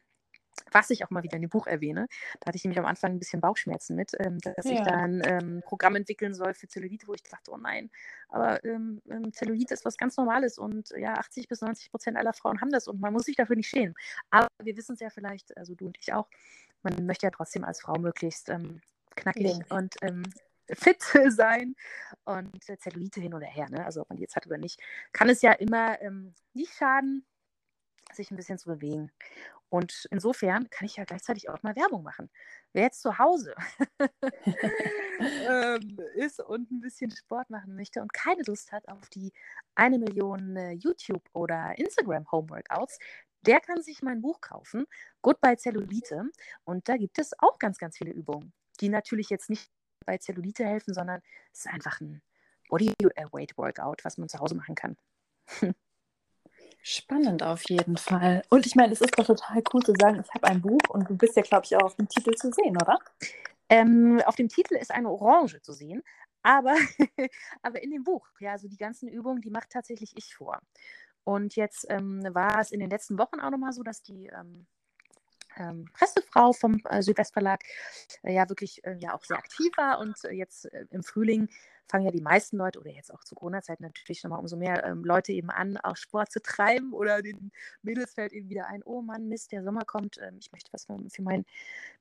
was 0.72 0.90
ich 0.90 1.04
auch 1.04 1.10
mal 1.10 1.24
wieder 1.24 1.36
in 1.36 1.42
dem 1.42 1.50
Buch 1.50 1.68
erwähne. 1.68 2.08
Da 2.40 2.48
hatte 2.48 2.58
ich 2.58 2.64
nämlich 2.64 2.80
am 2.80 2.86
Anfang 2.86 3.12
ein 3.12 3.20
bisschen 3.20 3.42
Bauchschmerzen 3.42 3.96
mit, 3.96 4.12
ähm, 4.20 4.40
dass 4.40 4.66
ja. 4.66 4.72
ich 4.72 4.80
da 4.82 4.92
ein 4.92 5.22
ähm, 5.26 5.62
Programm 5.66 5.96
entwickeln 5.96 6.34
soll 6.34 6.54
für 6.54 6.68
Zellulite, 6.68 7.08
wo 7.08 7.14
ich 7.14 7.24
dachte, 7.24 7.52
oh 7.52 7.58
nein, 7.58 7.90
aber 8.30 8.64
ähm, 8.64 9.02
ähm 9.10 9.32
Zellulite 9.34 9.74
ist 9.74 9.86
was 9.86 9.98
ganz 9.98 10.18
Normales 10.18 10.58
und 10.58 10.90
ja, 10.98 11.14
80 11.14 11.48
bis 11.48 11.62
90 11.62 11.92
Prozent 11.92 12.18
aller 12.18 12.34
Frauen 12.34 12.62
haben 12.62 12.72
das 12.72 12.88
und 12.88 13.00
man 13.00 13.14
muss 13.14 13.26
sich 13.26 13.36
dafür 13.36 13.56
nicht 13.56 13.70
schämen. 13.70 13.96
Aber 14.30 14.48
wir 14.62 14.76
wissen 14.78 14.94
es 14.94 15.00
ja 15.00 15.10
vielleicht, 15.10 15.56
also 15.58 15.76
du 15.76 15.88
und 15.88 15.98
ich 16.00 16.14
auch, 16.14 16.30
man 16.84 17.06
möchte 17.06 17.26
ja 17.26 17.32
trotzdem 17.32 17.64
als 17.64 17.82
Frau 17.82 17.98
möglichst 18.00 18.50
ähm, 18.50 18.82
knackig 19.16 19.58
ja. 19.58 19.78
und 19.78 19.96
ähm, 20.02 20.24
fit 20.70 21.02
sein 21.30 21.76
und 22.26 22.70
äh, 22.70 22.78
Zellulite 22.78 23.22
hin 23.22 23.34
oder 23.34 23.48
her, 23.48 23.70
ne? 23.70 23.86
also 23.86 24.02
ob 24.02 24.10
man 24.10 24.18
die 24.18 24.24
jetzt 24.24 24.36
hat 24.36 24.48
oder 24.48 24.58
nicht, 24.58 24.80
kann 25.12 25.30
es 25.30 25.42
ja 25.42 25.54
immer 25.54 25.98
nicht 26.54 26.74
schaden, 26.74 27.26
sich 28.14 28.32
ein 28.32 28.38
bisschen 28.38 28.58
zu 28.58 28.70
bewegen. 28.70 29.12
Und 29.70 30.08
insofern 30.12 30.70
kann 30.70 30.86
ich 30.86 30.96
ja 30.96 31.04
gleichzeitig 31.04 31.50
auch 31.50 31.62
mal 31.62 31.76
Werbung 31.76 32.04
machen. 32.04 32.30
Wer 32.74 32.84
jetzt 32.84 33.02
zu 33.02 33.18
Hause 33.18 33.54
ähm, 35.20 36.00
ist 36.16 36.40
und 36.40 36.72
ein 36.72 36.80
bisschen 36.80 37.12
Sport 37.12 37.50
machen 37.50 37.76
möchte 37.76 38.02
und 38.02 38.14
keine 38.14 38.44
Lust 38.44 38.72
hat 38.72 38.88
auf 38.88 39.10
die 39.10 39.34
eine 39.76 40.00
Million 40.00 40.56
äh, 40.56 40.72
YouTube- 40.72 41.30
oder 41.34 41.78
Instagram-Homeworkouts, 41.78 43.00
der 43.42 43.60
kann 43.60 43.82
sich 43.82 44.02
mein 44.02 44.22
Buch 44.22 44.42
kaufen, 44.42 44.86
Goodbye 45.22 45.58
Zellulite. 45.58 46.30
Und 46.64 46.90
da 46.90 46.98
gibt 46.98 47.20
es 47.20 47.32
auch 47.40 47.60
ganz, 47.60 47.78
ganz 47.78 47.98
viele 47.98 48.12
Übungen, 48.12 48.54
die 48.80 48.90
natürlich 48.90 49.30
jetzt 49.30 49.50
nicht 49.50 49.72
bei 50.06 50.18
Zellulite 50.18 50.66
helfen, 50.66 50.94
sondern 50.94 51.22
es 51.54 51.60
ist 51.60 51.68
einfach 51.68 52.00
ein 52.02 52.22
Bodyweight-Workout, 52.70 54.04
was 54.04 54.18
man 54.18 54.30
zu 54.30 54.40
Hause 54.40 54.56
machen 54.56 54.76
kann. 54.76 54.98
Spannend 56.90 57.44
auf 57.44 57.70
jeden 57.70 57.98
Fall. 57.98 58.44
Und 58.48 58.66
ich 58.66 58.76
meine, 58.76 58.94
es 58.94 59.02
ist 59.02 59.20
doch 59.20 59.26
total 59.26 59.62
cool 59.74 59.84
zu 59.84 59.94
sagen, 60.00 60.24
ich 60.24 60.34
habe 60.34 60.48
ein 60.48 60.62
Buch 60.62 60.80
und 60.88 61.10
du 61.10 61.18
bist 61.18 61.36
ja, 61.36 61.42
glaube 61.42 61.66
ich, 61.66 61.76
auch 61.76 61.84
auf 61.84 61.96
dem 61.98 62.08
Titel 62.08 62.34
zu 62.36 62.50
sehen, 62.54 62.78
oder? 62.82 62.98
Ähm, 63.68 64.22
auf 64.26 64.38
dem 64.38 64.48
Titel 64.48 64.76
ist 64.76 64.92
eine 64.92 65.10
Orange 65.10 65.62
zu 65.62 65.74
sehen, 65.74 66.02
aber, 66.44 66.74
aber 67.62 67.84
in 67.84 67.92
dem 67.92 68.06
Buch, 68.06 68.26
ja, 68.40 68.54
also 68.54 68.70
die 68.70 68.78
ganzen 68.78 69.10
Übungen, 69.10 69.42
die 69.42 69.50
macht 69.50 69.70
tatsächlich 69.70 70.14
ich 70.16 70.34
vor. 70.34 70.62
Und 71.26 71.58
jetzt 71.58 71.88
ähm, 71.90 72.24
war 72.32 72.62
es 72.62 72.72
in 72.72 72.80
den 72.80 72.90
letzten 72.90 73.18
Wochen 73.18 73.42
auch 73.42 73.52
nochmal 73.52 73.74
so, 73.74 73.84
dass 73.84 74.02
die 74.02 74.28
ähm, 74.28 74.66
ähm, 75.58 75.90
Pressefrau 75.92 76.54
vom 76.54 76.82
äh, 76.90 77.02
Südwestverlag 77.02 77.66
äh, 78.24 78.34
ja 78.34 78.48
wirklich 78.48 78.82
äh, 78.86 78.96
ja 78.98 79.14
auch 79.14 79.26
sehr 79.26 79.38
aktiv 79.38 79.72
war 79.76 80.00
und 80.00 80.24
äh, 80.24 80.32
jetzt 80.32 80.72
äh, 80.72 80.86
im 80.92 81.04
Frühling 81.04 81.50
fangen 81.88 82.06
ja 82.06 82.12
die 82.12 82.22
meisten 82.22 82.58
Leute 82.58 82.80
oder 82.80 82.92
jetzt 82.92 83.14
auch 83.14 83.24
zu 83.24 83.36
Corona-Zeiten 83.36 83.84
natürlich 83.84 84.24
nochmal 84.24 84.40
umso 84.40 84.58
mehr 84.58 84.84
ähm, 84.84 85.04
Leute 85.04 85.32
eben 85.32 85.50
an, 85.50 85.78
auch 85.78 85.96
Sport 85.96 86.32
zu 86.32 86.42
treiben 86.42 86.94
oder 86.94 87.22
den 87.22 87.52
Mädels 87.82 88.14
fällt 88.14 88.34
eben 88.34 88.50
wieder 88.50 88.68
ein, 88.68 88.84
oh 88.84 89.02
Mann, 89.02 89.28
Mist, 89.28 89.52
der 89.52 89.64
Sommer 89.64 89.86
kommt, 89.86 90.18
ähm, 90.22 90.38
ich 90.40 90.52
möchte 90.52 90.72
was 90.74 90.86
für 90.86 91.22
meinen 91.22 91.46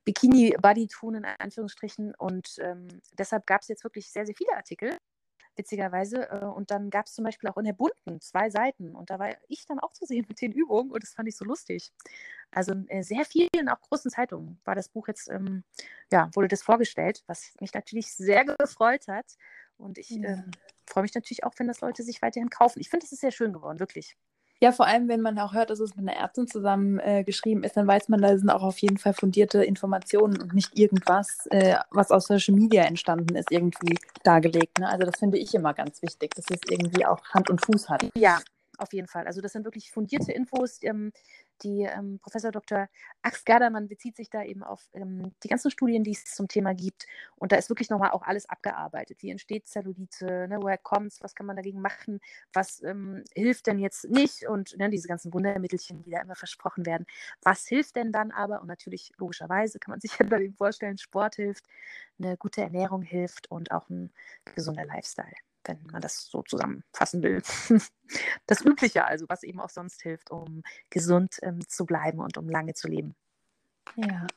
Bikini-Buddy 0.05 0.87
tun, 0.87 1.15
in 1.15 1.25
Anführungsstrichen. 1.25 2.15
Und 2.15 2.57
ähm, 2.59 2.87
deshalb 3.17 3.45
gab 3.45 3.61
es 3.61 3.67
jetzt 3.67 3.83
wirklich 3.83 4.09
sehr, 4.09 4.25
sehr 4.25 4.35
viele 4.35 4.55
Artikel 4.55 4.97
witzigerweise. 5.57 6.29
Äh, 6.29 6.45
und 6.45 6.71
dann 6.71 6.89
gab 6.89 7.07
es 7.07 7.13
zum 7.13 7.25
Beispiel 7.25 7.49
auch 7.49 7.57
in 7.57 7.65
der 7.65 7.73
bunten 7.73 8.21
zwei 8.21 8.49
Seiten. 8.49 8.95
Und 8.95 9.09
da 9.09 9.19
war 9.19 9.29
ich 9.47 9.65
dann 9.65 9.79
auch 9.79 9.91
zu 9.91 10.05
sehen 10.05 10.25
mit 10.27 10.41
den 10.41 10.51
Übungen 10.51 10.91
und 10.91 11.03
das 11.03 11.13
fand 11.13 11.27
ich 11.27 11.35
so 11.35 11.45
lustig. 11.45 11.91
Also 12.51 12.71
in 12.71 12.87
äh, 12.89 13.03
sehr 13.03 13.25
vielen, 13.25 13.69
auch 13.69 13.81
großen 13.81 14.11
Zeitungen 14.11 14.59
war 14.63 14.75
das 14.75 14.89
Buch 14.89 15.07
jetzt, 15.07 15.29
ähm, 15.29 15.63
ja, 16.11 16.29
wurde 16.33 16.47
das 16.47 16.63
vorgestellt, 16.63 17.23
was 17.27 17.53
mich 17.59 17.73
natürlich 17.73 18.13
sehr 18.13 18.45
gefreut 18.45 19.07
hat. 19.07 19.25
Und 19.77 19.97
ich 19.97 20.09
ja. 20.09 20.29
äh, 20.29 20.43
freue 20.85 21.03
mich 21.03 21.13
natürlich 21.13 21.43
auch, 21.43 21.53
wenn 21.57 21.67
das 21.67 21.81
Leute 21.81 22.03
sich 22.03 22.21
weiterhin 22.21 22.49
kaufen. 22.49 22.79
Ich 22.79 22.89
finde, 22.89 23.05
es 23.05 23.11
ist 23.11 23.21
sehr 23.21 23.31
schön 23.31 23.53
geworden, 23.53 23.79
wirklich. 23.79 24.17
Ja, 24.59 24.71
vor 24.71 24.87
allem, 24.87 25.07
wenn 25.07 25.21
man 25.21 25.37
auch 25.37 25.53
hört, 25.53 25.69
dass 25.69 25.79
es 25.79 25.95
mit 25.95 26.09
einer 26.09 26.17
Ärztin 26.17 26.47
zusammen 26.47 26.97
äh, 26.99 27.23
geschrieben 27.23 27.63
ist, 27.63 27.77
dann 27.77 27.85
weiß 27.85 28.09
man, 28.09 28.21
da 28.21 28.35
sind 28.35 28.49
auch 28.49 28.63
auf 28.63 28.79
jeden 28.79 28.97
Fall 28.97 29.13
fundierte 29.13 29.63
Informationen 29.63 30.41
und 30.41 30.53
nicht 30.55 30.77
irgendwas, 30.77 31.45
äh, 31.51 31.75
was 31.91 32.09
aus 32.09 32.25
Social 32.25 32.55
Media 32.55 32.83
entstanden 32.83 33.35
ist, 33.35 33.51
irgendwie 33.51 33.99
dargelegt. 34.23 34.79
Ne? 34.79 34.89
Also 34.89 35.05
das 35.05 35.19
finde 35.19 35.37
ich 35.37 35.53
immer 35.53 35.75
ganz 35.75 36.01
wichtig, 36.01 36.33
dass 36.33 36.45
es 36.49 36.59
irgendwie 36.71 37.05
auch 37.05 37.23
Hand 37.35 37.51
und 37.51 37.63
Fuß 37.63 37.87
hat. 37.87 38.03
Ja, 38.15 38.39
auf 38.77 38.93
jeden 38.93 39.07
Fall. 39.07 39.27
Also 39.27 39.41
das 39.41 39.53
sind 39.53 39.65
wirklich 39.65 39.91
fundierte 39.91 40.31
Infos. 40.31 40.79
Ähm, 40.83 41.11
die 41.63 41.83
ähm, 41.83 42.19
Professor 42.19 42.51
Dr. 42.51 42.87
Ax 43.21 43.43
Gerdermann 43.43 43.87
bezieht 43.87 44.15
sich 44.15 44.29
da 44.29 44.43
eben 44.43 44.63
auf 44.63 44.89
ähm, 44.93 45.33
die 45.43 45.47
ganzen 45.47 45.71
Studien, 45.71 46.03
die 46.03 46.11
es 46.11 46.25
zum 46.25 46.47
Thema 46.47 46.73
gibt. 46.73 47.07
Und 47.35 47.51
da 47.51 47.55
ist 47.55 47.69
wirklich 47.69 47.89
nochmal 47.89 48.11
auch 48.11 48.21
alles 48.21 48.47
abgearbeitet. 48.47 49.21
Wie 49.21 49.31
entsteht 49.31 49.67
Zellulite? 49.67 50.47
Ne, 50.47 50.59
woher 50.61 50.77
kommt 50.77 51.13
es? 51.13 51.23
Was 51.23 51.35
kann 51.35 51.45
man 51.45 51.55
dagegen 51.55 51.81
machen? 51.81 52.19
Was 52.53 52.83
ähm, 52.83 53.23
hilft 53.33 53.67
denn 53.67 53.79
jetzt 53.79 54.05
nicht? 54.09 54.47
Und 54.47 54.77
ne, 54.77 54.89
diese 54.89 55.07
ganzen 55.07 55.33
Wundermittelchen, 55.33 56.03
die 56.03 56.11
da 56.11 56.21
immer 56.21 56.35
versprochen 56.35 56.85
werden. 56.85 57.05
Was 57.41 57.67
hilft 57.67 57.95
denn 57.95 58.11
dann 58.11 58.31
aber? 58.31 58.61
Und 58.61 58.67
natürlich, 58.67 59.11
logischerweise, 59.17 59.79
kann 59.79 59.91
man 59.91 59.99
sich 59.99 60.11
ja 60.19 60.25
dann 60.25 60.53
vorstellen, 60.53 60.97
Sport 60.97 61.35
hilft, 61.35 61.65
eine 62.19 62.37
gute 62.37 62.61
Ernährung 62.61 63.01
hilft 63.01 63.49
und 63.49 63.71
auch 63.71 63.89
ein 63.89 64.11
gesunder 64.55 64.85
Lifestyle 64.85 65.33
wenn 65.67 65.79
man 65.91 66.01
das 66.01 66.27
so 66.29 66.43
zusammenfassen 66.43 67.23
will. 67.23 67.41
Das 68.45 68.61
Übliche 68.61 69.03
also, 69.03 69.25
was 69.27 69.43
eben 69.43 69.59
auch 69.59 69.69
sonst 69.69 70.01
hilft, 70.01 70.31
um 70.31 70.63
gesund 70.89 71.39
ähm, 71.41 71.59
zu 71.67 71.85
bleiben 71.85 72.19
und 72.19 72.37
um 72.37 72.47
lange 72.47 72.73
zu 72.73 72.87
leben. 72.87 73.17
Ja. 73.97 74.27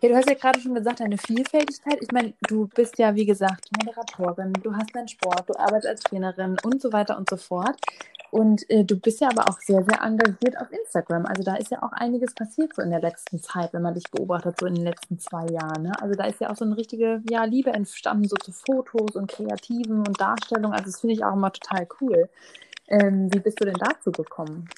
Ja, 0.00 0.08
du 0.08 0.16
hast 0.16 0.28
ja 0.28 0.34
gerade 0.34 0.60
schon 0.60 0.74
gesagt, 0.74 1.00
deine 1.00 1.18
Vielfältigkeit. 1.18 1.98
Ich 2.00 2.12
meine, 2.12 2.34
du 2.46 2.68
bist 2.68 2.98
ja, 2.98 3.14
wie 3.14 3.26
gesagt, 3.26 3.68
Moderatorin, 3.76 4.52
du 4.52 4.74
hast 4.74 4.94
deinen 4.94 5.08
Sport, 5.08 5.48
du 5.48 5.58
arbeitest 5.58 5.86
als 5.86 6.00
Trainerin 6.02 6.56
und 6.62 6.80
so 6.80 6.92
weiter 6.92 7.16
und 7.16 7.28
so 7.28 7.36
fort. 7.36 7.80
Und 8.30 8.68
äh, 8.70 8.84
du 8.84 8.98
bist 8.98 9.20
ja 9.20 9.28
aber 9.28 9.48
auch 9.48 9.58
sehr, 9.60 9.82
sehr 9.84 10.02
engagiert 10.02 10.58
auf 10.58 10.70
Instagram. 10.70 11.24
Also 11.26 11.42
da 11.42 11.56
ist 11.56 11.70
ja 11.70 11.82
auch 11.82 11.92
einiges 11.92 12.34
passiert 12.34 12.74
so 12.74 12.82
in 12.82 12.90
der 12.90 13.00
letzten 13.00 13.40
Zeit, 13.40 13.72
wenn 13.72 13.82
man 13.82 13.94
dich 13.94 14.10
beobachtet, 14.10 14.58
so 14.60 14.66
in 14.66 14.74
den 14.74 14.84
letzten 14.84 15.18
zwei 15.18 15.46
Jahren. 15.46 15.84
Ne? 15.84 15.92
Also 16.00 16.14
da 16.14 16.24
ist 16.26 16.40
ja 16.40 16.50
auch 16.50 16.56
so 16.56 16.64
eine 16.64 16.76
richtige 16.76 17.22
ja, 17.30 17.44
Liebe 17.44 17.70
entstanden, 17.70 18.28
so 18.28 18.36
zu 18.36 18.52
Fotos 18.52 19.16
und 19.16 19.30
Kreativen 19.30 20.06
und 20.06 20.20
Darstellungen. 20.20 20.72
Also 20.72 20.86
das 20.86 21.00
finde 21.00 21.14
ich 21.14 21.24
auch 21.24 21.32
immer 21.32 21.52
total 21.52 21.88
cool. 22.00 22.28
Ähm, 22.88 23.32
wie 23.32 23.40
bist 23.40 23.60
du 23.60 23.64
denn 23.64 23.78
dazu 23.78 24.12
gekommen? 24.12 24.68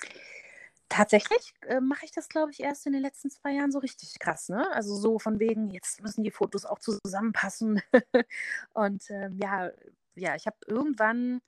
Tatsächlich 0.88 1.54
äh, 1.68 1.80
mache 1.80 2.04
ich 2.04 2.12
das, 2.12 2.28
glaube 2.28 2.50
ich, 2.50 2.60
erst 2.60 2.86
in 2.86 2.92
den 2.92 3.02
letzten 3.02 3.30
zwei 3.30 3.52
Jahren 3.52 3.70
so 3.70 3.78
richtig 3.78 4.18
krass. 4.18 4.48
Ne? 4.48 4.68
Also 4.72 4.94
so 4.94 5.18
von 5.18 5.38
wegen, 5.38 5.70
jetzt 5.70 6.02
müssen 6.02 6.24
die 6.24 6.32
Fotos 6.32 6.66
auch 6.66 6.78
zusammenpassen. 6.78 7.80
und 8.74 9.08
ähm, 9.10 9.38
ja, 9.40 9.70
ja, 10.16 10.34
ich 10.34 10.46
habe 10.46 10.56
irgendwann 10.66 11.40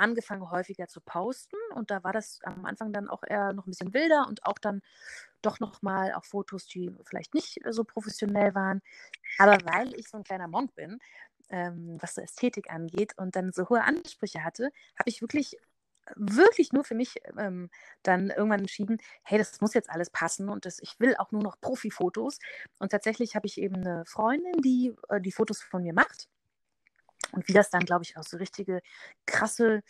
angefangen, 0.00 0.50
häufiger 0.50 0.88
zu 0.88 1.00
posten. 1.00 1.56
Und 1.74 1.90
da 1.90 2.02
war 2.02 2.12
das 2.12 2.40
am 2.44 2.64
Anfang 2.64 2.92
dann 2.92 3.08
auch 3.08 3.22
eher 3.26 3.52
noch 3.52 3.66
ein 3.66 3.70
bisschen 3.70 3.94
wilder 3.94 4.26
und 4.28 4.44
auch 4.44 4.58
dann 4.58 4.82
doch 5.42 5.60
nochmal 5.60 6.12
auch 6.14 6.24
Fotos, 6.24 6.66
die 6.66 6.90
vielleicht 7.04 7.34
nicht 7.34 7.60
so 7.70 7.84
professionell 7.84 8.54
waren. 8.54 8.82
Aber 9.38 9.58
weil 9.64 9.94
ich 9.94 10.08
so 10.08 10.18
ein 10.18 10.24
kleiner 10.24 10.48
Monk 10.48 10.74
bin, 10.74 10.98
ähm, 11.50 11.98
was 12.00 12.14
so 12.14 12.20
Ästhetik 12.20 12.70
angeht 12.70 13.14
und 13.16 13.36
dann 13.36 13.52
so 13.52 13.68
hohe 13.68 13.82
Ansprüche 13.82 14.44
hatte, 14.44 14.70
habe 14.98 15.08
ich 15.10 15.20
wirklich 15.22 15.56
wirklich 16.16 16.72
nur 16.72 16.84
für 16.84 16.94
mich 16.94 17.16
ähm, 17.38 17.70
dann 18.02 18.30
irgendwann 18.30 18.60
entschieden, 18.60 18.98
hey, 19.22 19.38
das 19.38 19.60
muss 19.60 19.74
jetzt 19.74 19.90
alles 19.90 20.10
passen 20.10 20.48
und 20.48 20.66
das, 20.66 20.80
ich 20.80 20.98
will 20.98 21.14
auch 21.16 21.30
nur 21.32 21.42
noch 21.42 21.60
Profi-Fotos. 21.60 22.38
Und 22.78 22.90
tatsächlich 22.90 23.36
habe 23.36 23.46
ich 23.46 23.58
eben 23.58 23.76
eine 23.76 24.04
Freundin, 24.06 24.60
die 24.62 24.94
äh, 25.08 25.20
die 25.20 25.32
Fotos 25.32 25.62
von 25.62 25.82
mir 25.82 25.92
macht. 25.92 26.28
Und 27.32 27.48
wie 27.48 27.52
das 27.52 27.70
dann, 27.70 27.84
glaube 27.84 28.04
ich, 28.04 28.16
auch 28.16 28.24
so 28.24 28.36
richtige 28.36 28.80
krasse 29.26 29.82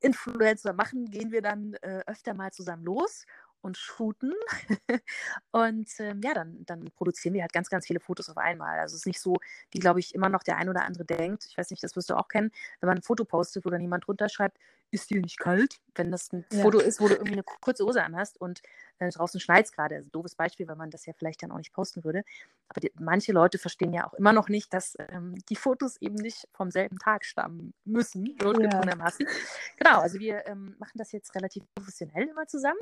Influencer 0.00 0.72
machen, 0.72 1.10
gehen 1.10 1.32
wir 1.32 1.42
dann 1.42 1.74
äh, 1.82 2.02
öfter 2.06 2.34
mal 2.34 2.52
zusammen 2.52 2.84
los 2.84 3.24
und 3.60 3.76
shooten. 3.76 4.32
und 5.50 5.88
ähm, 5.98 6.20
ja, 6.22 6.34
dann, 6.34 6.64
dann 6.64 6.90
produzieren 6.96 7.34
wir 7.34 7.42
halt 7.42 7.52
ganz, 7.52 7.68
ganz 7.68 7.86
viele 7.86 8.00
Fotos 8.00 8.28
auf 8.28 8.36
einmal. 8.36 8.78
Also 8.78 8.94
es 8.94 9.00
ist 9.02 9.06
nicht 9.06 9.20
so, 9.20 9.36
wie, 9.70 9.78
glaube 9.78 10.00
ich, 10.00 10.14
immer 10.14 10.28
noch 10.28 10.42
der 10.42 10.56
ein 10.56 10.68
oder 10.68 10.84
andere 10.84 11.04
denkt. 11.04 11.46
Ich 11.46 11.58
weiß 11.58 11.70
nicht, 11.70 11.82
das 11.82 11.96
wirst 11.96 12.10
du 12.10 12.14
auch 12.16 12.28
kennen, 12.28 12.50
wenn 12.80 12.88
man 12.88 12.98
ein 12.98 13.02
Foto 13.02 13.24
postet, 13.24 13.64
wo 13.64 13.70
dann 13.70 13.80
jemand 13.80 14.06
drunter 14.06 14.28
schreibt, 14.28 14.58
ist 14.90 15.10
dir 15.10 15.20
nicht 15.20 15.38
kalt? 15.38 15.80
Wenn 15.94 16.10
das 16.10 16.32
ein 16.32 16.46
ja. 16.52 16.62
Foto 16.62 16.78
ist, 16.78 17.00
wo 17.00 17.08
du 17.08 17.14
irgendwie 17.14 17.32
eine 17.32 17.42
kurze 17.42 17.84
Hose 17.84 18.02
anhast 18.02 18.40
und 18.40 18.62
äh, 18.98 19.10
draußen 19.10 19.40
schneit 19.40 19.66
es 19.66 19.72
gerade. 19.72 19.96
Also 19.96 20.08
doofes 20.10 20.34
Beispiel, 20.34 20.66
weil 20.66 20.76
man 20.76 20.90
das 20.90 21.04
ja 21.06 21.12
vielleicht 21.12 21.42
dann 21.42 21.50
auch 21.52 21.58
nicht 21.58 21.72
posten 21.72 22.04
würde. 22.04 22.24
Aber 22.68 22.80
die, 22.80 22.92
manche 22.98 23.32
Leute 23.32 23.58
verstehen 23.58 23.92
ja 23.92 24.06
auch 24.06 24.14
immer 24.14 24.32
noch 24.32 24.48
nicht, 24.48 24.72
dass 24.72 24.96
ähm, 25.10 25.34
die 25.48 25.56
Fotos 25.56 25.96
eben 25.98 26.14
nicht 26.14 26.48
vom 26.52 26.70
selben 26.70 26.98
Tag 26.98 27.24
stammen 27.24 27.74
müssen, 27.84 28.24
notgedrungenermaßen. 28.42 29.26
Ja. 29.26 29.32
Genau, 29.76 30.00
also 30.00 30.18
wir 30.18 30.46
ähm, 30.46 30.74
machen 30.78 30.96
das 30.96 31.12
jetzt 31.12 31.34
relativ 31.34 31.64
professionell 31.74 32.28
immer 32.28 32.46
zusammen. 32.46 32.80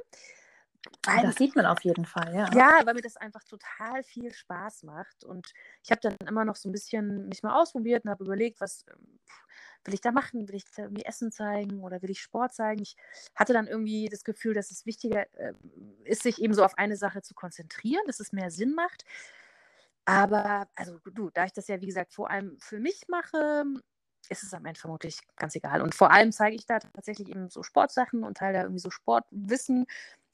Weil, 1.05 1.22
das 1.22 1.37
sieht 1.37 1.55
man 1.57 1.66
auf 1.66 1.83
jeden 1.83 2.05
Fall, 2.05 2.35
ja. 2.35 2.51
Ja, 2.55 2.81
weil 2.85 2.94
mir 2.94 3.03
das 3.03 3.16
einfach 3.16 3.42
total 3.44 4.03
viel 4.03 4.33
Spaß 4.33 4.85
macht. 4.85 5.25
Und 5.25 5.53
ich 5.83 5.90
habe 5.90 6.01
dann 6.01 6.16
immer 6.29 6.44
noch 6.44 6.57
so 6.57 6.68
ein 6.68 6.72
bisschen 6.72 7.29
mich 7.29 7.42
mal 7.42 7.61
ausprobiert 7.61 8.05
und 8.05 8.11
habe 8.11 8.25
überlegt, 8.25 8.61
was 8.61 8.85
ähm, 8.88 9.18
will 9.85 9.94
ich 9.94 10.01
da 10.01 10.12
machen? 10.12 10.49
Will 10.49 10.57
ich 10.57 10.64
da 10.75 10.83
irgendwie 10.83 11.05
Essen 11.05 11.33
zeigen 11.33 11.83
oder 11.83 12.03
will 12.03 12.11
ich 12.11 12.20
Sport 12.20 12.55
zeigen? 12.55 12.83
Ich 12.83 12.96
hatte 13.35 13.53
dann 13.53 13.66
irgendwie 13.66 14.09
das 14.09 14.25
Gefühl, 14.25 14.55
dass 14.55 14.70
es 14.70 14.87
wichtiger 14.87 15.27
äh, 15.38 15.53
ist, 16.05 16.22
sich 16.22 16.40
eben 16.40 16.55
so 16.55 16.64
auf 16.64 16.77
eine 16.79 16.96
Sache 16.96 17.22
zu 17.22 17.35
konzentrieren, 17.35 18.03
dass 18.07 18.20
es 18.20 18.33
mehr 18.33 18.51
Sinn 18.51 18.75
macht. 18.75 19.05
Aber, 20.05 20.68
also 20.77 20.99
du, 21.05 21.31
da 21.31 21.44
ich 21.44 21.53
das 21.53 21.68
ja, 21.68 21.81
wie 21.81 21.87
gesagt, 21.87 22.12
vor 22.12 22.31
allem 22.31 22.57
für 22.61 22.79
mich 22.79 23.07
mache, 23.09 23.64
ist 24.29 24.42
es 24.42 24.55
am 24.55 24.64
Ende 24.64 24.79
vermutlich 24.79 25.18
ganz 25.37 25.55
egal. 25.55 25.83
Und 25.83 25.94
vor 25.94 26.11
allem 26.11 26.33
zeige 26.33 26.57
ich 26.57 26.66
da 26.66 26.79
tatsächlich 26.79 27.29
eben 27.29 27.49
so 27.49 27.62
Sportsachen 27.62 28.25
und 28.25 28.37
teile 28.37 28.55
da 28.55 28.62
irgendwie 28.62 28.81
so 28.81 28.90
Sportwissen. 28.90 29.87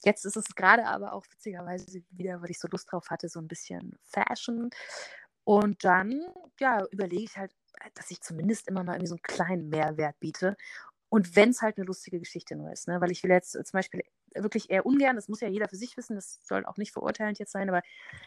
Jetzt 0.03 0.25
ist 0.25 0.37
es 0.37 0.55
gerade 0.55 0.85
aber 0.85 1.13
auch 1.13 1.25
witzigerweise 1.31 2.03
wieder, 2.11 2.41
weil 2.41 2.51
ich 2.51 2.59
so 2.59 2.67
Lust 2.67 2.91
drauf 2.91 3.09
hatte, 3.09 3.29
so 3.29 3.39
ein 3.39 3.47
bisschen 3.47 3.97
Fashion. 4.03 4.69
Und 5.43 5.83
dann, 5.83 6.21
ja, 6.59 6.85
überlege 6.91 7.23
ich 7.23 7.37
halt, 7.37 7.51
dass 7.95 8.11
ich 8.11 8.21
zumindest 8.21 8.67
immer 8.67 8.83
mal 8.83 8.93
irgendwie 8.93 9.07
so 9.07 9.15
einen 9.15 9.23
kleinen 9.23 9.69
Mehrwert 9.69 10.19
biete. 10.19 10.55
Und 11.09 11.35
wenn 11.35 11.49
es 11.49 11.61
halt 11.61 11.77
eine 11.77 11.85
lustige 11.85 12.19
Geschichte 12.19 12.55
nur 12.55 12.71
ist, 12.71 12.87
ne? 12.87 12.99
weil 12.99 13.11
ich 13.11 13.21
will 13.23 13.29
jetzt 13.29 13.51
zum 13.51 13.71
Beispiel 13.71 14.01
wirklich 14.33 14.71
eher 14.71 14.85
ungern, 14.85 15.15
das 15.15 15.27
muss 15.27 15.41
ja 15.41 15.47
jeder 15.47 15.69
für 15.69 15.75
sich 15.75 15.95
wissen, 15.95 16.15
das 16.15 16.39
soll 16.43 16.65
auch 16.65 16.77
nicht 16.77 16.91
verurteilend 16.91 17.37
jetzt 17.37 17.51
sein, 17.51 17.69
aber 17.69 17.83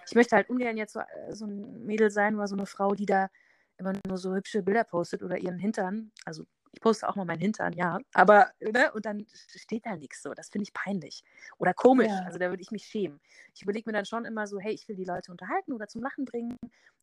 ich 0.06 0.14
möchte 0.14 0.36
halt 0.36 0.48
ungern 0.48 0.76
jetzt 0.76 0.92
so, 0.92 1.00
äh, 1.00 1.34
so 1.34 1.46
ein 1.46 1.84
Mädel 1.84 2.12
sein 2.12 2.36
oder 2.36 2.46
so 2.46 2.54
eine 2.54 2.66
Frau, 2.66 2.94
die 2.94 3.06
da 3.06 3.28
immer 3.76 3.92
nur 4.06 4.18
so 4.18 4.34
hübsche 4.34 4.62
Bilder 4.62 4.84
postet 4.84 5.24
oder 5.24 5.36
ihren 5.36 5.58
Hintern, 5.58 6.12
also 6.24 6.44
Ich 6.76 6.82
poste 6.82 7.08
auch 7.08 7.16
mal 7.16 7.24
meinen 7.24 7.40
Hintern, 7.40 7.72
ja. 7.72 7.98
Aber, 8.12 8.50
ne, 8.60 8.92
und 8.92 9.06
dann 9.06 9.26
steht 9.48 9.86
da 9.86 9.96
nichts 9.96 10.22
so. 10.22 10.34
Das 10.34 10.50
finde 10.50 10.64
ich 10.64 10.74
peinlich. 10.74 11.24
Oder 11.56 11.72
komisch. 11.72 12.08
Ja. 12.08 12.24
Also 12.26 12.38
da 12.38 12.50
würde 12.50 12.62
ich 12.62 12.70
mich 12.70 12.84
schämen. 12.84 13.18
Ich 13.54 13.62
überlege 13.62 13.88
mir 13.88 13.94
dann 13.94 14.04
schon 14.04 14.26
immer 14.26 14.46
so, 14.46 14.58
hey, 14.60 14.74
ich 14.74 14.86
will 14.86 14.94
die 14.94 15.06
Leute 15.06 15.30
unterhalten 15.32 15.72
oder 15.72 15.88
zum 15.88 16.02
Lachen 16.02 16.26
bringen. 16.26 16.58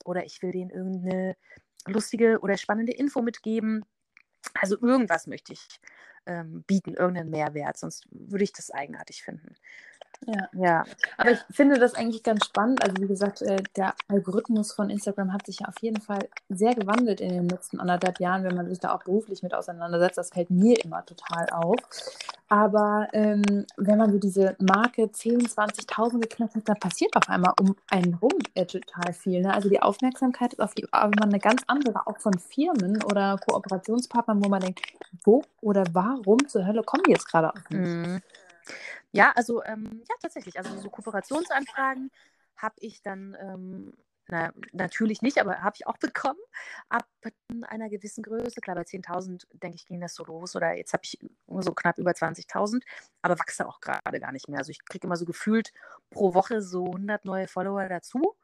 Oder 0.05 0.25
ich 0.25 0.43
will 0.43 0.51
denen 0.51 0.69
irgendeine 0.69 1.35
lustige 1.87 2.39
oder 2.41 2.55
spannende 2.55 2.93
Info 2.93 3.23
mitgeben. 3.23 3.83
Also 4.53 4.79
irgendwas 4.79 5.25
möchte 5.25 5.53
ich 5.53 5.67
ähm, 6.27 6.63
bieten, 6.67 6.93
irgendeinen 6.93 7.31
Mehrwert, 7.31 7.77
sonst 7.77 8.05
würde 8.11 8.43
ich 8.43 8.53
das 8.53 8.69
eigenartig 8.69 9.23
finden. 9.23 9.55
Ja. 10.27 10.49
ja. 10.53 10.83
Aber 11.17 11.31
ich 11.31 11.39
finde 11.51 11.79
das 11.79 11.95
eigentlich 11.95 12.23
ganz 12.23 12.45
spannend. 12.45 12.83
Also 12.83 13.01
wie 13.01 13.07
gesagt, 13.07 13.41
äh, 13.41 13.57
der 13.75 13.93
Algorithmus 14.07 14.73
von 14.73 14.89
Instagram 14.89 15.33
hat 15.33 15.45
sich 15.45 15.59
ja 15.59 15.67
auf 15.67 15.81
jeden 15.81 16.01
Fall 16.01 16.27
sehr 16.49 16.75
gewandelt 16.75 17.21
in 17.21 17.29
den 17.29 17.49
letzten 17.49 17.79
anderthalb 17.79 18.19
Jahren, 18.19 18.43
wenn 18.43 18.55
man 18.55 18.69
sich 18.69 18.79
da 18.79 18.93
auch 18.93 19.03
beruflich 19.03 19.43
mit 19.43 19.53
auseinandersetzt. 19.53 20.17
Das 20.17 20.29
fällt 20.29 20.49
mir 20.49 20.83
immer 20.83 21.05
total 21.05 21.49
auf. 21.51 21.77
Aber 22.49 23.07
ähm, 23.13 23.65
wenn 23.77 23.97
man 23.97 24.11
so 24.11 24.19
diese 24.19 24.55
Marke 24.59 25.11
10, 25.11 25.47
20.000 25.47 26.19
geknackt 26.19 26.55
hat, 26.55 26.69
dann 26.69 26.79
passiert 26.79 27.15
auf 27.15 27.27
einmal 27.27 27.53
um 27.59 27.75
einen 27.89 28.13
rum 28.15 28.37
äh, 28.53 28.65
total 28.65 29.13
viel. 29.13 29.41
Ne? 29.41 29.53
Also 29.53 29.69
die 29.69 29.81
Aufmerksamkeit 29.81 30.53
ist 30.53 30.59
auf 30.59 30.73
einmal 30.91 31.29
eine 31.29 31.39
ganz 31.39 31.63
andere, 31.67 32.05
auch 32.05 32.19
von 32.19 32.37
Firmen 32.37 33.01
oder 33.03 33.37
Kooperationspartnern, 33.47 34.43
wo 34.43 34.49
man 34.49 34.61
denkt, 34.61 34.81
wo 35.23 35.43
oder 35.61 35.83
warum 35.93 36.47
zur 36.47 36.65
Hölle 36.67 36.83
kommen 36.83 37.03
die 37.07 37.11
jetzt 37.11 37.27
gerade 37.27 37.51
auf 37.51 37.69
mich? 37.69 37.79
Mhm. 37.79 38.21
Ja, 39.13 39.31
also 39.35 39.63
ähm, 39.63 40.03
ja, 40.09 40.15
tatsächlich. 40.21 40.57
Also 40.57 40.75
so 40.79 40.89
Kooperationsanfragen 40.89 42.09
habe 42.57 42.75
ich 42.79 43.01
dann, 43.03 43.37
ähm, 43.39 43.93
na, 44.27 44.51
natürlich 44.71 45.21
nicht, 45.21 45.37
aber 45.39 45.61
habe 45.61 45.75
ich 45.77 45.85
auch 45.87 45.97
bekommen. 45.99 46.39
Ab 46.89 47.07
einer 47.67 47.89
gewissen 47.89 48.23
Größe, 48.23 48.59
klar, 48.61 48.75
bei 48.75 48.83
10.000, 48.83 49.45
denke 49.53 49.75
ich, 49.75 49.85
ging 49.85 50.01
das 50.01 50.15
so 50.15 50.25
los. 50.25 50.55
Oder 50.55 50.73
jetzt 50.75 50.93
habe 50.93 51.03
ich 51.05 51.19
so 51.59 51.73
knapp 51.73 51.97
über 51.99 52.15
20.000, 52.15 52.83
aber 53.21 53.37
wachse 53.37 53.67
auch 53.67 53.79
gerade 53.81 54.19
gar 54.19 54.31
nicht 54.31 54.49
mehr. 54.49 54.59
Also 54.59 54.71
ich 54.71 54.83
kriege 54.85 55.05
immer 55.05 55.17
so 55.17 55.25
gefühlt 55.25 55.71
pro 56.09 56.33
Woche 56.33 56.61
so 56.61 56.85
100 56.85 57.25
neue 57.25 57.47
Follower 57.47 57.87
dazu 57.87 58.35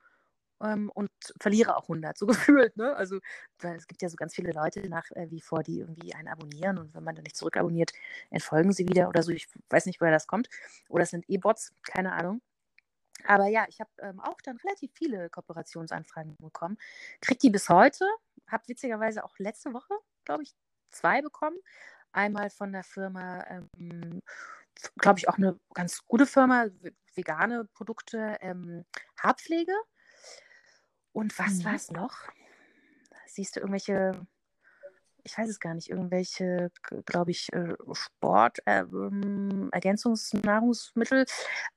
ähm, 0.62 0.90
und 0.94 1.10
verliere 1.40 1.78
auch 1.78 1.84
100, 1.84 2.18
so 2.18 2.26
gefühlt. 2.28 2.78
Ne? 2.78 2.96
Also 2.96 3.20
weil 3.60 3.76
es 3.76 3.88
gibt 3.88 4.02
ja 4.02 4.10
so 4.10 4.16
ganz 4.16 4.36
viele 4.36 4.52
Leute 4.52 4.88
nach 4.90 5.10
äh, 5.12 5.30
wie 5.30 5.42
vor, 5.42 5.64
die 5.64 5.80
irgendwie 5.80 6.14
einen 6.14 6.28
abonnieren 6.28 6.78
und 6.78 6.94
wenn 6.94 7.04
man 7.04 7.16
dann 7.16 7.24
nicht 7.24 7.38
zurückabonniert, 7.38 7.92
entfolgen 8.30 8.72
sie 8.72 8.88
wieder 8.88 9.10
oder 9.10 9.24
so. 9.24 9.32
Ich 9.32 9.48
weiß 9.70 9.86
nicht, 9.86 10.02
woher 10.02 10.14
das 10.14 10.28
kommt. 10.28 10.50
Oder 10.90 11.04
es 11.04 11.12
sind 11.12 11.26
E-Bots, 11.30 11.74
keine 11.84 12.14
Ahnung. 12.14 12.42
Aber 13.26 13.48
ja, 13.48 13.66
ich 13.68 13.80
habe 13.80 13.90
ähm, 14.00 14.20
auch 14.20 14.40
dann 14.42 14.58
relativ 14.58 14.92
viele 14.94 15.30
Kooperationsanfragen 15.30 16.38
bekommen. 16.38 16.78
Kriege 17.22 17.40
die 17.40 17.50
bis 17.50 17.70
heute. 17.70 18.06
Habe 18.48 18.68
witzigerweise 18.68 19.24
auch 19.24 19.38
letzte 19.40 19.74
Woche, 19.74 19.94
glaube 20.26 20.44
ich, 20.44 20.56
zwei 20.92 21.22
bekommen. 21.22 21.58
Einmal 22.12 22.50
von 22.50 22.72
der 22.72 22.84
Firma, 22.84 23.44
ähm, 23.50 24.22
glaube 24.98 25.20
ich, 25.20 25.30
auch 25.30 25.38
eine 25.38 25.60
ganz 25.74 26.06
gute 26.06 26.26
Firma, 26.26 26.68
vegane 27.16 27.66
Produkte, 27.74 28.38
ähm, 28.42 28.86
Haarpflege. 29.18 29.74
Und 31.12 31.38
was 31.40 31.60
mhm. 31.60 31.64
war 31.66 31.76
es 31.76 31.92
noch? 31.92 32.16
Siehst 33.28 33.56
du 33.56 33.60
irgendwelche, 33.60 34.26
ich 35.24 35.38
weiß 35.38 35.50
es 35.50 35.60
gar 35.60 35.74
nicht, 35.74 35.90
irgendwelche, 35.90 36.72
glaube 37.06 37.32
ich, 37.32 37.52
äh, 37.54 37.76
Sport, 37.94 38.60
äh, 38.66 38.82
ähm, 38.82 39.70
Ergänzungsnahrungsmittel. 39.72 41.26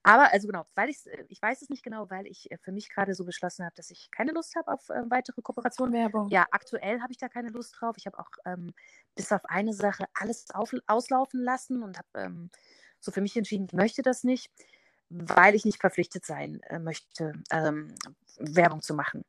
Aber 0.02 0.32
also 0.32 0.46
genau, 0.46 0.64
weil 0.74 0.88
ich 0.88 1.06
äh, 1.06 1.24
ich 1.28 1.40
weiß 1.40 1.62
es 1.62 1.68
nicht 1.68 1.82
genau, 1.82 2.08
weil 2.10 2.26
ich 2.26 2.50
äh, 2.50 2.58
für 2.58 2.72
mich 2.72 2.88
gerade 2.88 3.14
so 3.14 3.24
beschlossen 3.24 3.64
habe, 3.64 3.74
dass 3.74 3.90
ich 3.90 4.10
keine 4.10 4.32
Lust 4.32 4.54
habe 4.56 4.72
auf 4.72 4.88
äh, 4.88 5.02
weitere 5.10 5.42
Kooperationen. 5.42 5.92
Werbung. 5.92 6.28
Ja, 6.30 6.46
aktuell 6.50 7.00
habe 7.00 7.12
ich 7.12 7.18
da 7.18 7.28
keine 7.28 7.48
Lust 7.48 7.76
drauf. 7.78 7.96
Ich 7.98 8.06
habe 8.06 8.18
auch 8.18 8.30
ähm, 8.44 8.72
bis 9.14 9.30
auf 9.32 9.44
eine 9.44 9.74
Sache 9.74 10.06
alles 10.14 10.50
auf, 10.50 10.72
auslaufen 10.86 11.40
lassen 11.40 11.82
und 11.82 11.98
habe 11.98 12.08
ähm, 12.14 12.50
so 13.00 13.10
für 13.10 13.20
mich 13.20 13.36
entschieden, 13.36 13.66
ich 13.66 13.72
möchte 13.72 14.02
das 14.02 14.24
nicht 14.24 14.50
weil 15.12 15.54
ich 15.54 15.64
nicht 15.64 15.80
verpflichtet 15.80 16.24
sein 16.24 16.60
äh, 16.64 16.78
möchte, 16.78 17.32
ähm, 17.50 17.94
Werbung 18.38 18.82
zu 18.82 18.94
machen. 18.94 19.24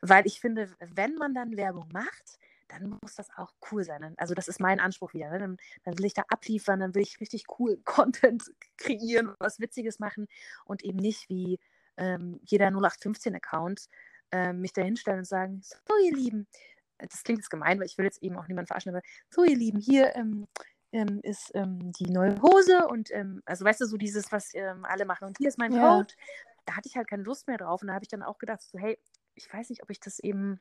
Weil 0.00 0.26
ich 0.26 0.40
finde, 0.40 0.70
wenn 0.78 1.14
man 1.16 1.34
dann 1.34 1.56
Werbung 1.56 1.88
macht, 1.92 2.38
dann 2.68 2.98
muss 3.02 3.14
das 3.14 3.28
auch 3.36 3.52
cool 3.70 3.84
sein. 3.84 4.14
Also 4.16 4.34
das 4.34 4.48
ist 4.48 4.60
mein 4.60 4.80
Anspruch 4.80 5.14
wieder. 5.14 5.30
Ne? 5.30 5.38
Dann, 5.38 5.56
dann, 5.84 5.98
will 5.98 6.06
ich 6.06 6.14
da 6.14 6.22
abliefern, 6.28 6.80
dann 6.80 6.94
will 6.94 7.02
ich 7.02 7.20
richtig 7.20 7.44
cool 7.58 7.78
Content 7.84 8.44
kreieren, 8.76 9.34
was 9.38 9.60
Witziges 9.60 9.98
machen 9.98 10.28
und 10.64 10.84
eben 10.84 10.98
nicht 10.98 11.28
wie 11.28 11.58
ähm, 11.96 12.40
jeder 12.44 12.68
0815-Account 12.68 13.88
äh, 14.32 14.52
mich 14.52 14.72
da 14.72 14.82
hinstellen 14.82 15.20
und 15.20 15.26
sagen, 15.26 15.62
so 15.62 15.94
ihr 16.04 16.14
Lieben, 16.14 16.46
das 16.98 17.22
klingt 17.22 17.40
jetzt 17.40 17.50
gemein, 17.50 17.78
weil 17.78 17.86
ich 17.86 17.98
will 17.98 18.04
jetzt 18.04 18.22
eben 18.22 18.36
auch 18.36 18.48
niemanden 18.48 18.66
verarschen, 18.66 18.94
aber 18.94 19.02
so 19.30 19.44
ihr 19.44 19.56
Lieben, 19.56 19.78
hier 19.78 20.14
ähm, 20.16 20.46
ähm, 20.96 21.20
ist 21.22 21.50
ähm, 21.54 21.92
die 21.92 22.10
neue 22.10 22.40
Hose 22.40 22.86
und 22.88 23.10
ähm, 23.12 23.42
also 23.44 23.64
weißt 23.64 23.82
du, 23.82 23.86
so 23.86 23.96
dieses, 23.96 24.32
was 24.32 24.54
ähm, 24.54 24.84
alle 24.84 25.04
machen 25.04 25.26
und 25.26 25.36
hier 25.38 25.48
ist 25.48 25.58
mein 25.58 25.72
ja. 25.72 25.96
Code. 25.96 26.14
Da 26.64 26.74
hatte 26.74 26.88
ich 26.88 26.96
halt 26.96 27.08
keine 27.08 27.22
Lust 27.22 27.46
mehr 27.46 27.58
drauf 27.58 27.82
und 27.82 27.88
da 27.88 27.94
habe 27.94 28.04
ich 28.04 28.08
dann 28.08 28.22
auch 28.22 28.38
gedacht, 28.38 28.62
so 28.62 28.78
hey, 28.78 28.98
ich 29.34 29.52
weiß 29.52 29.68
nicht, 29.68 29.82
ob 29.82 29.90
ich 29.90 30.00
das 30.00 30.18
eben, 30.18 30.58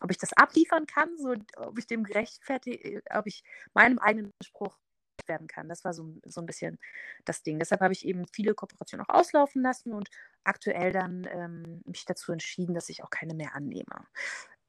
ob 0.00 0.10
ich 0.10 0.18
das 0.18 0.32
abliefern 0.32 0.86
kann, 0.86 1.16
so 1.18 1.34
ob 1.56 1.78
ich 1.78 1.86
dem 1.86 2.04
gerechtfertige, 2.04 3.02
ob 3.10 3.26
ich 3.26 3.44
meinem 3.74 3.98
eigenen 3.98 4.32
Spruch 4.42 4.78
werden 5.26 5.46
kann. 5.46 5.68
Das 5.68 5.84
war 5.84 5.92
so, 5.92 6.16
so 6.24 6.40
ein 6.40 6.46
bisschen 6.46 6.78
das 7.24 7.42
Ding. 7.42 7.58
Deshalb 7.58 7.82
habe 7.82 7.92
ich 7.92 8.04
eben 8.06 8.26
viele 8.32 8.54
Kooperationen 8.54 9.06
auch 9.06 9.14
auslaufen 9.14 9.62
lassen 9.62 9.92
und 9.92 10.08
aktuell 10.42 10.92
dann 10.92 11.28
ähm, 11.30 11.82
mich 11.84 12.04
dazu 12.04 12.32
entschieden, 12.32 12.74
dass 12.74 12.88
ich 12.88 13.04
auch 13.04 13.10
keine 13.10 13.34
mehr 13.34 13.54
annehme. 13.54 14.06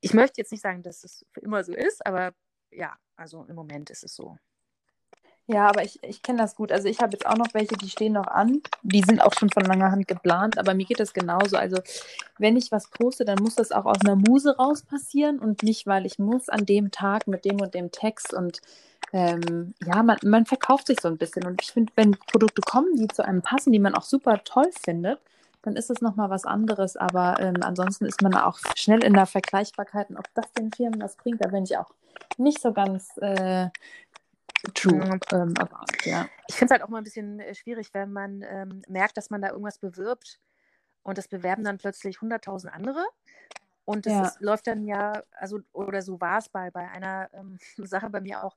Ich 0.01 0.13
möchte 0.13 0.41
jetzt 0.41 0.51
nicht 0.51 0.61
sagen, 0.61 0.83
dass 0.83 1.03
es 1.03 1.25
für 1.31 1.39
immer 1.39 1.63
so 1.63 1.73
ist, 1.73 2.05
aber 2.05 2.33
ja, 2.69 2.95
also 3.15 3.45
im 3.45 3.55
Moment 3.55 3.89
ist 3.89 4.03
es 4.03 4.15
so. 4.15 4.37
Ja, 5.47 5.67
aber 5.67 5.83
ich, 5.83 6.01
ich 6.03 6.21
kenne 6.21 6.37
das 6.37 6.55
gut. 6.55 6.71
Also 6.71 6.87
ich 6.87 6.99
habe 6.99 7.11
jetzt 7.13 7.25
auch 7.25 7.35
noch 7.35 7.53
welche, 7.53 7.75
die 7.75 7.89
stehen 7.89 8.13
noch 8.13 8.27
an. 8.27 8.61
Die 8.81 9.01
sind 9.01 9.21
auch 9.21 9.33
schon 9.37 9.49
von 9.49 9.65
langer 9.65 9.91
Hand 9.91 10.07
geplant, 10.07 10.57
aber 10.57 10.73
mir 10.73 10.85
geht 10.85 11.01
das 11.01 11.13
genauso. 11.13 11.57
Also 11.57 11.79
wenn 12.37 12.55
ich 12.55 12.71
was 12.71 12.89
poste, 12.89 13.25
dann 13.25 13.39
muss 13.41 13.55
das 13.55 13.73
auch 13.73 13.85
aus 13.85 13.99
einer 14.01 14.15
Muse 14.15 14.55
raus 14.55 14.83
passieren 14.83 15.39
und 15.39 15.61
nicht, 15.61 15.85
weil 15.85 16.05
ich 16.05 16.17
muss 16.17 16.47
an 16.47 16.65
dem 16.65 16.91
Tag 16.91 17.27
mit 17.27 17.43
dem 17.43 17.59
und 17.59 17.73
dem 17.73 17.91
Text 17.91 18.33
und 18.33 18.61
ähm, 19.11 19.73
ja, 19.85 20.01
man, 20.01 20.17
man 20.23 20.45
verkauft 20.45 20.87
sich 20.87 20.99
so 21.01 21.09
ein 21.09 21.17
bisschen. 21.17 21.45
Und 21.45 21.61
ich 21.61 21.71
finde, 21.71 21.91
wenn 21.95 22.11
Produkte 22.11 22.61
kommen, 22.61 22.95
die 22.95 23.07
zu 23.09 23.23
einem 23.23 23.41
passen, 23.41 23.73
die 23.73 23.79
man 23.79 23.95
auch 23.95 24.03
super 24.03 24.43
toll 24.45 24.69
findet, 24.83 25.19
dann 25.61 25.75
ist 25.75 25.89
es 25.89 26.01
nochmal 26.01 26.29
was 26.29 26.45
anderes. 26.45 26.95
Aber 26.95 27.39
ähm, 27.39 27.57
ansonsten 27.61 28.05
ist 28.05 28.21
man 28.21 28.33
auch 28.35 28.59
schnell 28.75 29.03
in 29.03 29.13
der 29.13 29.25
Vergleichbarkeit 29.25 30.09
und 30.09 30.17
ob 30.17 30.25
das 30.33 30.51
den 30.53 30.71
Firmen 30.71 31.01
was 31.01 31.17
bringt, 31.17 31.43
da 31.43 31.49
bin 31.49 31.65
ich 31.65 31.77
auch 31.77 31.91
nicht 32.37 32.61
so 32.61 32.73
ganz 32.73 33.17
äh, 33.17 33.69
True. 34.73 35.19
Ähm, 35.31 35.53
aber, 35.57 35.85
ja. 36.03 36.29
Ich 36.47 36.55
finde 36.55 36.73
es 36.73 36.79
halt 36.79 36.83
auch 36.83 36.89
mal 36.89 36.99
ein 36.99 37.03
bisschen 37.03 37.39
äh, 37.39 37.53
schwierig, 37.53 37.93
wenn 37.93 38.11
man 38.13 38.43
ähm, 38.43 38.81
merkt, 38.87 39.17
dass 39.17 39.29
man 39.29 39.41
da 39.41 39.49
irgendwas 39.49 39.77
bewirbt 39.77 40.39
und 41.03 41.17
das 41.17 41.27
bewerben 41.27 41.63
dann 41.63 41.77
plötzlich 41.77 42.17
100.000 42.17 42.67
andere. 42.67 43.05
Und 43.85 44.05
das 44.05 44.13
ja. 44.13 44.25
ist, 44.25 44.41
läuft 44.41 44.67
dann 44.67 44.85
ja, 44.85 45.21
also, 45.33 45.59
oder 45.73 46.01
so 46.01 46.21
war 46.21 46.37
es 46.37 46.47
bei, 46.47 46.71
bei 46.71 46.89
einer 46.89 47.29
ähm, 47.33 47.57
Sache 47.77 48.09
bei 48.09 48.21
mir 48.21 48.43
auch, 48.43 48.55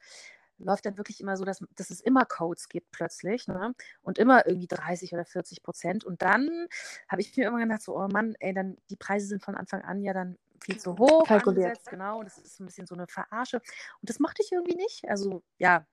läuft 0.59 0.87
dann 0.87 0.97
wirklich 0.97 1.21
immer 1.21 1.37
so, 1.37 1.45
dass, 1.45 1.63
dass 1.75 1.91
es 1.91 2.01
immer 2.01 2.25
Codes 2.25 2.69
gibt 2.69 2.91
plötzlich 2.91 3.47
ne? 3.47 3.75
und 4.03 4.17
immer 4.17 4.47
irgendwie 4.47 4.69
30 4.69 5.13
oder 5.13 5.25
40 5.25 5.63
Prozent. 5.63 6.05
Und 6.05 6.23
dann 6.23 6.69
habe 7.09 7.21
ich 7.21 7.37
mir 7.37 7.49
immer 7.49 7.59
gedacht, 7.59 7.83
so, 7.83 7.97
oh 7.97 8.09
Mann, 8.09 8.35
ey, 8.39 8.55
dann 8.55 8.79
die 8.89 8.97
Preise 8.97 9.27
sind 9.27 9.43
von 9.43 9.55
Anfang 9.55 9.83
an 9.83 10.03
ja 10.03 10.15
dann 10.15 10.39
viel 10.65 10.79
zu 10.79 10.97
hoch 10.97 11.27
kalkuliert. 11.27 11.67
Angesetzt, 11.67 11.91
genau, 11.91 12.23
das 12.23 12.39
ist 12.39 12.61
ein 12.61 12.67
bisschen 12.67 12.87
so 12.87 12.95
eine 12.95 13.07
Verarsche. 13.07 13.59
Und 13.59 14.09
das 14.09 14.19
mochte 14.19 14.43
ich 14.43 14.53
irgendwie 14.53 14.77
nicht. 14.77 15.07
Also 15.09 15.43
ja, 15.59 15.87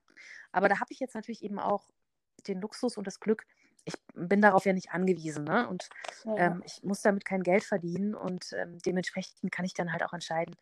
aber 0.52 0.68
da 0.68 0.80
habe 0.80 0.92
ich 0.92 1.00
jetzt 1.00 1.14
natürlich 1.14 1.42
eben 1.42 1.58
auch 1.58 1.88
den 2.46 2.60
Luxus 2.60 2.96
und 2.96 3.06
das 3.06 3.20
Glück, 3.20 3.44
ich 3.84 3.94
bin 4.14 4.40
darauf 4.40 4.64
ja 4.64 4.72
nicht 4.72 4.92
angewiesen. 4.92 5.44
Ne? 5.44 5.68
Und 5.68 5.88
ja. 6.24 6.36
ähm, 6.36 6.62
ich 6.64 6.82
muss 6.82 7.02
damit 7.02 7.24
kein 7.24 7.42
Geld 7.42 7.64
verdienen 7.64 8.14
und 8.14 8.52
ähm, 8.52 8.78
dementsprechend 8.78 9.52
kann 9.52 9.64
ich 9.64 9.74
dann 9.74 9.92
halt 9.92 10.02
auch 10.02 10.12
entscheiden, 10.12 10.56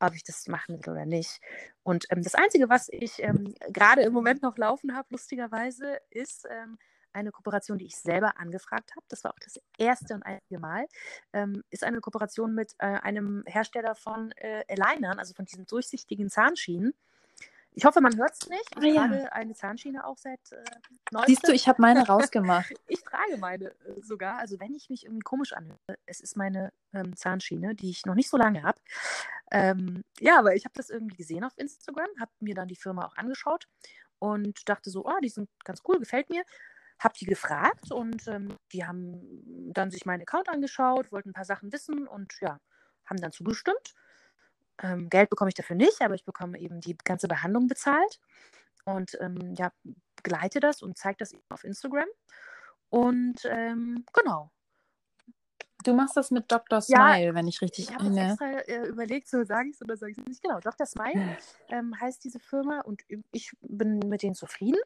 ob 0.00 0.14
ich 0.14 0.24
das 0.24 0.46
machen 0.48 0.78
will 0.78 0.92
oder 0.92 1.06
nicht. 1.06 1.40
Und 1.82 2.06
ähm, 2.10 2.22
das 2.22 2.34
Einzige, 2.34 2.68
was 2.68 2.88
ich 2.90 3.22
ähm, 3.22 3.54
gerade 3.70 4.02
im 4.02 4.12
Moment 4.12 4.42
noch 4.42 4.56
laufen 4.56 4.94
habe, 4.94 5.08
lustigerweise, 5.10 5.98
ist 6.10 6.46
ähm, 6.50 6.78
eine 7.12 7.32
Kooperation, 7.32 7.78
die 7.78 7.86
ich 7.86 7.96
selber 7.96 8.38
angefragt 8.38 8.94
habe. 8.94 9.04
Das 9.08 9.24
war 9.24 9.32
auch 9.32 9.38
das 9.40 9.58
erste 9.78 10.14
und 10.14 10.22
einzige 10.22 10.60
Mal. 10.60 10.86
Ähm, 11.32 11.64
ist 11.70 11.84
eine 11.84 12.00
Kooperation 12.00 12.54
mit 12.54 12.74
äh, 12.78 12.86
einem 12.86 13.42
Hersteller 13.46 13.94
von 13.94 14.32
äh, 14.32 14.64
Alignern, 14.68 15.18
also 15.18 15.34
von 15.34 15.46
diesen 15.46 15.66
durchsichtigen 15.66 16.28
Zahnschienen. 16.28 16.94
Ich 17.72 17.84
hoffe, 17.84 18.00
man 18.00 18.16
hört 18.16 18.32
es 18.32 18.48
nicht. 18.48 18.64
Ich 18.80 18.98
ah, 18.98 19.06
trage 19.06 19.22
ja. 19.22 19.28
eine 19.30 19.54
Zahnschiene 19.54 20.04
auch 20.04 20.18
seit 20.18 20.40
äh, 20.50 20.64
19. 21.12 21.26
Siehst 21.34 21.48
du, 21.48 21.52
ich 21.52 21.68
habe 21.68 21.80
meine 21.80 22.00
rausgemacht. 22.08 22.74
ich 22.88 23.02
trage 23.02 23.36
meine 23.38 23.66
äh, 23.66 24.02
sogar. 24.02 24.38
Also 24.38 24.58
wenn 24.58 24.74
ich 24.74 24.90
mich 24.90 25.04
irgendwie 25.04 25.22
komisch 25.22 25.52
anhöre, 25.52 25.78
es 26.06 26.20
ist 26.20 26.36
meine 26.36 26.72
ähm, 26.92 27.16
Zahnschiene, 27.16 27.74
die 27.74 27.90
ich 27.90 28.04
noch 28.04 28.14
nicht 28.14 28.30
so 28.30 28.36
lange 28.36 28.62
habe. 28.62 28.80
Ähm, 29.50 30.02
ja, 30.18 30.38
aber 30.38 30.54
ich 30.56 30.64
habe 30.64 30.74
das 30.74 30.90
irgendwie 30.90 31.16
gesehen 31.16 31.44
auf 31.44 31.56
Instagram, 31.56 32.08
habe 32.20 32.32
mir 32.40 32.54
dann 32.54 32.68
die 32.68 32.76
Firma 32.76 33.06
auch 33.06 33.16
angeschaut 33.16 33.68
und 34.18 34.68
dachte 34.68 34.90
so, 34.90 35.06
oh, 35.06 35.18
die 35.22 35.28
sind 35.28 35.48
ganz 35.64 35.82
cool, 35.86 35.98
gefällt 35.98 36.30
mir. 36.30 36.42
Habe 36.98 37.14
die 37.16 37.26
gefragt 37.26 37.92
und 37.92 38.26
ähm, 38.26 38.56
die 38.72 38.84
haben 38.84 39.70
dann 39.72 39.92
sich 39.92 40.04
meinen 40.04 40.22
Account 40.22 40.48
angeschaut, 40.48 41.12
wollten 41.12 41.30
ein 41.30 41.34
paar 41.34 41.44
Sachen 41.44 41.72
wissen 41.72 42.08
und 42.08 42.34
ja, 42.40 42.58
haben 43.06 43.20
dann 43.20 43.30
zugestimmt. 43.30 43.94
Ähm, 44.82 45.08
Geld 45.08 45.30
bekomme 45.30 45.48
ich 45.48 45.54
dafür 45.54 45.76
nicht, 45.76 46.00
aber 46.00 46.14
ich 46.14 46.24
bekomme 46.24 46.58
eben 46.58 46.80
die 46.80 46.96
ganze 46.96 47.28
Behandlung 47.28 47.66
bezahlt 47.66 48.20
und 48.84 49.16
ähm, 49.20 49.54
ja, 49.56 49.72
begleite 50.16 50.60
das 50.60 50.82
und 50.82 50.96
zeige 50.96 51.18
das 51.18 51.32
eben 51.32 51.42
auf 51.50 51.64
Instagram. 51.64 52.08
Und 52.90 53.40
ähm, 53.44 54.04
genau. 54.12 54.50
Du 55.84 55.94
machst 55.94 56.16
das 56.16 56.30
mit 56.30 56.50
Dr. 56.50 56.80
Smile, 56.80 57.26
ja, 57.26 57.34
wenn 57.34 57.46
ich 57.46 57.60
richtig 57.60 57.88
Ich 57.88 57.94
habe 57.94 58.20
extra 58.20 58.50
äh, 58.50 58.88
überlegt, 58.88 59.28
so 59.28 59.44
sage 59.44 59.68
ich 59.68 59.74
es 59.76 59.82
oder 59.82 59.96
sage 59.96 60.12
ich 60.12 60.18
es 60.18 60.26
nicht. 60.26 60.42
Genau, 60.42 60.58
Dr. 60.58 60.86
Smile 60.86 61.36
ähm, 61.68 61.98
heißt 62.00 62.24
diese 62.24 62.40
Firma 62.40 62.80
und 62.80 63.02
ich 63.30 63.52
bin 63.60 64.00
mit 64.00 64.22
denen 64.22 64.34
zufrieden. 64.34 64.80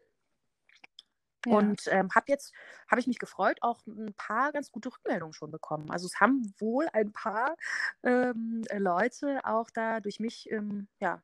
Ja. 1.47 1.57
Und 1.57 1.83
ähm, 1.89 2.09
habe 2.15 2.27
jetzt, 2.29 2.53
habe 2.89 3.01
ich 3.01 3.07
mich 3.07 3.19
gefreut, 3.19 3.59
auch 3.63 3.81
ein 3.87 4.15
paar 4.17 4.53
ganz 4.53 4.71
gute 4.71 4.91
Rückmeldungen 4.91 5.33
schon 5.33 5.51
bekommen. 5.51 5.91
Also 5.91 6.07
es 6.07 6.21
haben 6.21 6.55
wohl 6.59 6.89
ein 6.93 7.13
paar 7.13 7.57
ähm, 8.03 8.63
Leute 8.73 9.41
auch 9.45 9.71
da 9.71 10.01
durch 10.01 10.21
mich, 10.21 10.51
ähm, 10.51 10.89
ja, 11.01 11.23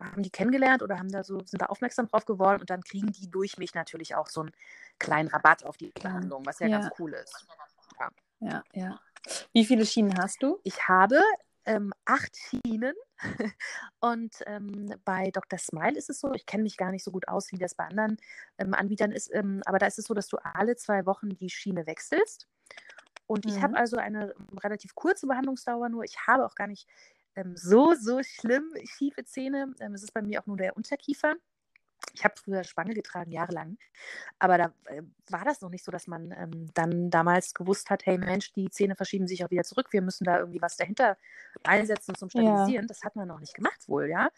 haben 0.00 0.22
die 0.22 0.30
kennengelernt 0.30 0.82
oder 0.82 0.98
haben 0.98 1.10
da 1.10 1.24
so, 1.24 1.40
sind 1.44 1.60
da 1.60 1.66
aufmerksam 1.66 2.06
drauf 2.06 2.24
geworden 2.24 2.60
und 2.60 2.70
dann 2.70 2.82
kriegen 2.82 3.10
die 3.12 3.30
durch 3.30 3.58
mich 3.58 3.74
natürlich 3.74 4.14
auch 4.14 4.28
so 4.28 4.42
einen 4.42 4.52
kleinen 4.98 5.28
Rabatt 5.28 5.64
auf 5.64 5.76
die 5.76 5.90
Behandlung, 5.90 6.46
was 6.46 6.60
ja, 6.60 6.68
ja. 6.68 6.80
ganz 6.80 6.92
cool 6.98 7.14
ist. 7.14 7.46
Ja. 7.98 8.10
ja, 8.40 8.64
ja. 8.74 9.00
Wie 9.52 9.64
viele 9.64 9.84
Schienen 9.84 10.16
hast 10.18 10.42
du? 10.42 10.60
Ich 10.62 10.86
habe 10.86 11.20
ähm, 11.64 11.92
acht 12.04 12.36
Schienen. 12.36 12.94
Und 14.00 14.34
ähm, 14.46 14.94
bei 15.04 15.30
Dr. 15.30 15.58
Smile 15.58 15.96
ist 15.96 16.10
es 16.10 16.20
so, 16.20 16.32
ich 16.32 16.46
kenne 16.46 16.62
mich 16.62 16.76
gar 16.76 16.90
nicht 16.90 17.04
so 17.04 17.10
gut 17.10 17.28
aus, 17.28 17.52
wie 17.52 17.58
das 17.58 17.74
bei 17.74 17.84
anderen 17.84 18.16
ähm, 18.58 18.74
Anbietern 18.74 19.12
ist, 19.12 19.32
ähm, 19.34 19.62
aber 19.64 19.78
da 19.78 19.86
ist 19.86 19.98
es 19.98 20.06
so, 20.06 20.14
dass 20.14 20.28
du 20.28 20.36
alle 20.38 20.76
zwei 20.76 21.06
Wochen 21.06 21.30
die 21.30 21.50
Schiene 21.50 21.86
wechselst. 21.86 22.48
Und 23.26 23.44
mhm. 23.44 23.52
ich 23.52 23.62
habe 23.62 23.76
also 23.76 23.96
eine 23.96 24.34
relativ 24.62 24.94
kurze 24.94 25.26
Behandlungsdauer 25.26 25.88
nur. 25.88 26.04
Ich 26.04 26.26
habe 26.26 26.44
auch 26.44 26.54
gar 26.54 26.66
nicht 26.66 26.88
ähm, 27.36 27.56
so, 27.56 27.94
so 27.94 28.22
schlimm 28.22 28.72
schiefe 28.84 29.24
Zähne. 29.24 29.74
Ähm, 29.80 29.94
es 29.94 30.02
ist 30.02 30.14
bei 30.14 30.22
mir 30.22 30.40
auch 30.40 30.46
nur 30.46 30.56
der 30.56 30.76
Unterkiefer. 30.76 31.34
Ich 32.14 32.24
habe 32.24 32.34
früher 32.36 32.64
Spange 32.64 32.94
getragen, 32.94 33.30
jahrelang. 33.30 33.78
Aber 34.38 34.58
da 34.58 34.72
äh, 34.86 35.02
war 35.30 35.44
das 35.44 35.60
noch 35.60 35.70
nicht 35.70 35.84
so, 35.84 35.92
dass 35.92 36.06
man 36.06 36.32
ähm, 36.32 36.70
dann 36.74 37.10
damals 37.10 37.54
gewusst 37.54 37.90
hat, 37.90 38.06
hey 38.06 38.18
Mensch, 38.18 38.52
die 38.52 38.70
Zähne 38.70 38.96
verschieben 38.96 39.26
sich 39.26 39.44
auch 39.44 39.50
wieder 39.50 39.64
zurück. 39.64 39.88
Wir 39.92 40.02
müssen 40.02 40.24
da 40.24 40.38
irgendwie 40.38 40.62
was 40.62 40.76
dahinter 40.76 41.16
einsetzen 41.64 42.14
zum 42.14 42.30
Stabilisieren. 42.30 42.84
Ja. 42.84 42.88
Das 42.88 43.02
hat 43.02 43.16
man 43.16 43.28
noch 43.28 43.40
nicht 43.40 43.54
gemacht 43.54 43.88
wohl, 43.88 44.08
ja, 44.08 44.30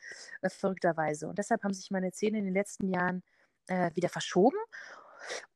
äh, 0.42 0.50
verrückterweise. 0.50 1.28
Und 1.28 1.38
deshalb 1.38 1.62
haben 1.62 1.74
sich 1.74 1.90
meine 1.90 2.12
Zähne 2.12 2.38
in 2.38 2.44
den 2.44 2.54
letzten 2.54 2.88
Jahren 2.88 3.22
äh, 3.68 3.90
wieder 3.94 4.08
verschoben. 4.08 4.58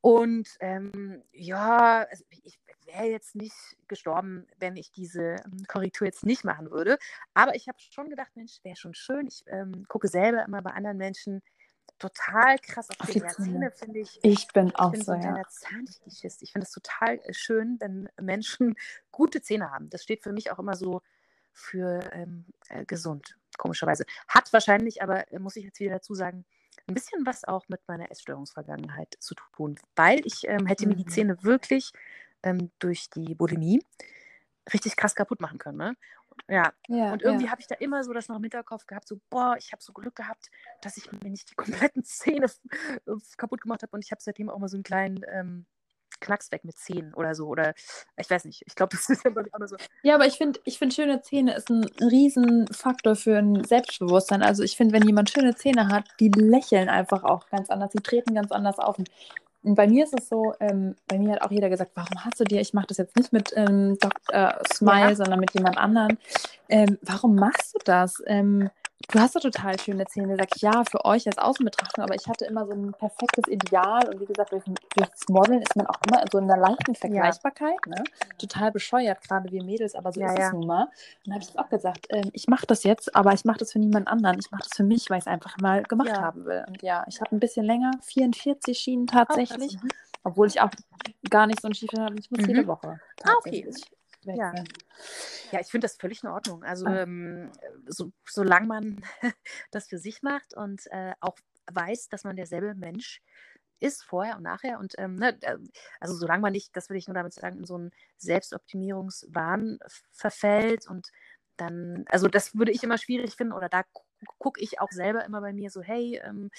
Und 0.01 0.47
ähm, 0.59 1.23
ja, 1.31 2.05
also 2.09 2.23
ich 2.29 2.59
wäre 2.85 3.05
jetzt 3.05 3.35
nicht 3.35 3.55
gestorben, 3.87 4.47
wenn 4.59 4.77
ich 4.77 4.91
diese 4.91 5.37
ähm, 5.45 5.65
Korrektur 5.67 6.05
jetzt 6.05 6.25
nicht 6.25 6.43
machen 6.43 6.71
würde. 6.71 6.97
Aber 7.33 7.55
ich 7.55 7.67
habe 7.67 7.77
schon 7.79 8.09
gedacht, 8.09 8.31
Mensch, 8.35 8.59
wäre 8.63 8.75
schon 8.75 8.93
schön. 8.93 9.27
Ich 9.27 9.43
ähm, 9.47 9.85
gucke 9.87 10.07
selber 10.07 10.43
immer 10.45 10.61
bei 10.61 10.71
anderen 10.71 10.97
Menschen, 10.97 11.41
total 11.99 12.57
krass 12.59 12.89
auf 12.99 13.09
die 13.09 13.23
Zähne, 13.23 13.71
finde 13.71 13.99
ich. 13.99 14.19
Ich 14.21 14.47
bin 14.49 14.67
ich 14.67 14.75
auch 14.75 14.91
bin 14.91 15.01
so, 15.01 15.13
ja. 15.13 15.41
Zahnfetischist. 15.47 16.43
Ich 16.43 16.51
finde 16.51 16.65
es 16.65 16.71
total 16.71 17.19
äh, 17.23 17.33
schön, 17.33 17.77
wenn 17.79 18.09
Menschen 18.19 18.75
gute 19.11 19.41
Zähne 19.41 19.71
haben. 19.71 19.89
Das 19.89 20.03
steht 20.03 20.23
für 20.23 20.33
mich 20.33 20.51
auch 20.51 20.59
immer 20.59 20.75
so 20.75 21.01
für 21.53 22.11
ähm, 22.13 22.45
äh, 22.69 22.85
gesund, 22.85 23.37
komischerweise. 23.57 24.05
Hat 24.27 24.51
wahrscheinlich, 24.51 25.01
aber 25.01 25.31
äh, 25.31 25.39
muss 25.39 25.55
ich 25.55 25.63
jetzt 25.63 25.79
wieder 25.79 25.95
dazu 25.95 26.13
sagen, 26.13 26.45
ein 26.87 26.93
bisschen 26.93 27.25
was 27.25 27.45
auch 27.45 27.67
mit 27.69 27.81
meiner 27.87 28.11
Essstörungsvergangenheit 28.11 29.15
zu 29.19 29.33
tun, 29.55 29.79
weil 29.95 30.21
ich 30.25 30.47
ähm, 30.47 30.65
hätte 30.67 30.85
mhm. 30.85 30.89
mir 30.89 30.95
die 30.97 31.05
mhm. 31.05 31.09
Zähne 31.09 31.43
wirklich 31.43 31.91
ähm, 32.43 32.71
durch 32.79 33.09
die 33.09 33.35
Bulimie 33.35 33.83
richtig 34.73 34.95
krass 34.95 35.15
kaputt 35.15 35.41
machen 35.41 35.57
können. 35.57 35.77
Ne? 35.77 35.95
Ja. 36.47 36.73
ja 36.87 37.13
und 37.13 37.23
irgendwie 37.23 37.45
ja. 37.45 37.51
habe 37.51 37.61
ich 37.61 37.67
da 37.67 37.75
immer 37.75 38.03
so 38.03 38.13
das 38.13 38.27
noch 38.27 38.37
im 38.37 38.43
Hinterkopf 38.43 38.85
gehabt, 38.85 39.07
so, 39.07 39.19
boah, 39.29 39.55
ich 39.57 39.71
habe 39.71 39.81
so 39.81 39.93
Glück 39.93 40.15
gehabt, 40.15 40.49
dass 40.81 40.97
ich 40.97 41.11
mir 41.11 41.29
nicht 41.29 41.49
die 41.49 41.55
kompletten 41.55 42.03
Zähne 42.03 42.47
äh, 43.05 43.15
kaputt 43.37 43.61
gemacht 43.61 43.81
habe 43.81 43.91
und 43.93 44.03
ich 44.03 44.11
habe 44.11 44.21
seitdem 44.21 44.49
auch 44.49 44.59
mal 44.59 44.69
so 44.69 44.77
einen 44.77 44.83
kleinen 44.83 45.21
ähm, 45.27 45.65
Knacks 46.19 46.51
weg 46.51 46.63
mit 46.63 46.77
Zähnen 46.77 47.13
oder 47.13 47.35
so. 47.35 47.47
Oder 47.47 47.73
ich 48.17 48.29
weiß 48.29 48.45
nicht, 48.45 48.63
ich 48.65 48.75
glaube, 48.75 48.91
das 48.95 49.09
ist 49.09 49.23
ja 49.23 49.31
auch 49.31 49.57
immer 49.57 49.67
so. 49.67 49.75
Ja, 50.03 50.15
aber 50.15 50.25
ich 50.25 50.35
finde, 50.37 50.59
ich 50.63 50.77
find, 50.77 50.93
schöne 50.93 51.21
Zähne 51.21 51.55
ist 51.55 51.69
ein 51.69 51.85
Riesenfaktor 51.99 53.15
für 53.15 53.37
ein 53.37 53.63
Selbstbewusstsein. 53.63 54.41
Also 54.41 54.63
ich 54.63 54.77
finde, 54.77 54.93
wenn 54.93 55.07
jemand 55.07 55.29
schöne 55.29 55.55
Zähne 55.55 55.87
hat, 55.89 56.05
die 56.19 56.29
lächeln 56.29 56.89
einfach 56.89 57.23
auch 57.23 57.49
ganz 57.49 57.69
anders, 57.69 57.91
die 57.91 58.03
treten 58.03 58.35
ganz 58.35 58.51
anders 58.51 58.79
auf. 58.79 58.97
Und 58.99 59.09
bei 59.73 59.87
mir 59.87 60.03
ist 60.03 60.13
es 60.17 60.29
so, 60.29 60.53
ähm, 60.59 60.95
bei 61.07 61.17
mir 61.17 61.33
hat 61.33 61.41
auch 61.41 61.51
jeder 61.51 61.69
gesagt, 61.69 61.91
warum 61.95 62.23
hast 62.23 62.39
du 62.39 62.43
dir, 62.43 62.61
ich 62.61 62.73
mache 62.73 62.87
das 62.87 62.97
jetzt 62.97 63.17
nicht 63.17 63.33
mit 63.33 63.51
ähm, 63.55 63.97
Dr. 63.99 64.59
Smile, 64.71 65.09
ja. 65.09 65.15
sondern 65.15 65.39
mit 65.39 65.53
jemand 65.55 65.77
anderem. 65.77 66.17
Ähm, 66.69 66.99
warum 67.01 67.35
machst 67.35 67.73
du 67.73 67.79
das? 67.83 68.21
Ähm, 68.27 68.69
du 69.09 69.19
hast 69.19 69.35
doch 69.35 69.41
total 69.41 69.79
schöne 69.79 70.05
Zähne. 70.05 70.35
Sag 70.37 70.55
ich, 70.55 70.61
ja, 70.61 70.83
für 70.89 71.03
euch 71.05 71.27
als 71.27 71.37
Außenbetrachtung, 71.37 72.03
aber 72.03 72.15
ich 72.15 72.27
hatte 72.27 72.45
immer 72.45 72.65
so 72.65 72.73
ein 72.73 72.93
perfektes 72.93 73.47
Ideal 73.47 74.07
und 74.09 74.19
wie 74.19 74.25
gesagt, 74.25 74.51
durch, 74.51 74.63
durch 74.63 75.09
das 75.09 75.27
Modeln 75.29 75.61
ist 75.61 75.75
man 75.75 75.87
auch 75.87 75.99
immer 76.07 76.21
in 76.21 76.27
so 76.31 76.37
einer 76.37 76.57
leichten 76.57 76.95
Vergleichbarkeit, 76.95 77.77
ja. 77.87 77.95
ne? 77.95 78.03
Total 78.37 78.71
bescheuert, 78.71 79.21
gerade 79.21 79.51
wir 79.51 79.63
Mädels, 79.63 79.95
aber 79.95 80.11
so 80.11 80.21
ja, 80.21 80.31
ist 80.31 80.39
ja. 80.39 80.47
es 80.47 80.53
nun 80.53 80.67
mal. 80.67 80.83
Und 80.83 80.91
dann 81.25 81.33
habe 81.35 81.43
ich 81.43 81.59
auch 81.59 81.69
gesagt, 81.69 82.07
ähm, 82.09 82.29
ich 82.33 82.47
mache 82.47 82.65
das 82.65 82.83
jetzt, 82.83 83.15
aber 83.15 83.33
ich 83.33 83.45
mache 83.45 83.59
das 83.59 83.71
für 83.71 83.79
niemand 83.79 84.07
anderen. 84.07 84.39
Ich 84.39 84.51
mache 84.51 84.63
das 84.63 84.75
für 84.75 84.83
mich, 84.83 85.09
weil 85.09 85.19
ich 85.19 85.25
es 85.25 85.27
einfach 85.27 85.57
mal 85.59 85.83
gemacht 85.83 86.13
haben 86.13 86.45
will. 86.45 86.63
Und 86.67 86.81
ja, 86.81 87.05
ich 87.07 87.21
habe 87.21 87.35
ein 87.35 87.39
bisschen 87.39 87.65
länger, 87.65 87.91
44 88.01 88.77
Schienen 88.77 89.07
tatsächlich, 89.07 89.77
oh, 89.83 89.87
obwohl 90.23 90.47
ich 90.47 90.61
auch 90.61 90.71
gar 91.29 91.47
nicht 91.47 91.61
so 91.61 91.67
ein 91.67 91.73
Schiefchen 91.73 92.01
habe. 92.01 92.15
Ich 92.19 92.31
muss 92.31 92.41
mhm. 92.41 92.47
jede 92.47 92.67
Woche. 92.67 92.99
Ah, 93.23 93.33
okay 93.39 93.67
ja. 94.33 94.53
ja, 95.51 95.59
ich 95.59 95.67
finde 95.67 95.85
das 95.85 95.97
völlig 95.97 96.23
in 96.23 96.29
Ordnung. 96.29 96.63
Also 96.63 96.85
ah. 96.85 97.01
ähm, 97.01 97.51
so, 97.87 98.11
solange 98.25 98.67
man 98.67 99.03
das 99.71 99.87
für 99.87 99.97
sich 99.97 100.21
macht 100.21 100.53
und 100.55 100.87
äh, 100.91 101.13
auch 101.19 101.37
weiß, 101.71 102.09
dass 102.09 102.23
man 102.23 102.35
derselbe 102.35 102.75
Mensch 102.75 103.21
ist, 103.79 104.03
vorher 104.03 104.37
und 104.37 104.43
nachher. 104.43 104.79
Und 104.79 104.93
ähm, 104.97 105.15
ne, 105.15 105.37
also 105.99 106.15
solange 106.15 106.41
man 106.41 106.53
nicht, 106.53 106.75
das 106.75 106.89
will 106.89 106.97
ich 106.97 107.07
nur 107.07 107.15
damit 107.15 107.33
sagen, 107.33 107.59
in 107.59 107.65
so 107.65 107.75
einen 107.75 107.91
Selbstoptimierungswahn 108.17 109.79
verfällt 110.11 110.87
und 110.87 111.11
dann, 111.57 112.03
also 112.09 112.27
das 112.27 112.55
würde 112.55 112.71
ich 112.71 112.83
immer 112.83 112.97
schwierig 112.97 113.35
finden 113.35 113.53
oder 113.53 113.69
da 113.69 113.83
gucke 114.39 114.61
ich 114.61 114.81
auch 114.81 114.91
selber 114.91 115.23
immer 115.25 115.41
bei 115.41 115.53
mir 115.53 115.69
so, 115.69 115.81
hey, 115.81 116.21
ähm, 116.23 116.49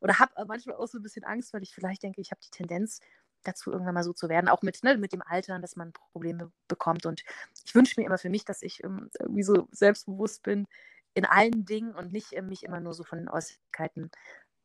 oder 0.00 0.18
habe 0.18 0.32
manchmal 0.46 0.76
auch 0.76 0.86
so 0.86 0.98
ein 0.98 1.02
bisschen 1.02 1.24
Angst, 1.24 1.54
weil 1.54 1.62
ich 1.62 1.74
vielleicht 1.74 2.02
denke, 2.02 2.20
ich 2.20 2.30
habe 2.30 2.40
die 2.44 2.50
Tendenz, 2.50 3.00
dazu, 3.42 3.70
irgendwann 3.72 3.94
mal 3.94 4.04
so 4.04 4.12
zu 4.12 4.28
werden, 4.28 4.48
auch 4.48 4.62
mit, 4.62 4.82
ne, 4.82 4.96
mit 4.96 5.12
dem 5.12 5.22
Alter, 5.22 5.58
dass 5.58 5.76
man 5.76 5.92
Probleme 5.92 6.50
bekommt. 6.68 7.06
Und 7.06 7.24
ich 7.64 7.74
wünsche 7.74 8.00
mir 8.00 8.06
immer 8.06 8.18
für 8.18 8.30
mich, 8.30 8.44
dass 8.44 8.62
ich 8.62 8.82
ähm, 8.84 9.10
irgendwie 9.18 9.42
so 9.42 9.68
selbstbewusst 9.70 10.42
bin 10.42 10.66
in 11.14 11.24
allen 11.24 11.64
Dingen 11.64 11.94
und 11.94 12.12
nicht 12.12 12.32
äh, 12.32 12.42
mich 12.42 12.62
immer 12.62 12.80
nur 12.80 12.94
so 12.94 13.04
von 13.04 13.18
den 13.18 13.28
Äußerlichkeiten 13.28 14.10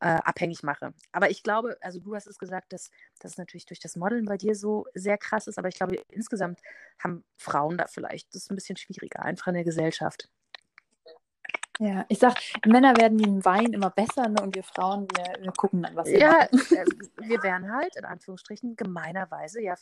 äh, 0.01 0.19
abhängig 0.23 0.63
mache. 0.63 0.93
Aber 1.11 1.29
ich 1.29 1.43
glaube, 1.43 1.77
also 1.81 1.99
du 1.99 2.15
hast 2.15 2.27
es 2.27 2.39
gesagt, 2.39 2.73
dass 2.73 2.89
das 3.19 3.37
natürlich 3.37 3.65
durch 3.67 3.79
das 3.79 3.95
Modeln 3.95 4.25
bei 4.25 4.37
dir 4.37 4.55
so 4.55 4.85
sehr 4.93 5.17
krass 5.17 5.47
ist, 5.47 5.57
aber 5.57 5.69
ich 5.69 5.75
glaube, 5.75 5.95
insgesamt 6.09 6.59
haben 6.99 7.23
Frauen 7.37 7.77
da 7.77 7.87
vielleicht 7.87 8.33
das 8.33 8.43
ist 8.43 8.51
ein 8.51 8.55
bisschen 8.55 8.77
schwieriger, 8.77 9.21
einfach 9.21 9.47
in 9.47 9.53
der 9.53 9.63
Gesellschaft. 9.63 10.29
Ja, 11.81 12.05
ich 12.09 12.19
sag, 12.19 12.35
Männer 12.63 12.95
werden 12.97 13.17
im 13.17 13.43
Wein 13.43 13.73
immer 13.73 13.89
besser 13.89 14.29
ne? 14.29 14.39
und 14.43 14.53
wir 14.53 14.61
Frauen, 14.61 15.07
wir, 15.15 15.43
wir 15.43 15.51
gucken 15.51 15.81
dann, 15.81 15.95
was 15.95 16.07
wir 16.09 16.19
Ja, 16.19 16.43
äh, 16.43 16.85
wir 17.17 17.41
werden 17.41 17.73
halt 17.73 17.95
in 17.95 18.05
Anführungsstrichen 18.05 18.75
gemeinerweise 18.75 19.63
ja 19.63 19.73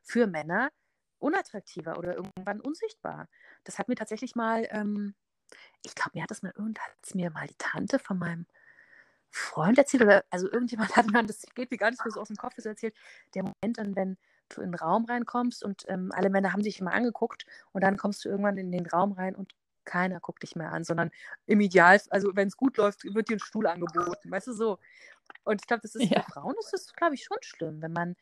für 0.00 0.28
Männer 0.28 0.70
unattraktiver 1.18 1.98
oder 1.98 2.14
irgendwann 2.14 2.60
unsichtbar. 2.60 3.26
Das 3.64 3.80
hat 3.80 3.88
mir 3.88 3.96
tatsächlich 3.96 4.36
mal, 4.36 4.68
ähm, 4.70 5.16
ich 5.82 5.96
glaube, 5.96 6.12
mir 6.14 6.22
hat 6.22 6.30
das 6.30 6.44
mal 6.44 6.52
irgendwann 6.56 6.84
hat 6.84 7.14
mir 7.16 7.30
mal 7.32 7.48
die 7.48 7.58
Tante 7.58 7.98
von 7.98 8.20
meinem 8.20 8.46
Freund 9.32 9.78
erzählt 9.78 10.04
oder 10.04 10.24
also 10.30 10.48
irgendjemand 10.48 10.90
hat 10.96 11.10
mir, 11.10 11.24
das 11.24 11.42
geht 11.56 11.72
mir 11.72 11.76
gar 11.76 11.90
nicht 11.90 12.04
mehr 12.04 12.12
so 12.12 12.20
aus 12.20 12.28
dem 12.28 12.36
Kopf, 12.36 12.54
so 12.56 12.68
erzählt, 12.68 12.94
der 13.34 13.42
Moment 13.42 13.78
dann, 13.78 13.96
wenn 13.96 14.16
du 14.48 14.60
in 14.60 14.70
den 14.70 14.78
Raum 14.78 15.06
reinkommst 15.06 15.64
und 15.64 15.86
ähm, 15.88 16.12
alle 16.14 16.30
Männer 16.30 16.52
haben 16.52 16.62
dich 16.62 16.78
immer 16.78 16.92
angeguckt 16.92 17.46
und 17.72 17.82
dann 17.82 17.96
kommst 17.96 18.24
du 18.24 18.28
irgendwann 18.28 18.58
in 18.58 18.70
den 18.70 18.86
Raum 18.86 19.10
rein 19.10 19.34
und 19.34 19.57
keiner 19.88 20.20
guckt 20.20 20.42
dich 20.42 20.54
mehr 20.54 20.72
an, 20.72 20.84
sondern 20.84 21.10
im 21.46 21.60
Ideal, 21.60 22.00
also 22.10 22.30
wenn 22.34 22.48
es 22.48 22.56
gut 22.56 22.76
läuft, 22.76 23.02
wird 23.04 23.28
dir 23.28 23.36
ein 23.36 23.40
Stuhl 23.40 23.66
angeboten, 23.66 24.30
weißt 24.30 24.48
du 24.48 24.52
so. 24.52 24.78
Und 25.44 25.62
ich 25.62 25.66
glaube, 25.66 25.80
das 25.82 25.94
ist 25.94 26.10
ja. 26.10 26.22
für 26.22 26.32
Frauen 26.32 26.54
ist 26.60 26.72
das, 26.72 26.92
glaube 26.94 27.14
ich, 27.14 27.24
schon 27.24 27.38
schlimm, 27.40 27.82
wenn 27.82 27.92
man, 27.92 28.14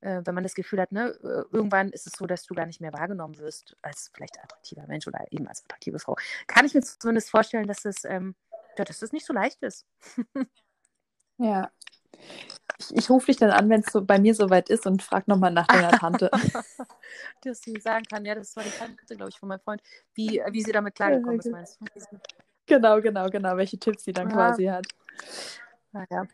äh, 0.00 0.22
wenn 0.24 0.34
man 0.34 0.42
das 0.42 0.54
Gefühl 0.54 0.80
hat, 0.80 0.90
ne, 0.90 1.10
äh, 1.22 1.44
irgendwann 1.54 1.90
ist 1.90 2.06
es 2.06 2.14
so, 2.14 2.26
dass 2.26 2.44
du 2.44 2.54
gar 2.54 2.66
nicht 2.66 2.80
mehr 2.80 2.92
wahrgenommen 2.92 3.38
wirst 3.38 3.76
als 3.82 4.10
vielleicht 4.14 4.38
attraktiver 4.42 4.86
Mensch 4.86 5.06
oder 5.06 5.24
eben 5.30 5.46
als 5.46 5.62
attraktive 5.64 5.98
Frau. 5.98 6.16
Kann 6.46 6.64
ich 6.64 6.74
mir 6.74 6.82
zumindest 6.82 7.30
vorstellen, 7.30 7.68
dass 7.68 7.82
das, 7.82 8.04
ähm, 8.04 8.34
ja, 8.78 8.84
dass 8.84 9.00
das 9.00 9.12
nicht 9.12 9.26
so 9.26 9.34
leicht 9.34 9.62
ist. 9.62 9.86
ja. 11.38 11.70
Ich, 12.78 12.96
ich 12.96 13.10
rufe 13.10 13.26
dich 13.26 13.36
dann 13.36 13.50
an, 13.50 13.68
wenn 13.68 13.80
es 13.80 13.92
so 13.92 14.02
bei 14.02 14.18
mir 14.18 14.34
soweit 14.34 14.68
ist 14.70 14.86
und 14.86 15.02
frage 15.02 15.24
nochmal 15.26 15.52
nach 15.52 15.66
deiner 15.66 15.90
Tante. 15.90 16.30
Dass 17.44 17.60
sie 17.60 17.78
sagen 17.80 18.04
kann, 18.04 18.24
ja, 18.24 18.34
das 18.34 18.56
war 18.56 18.64
die 18.64 18.70
Tante, 18.70 19.16
glaube 19.16 19.30
ich, 19.30 19.38
von 19.38 19.48
meinem 19.48 19.60
Freund, 19.60 19.82
wie, 20.14 20.38
äh, 20.38 20.52
wie 20.52 20.62
sie 20.62 20.72
damit 20.72 20.94
klargekommen 20.94 21.38
ist, 21.38 21.50
meinst 21.50 21.80
du? 21.80 21.86
Genau, 22.66 23.00
genau, 23.00 23.28
genau, 23.28 23.56
welche 23.56 23.78
Tipps 23.78 24.04
sie 24.04 24.12
dann 24.12 24.28
ja. 24.30 24.34
quasi 24.34 24.64
hat. 24.66 24.86
Naja. 25.92 26.26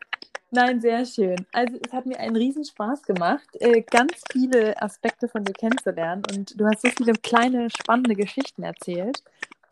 Nein, 0.51 0.81
sehr 0.81 1.05
schön. 1.05 1.47
Also 1.53 1.79
es 1.85 1.93
hat 1.93 2.07
mir 2.07 2.19
einen 2.19 2.37
Riesenspaß 2.37 3.03
gemacht, 3.03 3.49
äh, 3.61 3.83
ganz 3.83 4.23
viele 4.33 4.81
Aspekte 4.81 5.29
von 5.29 5.45
dir 5.45 5.53
kennenzulernen 5.53 6.23
und 6.31 6.59
du 6.59 6.67
hast 6.67 6.81
so 6.81 6.89
viele 6.89 7.13
kleine, 7.15 7.69
spannende 7.71 8.15
Geschichten 8.15 8.63
erzählt. 8.63 9.23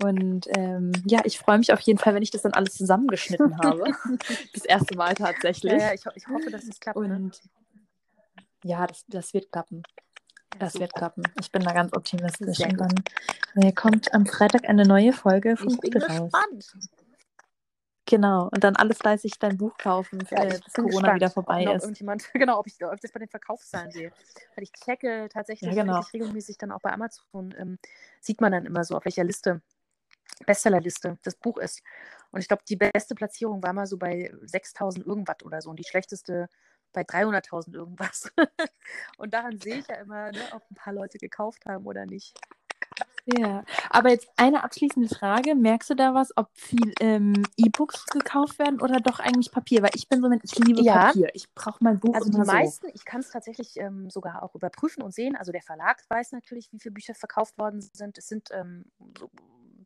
Und 0.03 0.47
ähm, 0.57 0.93
ja, 1.07 1.21
ich 1.25 1.39
freue 1.39 1.59
mich 1.59 1.73
auf 1.73 1.81
jeden 1.81 1.99
Fall, 1.99 2.15
wenn 2.15 2.23
ich 2.23 2.31
das 2.31 2.43
dann 2.43 2.53
alles 2.53 2.75
zusammengeschnitten 2.75 3.59
habe. 3.59 3.85
das 4.53 4.65
erste 4.65 4.97
Mal 4.97 5.15
tatsächlich. 5.15 5.73
Ja, 5.73 5.79
ja 5.79 5.95
ich, 5.95 6.03
ich, 6.15 6.29
hoffe, 6.29 6.51
dass 6.51 6.65
es 6.65 6.79
klappt. 6.79 6.99
Ne? 6.99 7.15
Und 7.15 7.25
ne? 7.25 7.51
ja, 8.65 8.87
das, 8.87 9.05
das 9.09 9.33
wird 9.33 9.51
klappen. 9.51 9.83
Das 10.59 10.79
wird 10.79 10.95
klappen. 10.95 11.23
Ich 11.41 11.51
bin 11.51 11.63
da 11.63 11.73
ganz 11.73 11.93
optimistisch. 11.95 12.61
Und 12.61 12.79
dann 12.79 12.95
äh, 13.57 13.73
kommt 13.73 14.13
am 14.15 14.27
Freitag 14.27 14.69
eine 14.69 14.87
neue 14.87 15.13
Folge 15.13 15.57
von 15.57 15.69
Ich 15.69 15.79
bin 15.79 16.03
raus. 16.03 16.31
gespannt. 16.33 16.77
Genau, 18.09 18.49
und 18.53 18.63
dann 18.63 18.77
alle 18.77 18.95
fleißig 18.95 19.33
dein 19.41 19.57
Buch 19.57 19.77
kaufen, 19.77 20.25
Ja, 20.31 20.45
äh, 20.45 20.61
bis 20.65 20.73
Corona 20.73 20.91
gespannt, 20.91 21.17
wieder 21.17 21.27
ob 21.27 21.33
vorbei 21.33 21.65
noch 21.65 21.75
ist. 21.75 21.83
irgendjemand, 21.83 22.23
genau, 22.35 22.61
ob 22.61 22.67
ich, 22.69 22.83
ob 22.85 22.95
ich 22.95 23.01
das 23.01 23.11
bei 23.11 23.19
den 23.19 23.29
Verkaufszahlen 23.29 23.91
sehe. 23.91 24.13
Weil 24.55 24.63
ich 24.63 24.73
checke 24.73 25.29
tatsächlich 25.33 25.75
Ja, 25.75 25.83
genau. 25.83 26.01
regelmäßig 26.13 26.57
dann 26.57 26.71
auch 26.71 26.81
bei 26.81 26.93
Amazon, 26.93 27.53
ähm, 27.59 27.79
sieht 28.21 28.41
man 28.41 28.53
dann 28.53 28.65
immer 28.65 28.85
so, 28.85 28.97
auf 28.97 29.05
welcher 29.05 29.25
Liste, 29.25 29.61
Bestsellerliste 30.45 31.19
das 31.23 31.37
Buch 31.37 31.59
ist. 31.59 31.83
Und 32.31 32.41
ich 32.41 32.49
glaube, 32.49 32.63
die 32.69 32.77
beste 32.77 33.15
Platzierung 33.15 33.63
war 33.63 33.73
mal 33.73 33.87
so 33.87 33.97
bei 33.97 34.33
6000 34.43 35.07
irgendwas 35.07 35.43
oder 35.45 35.63
so 35.63 35.71
und 35.71 35.79
die 35.79 35.85
schlechteste 35.85 36.49
bei 36.93 37.03
300.000 37.03 37.75
irgendwas. 37.75 38.31
und 39.19 39.35
daran 39.35 39.59
sehe 39.59 39.79
ich 39.79 39.89
ja 39.89 39.97
immer, 39.97 40.33
ne, 40.33 40.41
ob 40.53 40.63
ein 40.71 40.75
paar 40.75 40.93
Leute 40.93 41.19
gekauft 41.19 41.67
haben 41.67 41.87
oder 41.87 42.07
nicht. 42.07 42.35
Ja, 43.27 43.65
aber 43.91 44.11
jetzt 44.11 44.29
eine 44.37 44.63
abschließende 44.63 45.13
Frage. 45.13 45.57
Merkst 45.57 45.91
du 45.91 45.95
da 45.95 46.15
was, 46.15 46.37
ob 46.37 46.49
viel 46.55 46.95
ähm, 47.01 47.43
E-Books 47.57 48.07
gekauft 48.07 48.61
werden 48.61 48.81
oder 48.81 49.01
doch 49.01 49.19
eigentlich 49.19 49.51
Papier? 49.51 49.83
Weil 49.83 49.91
ich 49.95 50.09
bin 50.09 50.23
so, 50.23 50.31
ich 50.31 50.59
liebe 50.61 50.83
Ja. 50.83 51.07
Papier. 51.07 51.31
Ich 51.35 51.53
brauche 51.53 51.83
mein 51.83 51.99
Buch 51.99 52.15
Also 52.15 52.31
die 52.31 52.37
immer 52.37 52.45
so. 52.45 52.53
meisten, 52.53 52.87
ich 52.95 53.05
kann 53.05 53.21
es 53.21 53.31
tatsächlich 53.31 53.79
ähm, 53.79 54.11
sogar 54.11 54.45
auch 54.45 54.55
überprüfen 54.55 55.03
und 55.03 55.13
sehen. 55.13 55.35
Also 55.35 55.51
der 55.51 55.63
Verlag 55.63 56.05
weiß 56.09 56.31
natürlich, 56.33 56.73
wie 56.73 56.79
viele 56.79 56.93
Bücher 56.93 57.15
verkauft 57.15 57.59
worden 57.59 57.81
sind. 57.81 58.17
Es 58.17 58.29
sind 58.29 58.51
ähm, 58.53 58.85
so 59.19 59.29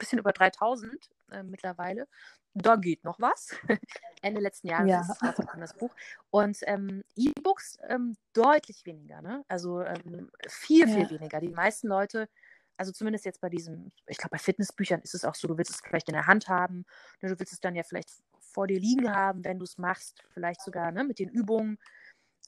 bisschen 0.01 0.19
über 0.19 0.33
3000 0.33 0.93
äh, 1.31 1.43
mittlerweile. 1.43 2.09
Da 2.55 2.77
geht 2.77 3.05
noch 3.05 3.21
was. 3.21 3.51
Ende 4.23 4.41
letzten 4.41 4.69
Jahres 4.69 4.91
Ja. 4.91 5.01
ist 5.01 5.23
rausgekommen, 5.23 5.61
das 5.61 5.75
Buch. 5.75 5.95
Und 6.31 6.59
ähm, 6.67 7.03
E-Books 7.17 7.79
ähm, 7.89 8.17
deutlich 8.33 8.85
weniger. 8.85 9.23
Ne? 9.23 9.45
Also 9.49 9.81
ähm, 9.83 10.31
viel, 10.49 10.87
viel 10.89 11.03
Ja. 11.05 11.11
weniger. 11.11 11.41
Die 11.41 11.49
meisten 11.49 11.87
Leute, 11.89 12.29
also 12.77 12.93
zumindest 12.93 13.25
jetzt 13.25 13.41
bei 13.41 13.49
diesem, 13.49 13.93
ich 14.07 14.19
glaube, 14.19 14.33
bei 14.33 14.39
Fitnessbüchern 14.39 15.01
ist 15.03 15.15
es 15.15 15.25
auch 15.25 15.35
so, 15.35 15.47
du 15.49 15.57
willst 15.57 15.71
es 15.71 15.81
vielleicht 15.81 16.09
in 16.09 16.15
der 16.15 16.27
Hand 16.27 16.49
haben. 16.49 16.85
Ne? 17.21 17.31
Du 17.31 17.39
willst 17.39 17.53
es 17.53 17.61
dann 17.61 17.77
ja 17.77 17.85
vielleicht 17.85 18.11
vor 18.41 18.67
dir 18.67 18.81
liegen 18.81 19.15
haben, 19.15 19.45
wenn 19.45 19.59
du 19.59 19.65
es 19.65 19.79
machst. 19.79 20.25
Vielleicht 20.31 20.61
sogar 20.61 20.91
ne, 20.91 21.05
mit 21.05 21.19
den 21.19 21.29
Übungen 21.31 21.79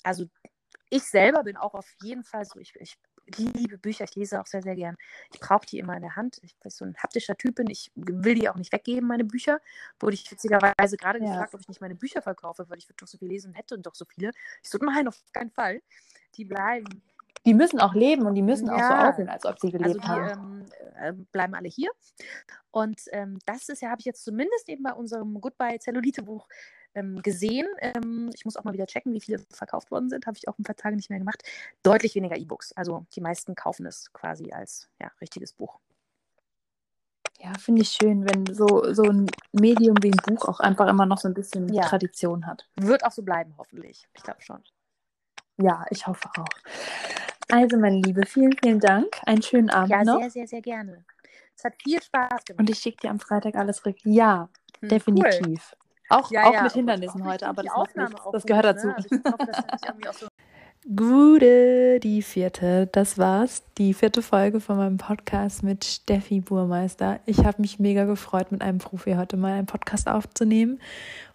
also 0.02 0.26
ich 0.90 1.04
selber 1.04 1.42
bin 1.44 1.56
auch 1.56 1.74
auf 1.74 1.90
jeden 2.02 2.24
Fall 2.24 2.44
so, 2.44 2.58
ich, 2.58 2.74
ich 2.76 2.96
liebe 3.26 3.78
Bücher, 3.78 4.04
ich 4.04 4.14
lese 4.14 4.40
auch 4.40 4.46
sehr, 4.46 4.62
sehr 4.62 4.74
gern. 4.74 4.96
Ich 5.32 5.40
brauche 5.40 5.66
die 5.66 5.78
immer 5.78 5.94
in 5.96 6.02
der 6.02 6.16
Hand. 6.16 6.38
Ich 6.42 6.56
bin 6.56 6.70
so 6.70 6.84
ein 6.84 6.96
haptischer 6.96 7.36
Typ 7.36 7.56
bin. 7.56 7.68
Ich 7.70 7.90
will 7.94 8.34
die 8.34 8.48
auch 8.48 8.56
nicht 8.56 8.72
weggeben, 8.72 9.08
meine 9.08 9.24
Bücher. 9.24 9.60
Wurde 10.00 10.14
ich 10.14 10.30
witzigerweise 10.30 10.96
gerade 10.96 11.20
Ja. 11.20 11.26
gefragt, 11.26 11.54
ob 11.54 11.60
ich 11.60 11.68
nicht 11.68 11.80
meine 11.80 11.94
Bücher 11.94 12.22
verkaufe, 12.22 12.68
weil 12.68 12.78
ich 12.78 12.88
würde 12.88 12.96
doch 13.00 13.08
so 13.08 13.18
viel 13.18 13.28
lesen 13.28 13.48
und 13.48 13.54
hätte 13.54 13.74
und 13.74 13.86
doch 13.86 13.94
so 13.94 14.04
viele. 14.04 14.30
Ich 14.62 14.70
so, 14.70 14.78
nein, 14.78 15.08
auf 15.08 15.18
keinen 15.32 15.50
Fall. 15.50 15.82
Die 16.36 16.44
bleiben. 16.44 17.02
Die 17.44 17.54
müssen 17.54 17.80
auch 17.80 17.94
leben 17.94 18.24
und 18.26 18.34
die 18.34 18.42
müssen 18.42 18.68
auch 18.68 18.78
so 18.84 18.94
Ja. 18.94 19.10
aussehen, 19.10 19.28
als 19.28 19.44
ob 19.44 19.58
sie 19.58 19.70
Also 19.72 19.78
gelebt 19.78 20.04
die 20.04 20.08
haben. 20.08 20.30
ähm, 20.30 20.66
äh, 20.96 21.12
bleiben 21.32 21.54
alle 21.54 21.68
hier. 21.68 21.90
Und 22.70 23.00
ähm, 23.10 23.38
das 23.46 23.68
ist 23.68 23.82
ja, 23.82 23.90
habe 23.90 24.00
ich 24.00 24.06
jetzt 24.06 24.24
zumindest 24.24 24.68
eben 24.68 24.82
bei 24.82 24.92
unserem 24.92 25.40
Goodbye 25.40 25.78
Zellulite 25.78 26.22
Buch 26.22 26.48
ähm, 26.94 27.22
gesehen. 27.22 27.66
Ähm, 27.80 28.30
ich 28.34 28.44
muss 28.44 28.56
auch 28.56 28.64
mal 28.64 28.72
wieder 28.74 28.86
checken, 28.86 29.12
wie 29.12 29.20
viele 29.20 29.38
verkauft 29.50 29.90
worden 29.90 30.08
sind. 30.10 30.26
Habe 30.26 30.36
ich 30.36 30.48
auch 30.48 30.58
ein 30.58 30.62
paar 30.64 30.76
Tage 30.76 30.96
nicht 30.96 31.10
mehr 31.10 31.18
gemacht. 31.18 31.42
Deutlich 31.82 32.14
weniger 32.14 32.36
E-Books. 32.36 32.72
Also 32.72 33.06
die 33.14 33.20
meisten 33.20 33.54
kaufen 33.54 33.86
es 33.86 34.12
quasi 34.12 34.52
als 34.52 34.88
ja, 35.00 35.10
richtiges 35.20 35.52
Buch. 35.52 35.78
Ja, 37.40 37.52
finde 37.58 37.82
ich 37.82 37.90
schön, 37.90 38.24
wenn 38.28 38.54
so, 38.54 38.92
so 38.92 39.02
ein 39.02 39.26
Medium 39.52 39.96
wie 40.02 40.12
ein 40.12 40.16
Buch 40.24 40.46
auch 40.48 40.60
einfach 40.60 40.86
immer 40.88 41.06
noch 41.06 41.18
so 41.18 41.26
ein 41.28 41.34
bisschen 41.34 41.72
Ja. 41.72 41.82
Tradition 41.82 42.46
hat. 42.46 42.68
Wird 42.76 43.04
auch 43.04 43.10
so 43.10 43.22
bleiben, 43.22 43.54
hoffentlich. 43.58 44.06
Ich 44.14 44.22
glaube 44.22 44.40
schon. 44.42 44.62
Ja, 45.56 45.84
ich 45.90 46.06
hoffe 46.06 46.28
auch. 46.38 46.48
Also, 47.50 47.76
meine 47.78 48.00
Liebe, 48.00 48.24
vielen, 48.26 48.52
vielen 48.62 48.80
Dank. 48.80 49.08
Einen 49.26 49.42
schönen 49.42 49.70
Abend 49.70 49.90
Ja, 49.90 50.04
noch. 50.04 50.20
sehr, 50.20 50.30
sehr, 50.30 50.46
sehr 50.46 50.62
gerne. 50.62 51.04
Es 51.56 51.64
hat 51.64 51.74
viel 51.82 52.00
Spaß 52.02 52.44
gemacht. 52.44 52.60
Und 52.60 52.70
ich 52.70 52.78
schicke 52.78 52.98
dir 53.02 53.10
am 53.10 53.20
Freitag 53.20 53.56
alles 53.56 53.84
rück. 53.84 53.96
Ja, 54.04 54.48
Hm, 54.80 54.88
Cool. 55.06 55.58
Auch, 56.12 56.30
Ja, 56.30 56.44
auch 56.44 56.52
ja, 56.52 56.62
mit 56.62 56.72
und 56.72 56.78
Hindernissen 56.78 57.22
auch 57.22 57.26
heute, 57.26 57.48
aber 57.48 57.62
das 57.62 57.72
Das 58.32 58.46
gehört 58.46 58.64
ne? 58.64 58.74
dazu. 58.74 58.88
Also 58.88 59.08
hoffe, 59.24 60.18
so 60.18 60.26
Gute, 60.96 62.00
die 62.00 62.22
vierte. 62.22 62.88
Das 62.90 63.16
war's. 63.16 63.62
Die 63.78 63.94
vierte 63.94 64.20
Folge 64.20 64.58
von 64.58 64.76
meinem 64.76 64.96
Podcast 64.96 65.62
mit 65.62 65.84
Steffi 65.84 66.40
Burmeister. 66.40 67.20
Ich 67.24 67.44
habe 67.44 67.62
mich 67.62 67.78
mega 67.78 68.04
gefreut, 68.04 68.50
mit 68.50 68.62
einem 68.62 68.78
Profi 68.78 69.12
heute 69.12 69.36
mal 69.36 69.52
einen 69.52 69.66
Podcast 69.68 70.08
aufzunehmen. 70.08 70.80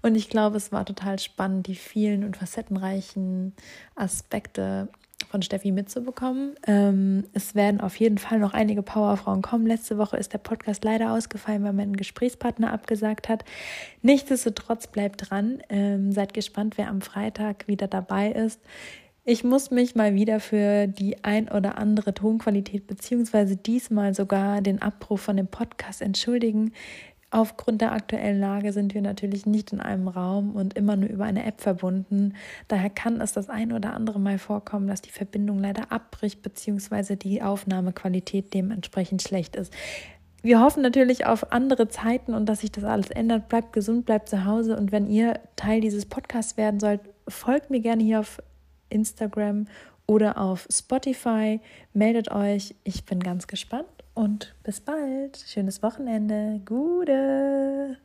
Und 0.02 0.16
ich 0.16 0.30
glaube, 0.30 0.58
es 0.58 0.74
war 0.74 0.84
total 0.84 1.18
spannend, 1.20 1.68
die 1.68 1.76
vielen 1.76 2.26
und 2.26 2.36
facettenreichen 2.36 3.56
Aspekte 3.96 4.90
von 5.30 5.42
Steffi 5.42 5.72
mitzubekommen. 5.72 6.56
Ähm, 6.66 7.26
es 7.34 7.56
werden 7.56 7.82
auf 7.82 7.96
jeden 7.98 8.18
Fall 8.18 8.40
noch 8.40 8.54
einige 8.54 8.82
Powerfrauen 8.82 9.42
kommen. 9.42 9.68
Letzte 9.68 9.98
Woche 9.98 10.18
ist 10.18 10.34
der 10.34 10.40
Podcast 10.40 10.84
leider 10.84 11.14
ausgefallen, 11.14 11.64
weil 11.64 11.74
mein 11.74 11.96
Gesprächspartner 11.96 12.72
abgesagt 12.72 13.30
hat. 13.30 13.44
Nichtsdestotrotz 14.02 14.88
bleibt 14.88 15.30
dran. 15.30 15.62
Ähm, 15.70 16.12
seid 16.12 16.34
gespannt, 16.34 16.78
wer 16.78 16.88
am 16.90 17.02
Freitag 17.02 17.68
wieder 17.68 17.88
dabei 17.88 18.32
ist. 18.32 18.62
Ich 19.30 19.44
muss 19.44 19.72
mich 19.72 19.94
mal 19.94 20.16
wieder 20.16 20.40
für 20.40 20.88
die 20.88 21.26
ein 21.26 21.50
oder 21.50 21.78
andere 21.78 22.14
Tonqualität 22.14 22.88
beziehungsweise 22.88 23.58
diesmal 23.58 24.14
sogar 24.16 24.62
den 24.62 24.82
Abbruch 24.82 25.20
von 25.20 25.36
dem 25.36 25.48
Podcast 25.48 26.02
entschuldigen. 26.02 26.72
Aufgrund 27.30 27.82
der 27.82 27.92
aktuellen 27.92 28.40
Lage 28.40 28.72
sind 28.72 28.94
wir 28.94 29.02
natürlich 29.02 29.46
nicht 29.46 29.74
in 29.74 29.82
einem 29.82 30.08
Raum 30.08 30.56
und 30.56 30.76
immer 30.76 30.96
nur 30.96 31.10
über 31.10 31.26
eine 31.26 31.46
App 31.46 31.60
verbunden. 31.60 32.36
Daher 32.70 32.90
kann 32.90 33.20
es 33.20 33.34
das 33.34 33.50
ein 33.50 33.74
oder 33.74 33.94
andere 33.94 34.18
Mal 34.18 34.38
vorkommen, 34.38 34.88
dass 34.88 35.02
die 35.02 35.12
Verbindung 35.12 35.60
leider 35.60 35.92
abbricht 35.92 36.42
beziehungsweise 36.42 37.18
die 37.18 37.42
Aufnahmequalität 37.42 38.54
dementsprechend 38.54 39.22
schlecht 39.22 39.58
ist. 39.58 39.74
Wir 40.42 40.62
hoffen 40.62 40.82
natürlich 40.82 41.26
auf 41.26 41.52
andere 41.52 41.90
Zeiten 41.90 42.34
und 42.34 42.46
dass 42.46 42.62
sich 42.62 42.72
das 42.72 42.86
alles 42.86 43.10
ändert. 43.10 43.50
Bleibt 43.50 43.74
gesund, 43.74 44.06
bleibt 44.06 44.30
zu 44.30 44.46
Hause 44.46 44.78
und 44.78 44.94
wenn 44.94 45.08
ihr 45.08 45.42
Teil 45.58 45.82
dieses 45.82 46.06
Podcasts 46.06 46.56
werden 46.56 46.80
sollt, 46.80 47.02
folgt 47.28 47.70
mir 47.70 47.82
gerne 47.82 48.04
hier 48.04 48.22
auf 48.22 48.42
Instagram 48.90 49.68
oder 50.06 50.38
auf 50.38 50.66
Spotify. 50.72 51.60
Meldet 51.94 52.32
euch. 52.32 52.74
Ich 52.86 53.04
bin 53.04 53.20
ganz 53.20 53.48
gespannt 53.48 53.97
und 54.18 54.56
bis 54.64 54.82
bald. 54.82 55.38
Schönes 55.38 55.84
Wochenende. 55.84 56.60
Gute! 56.66 57.98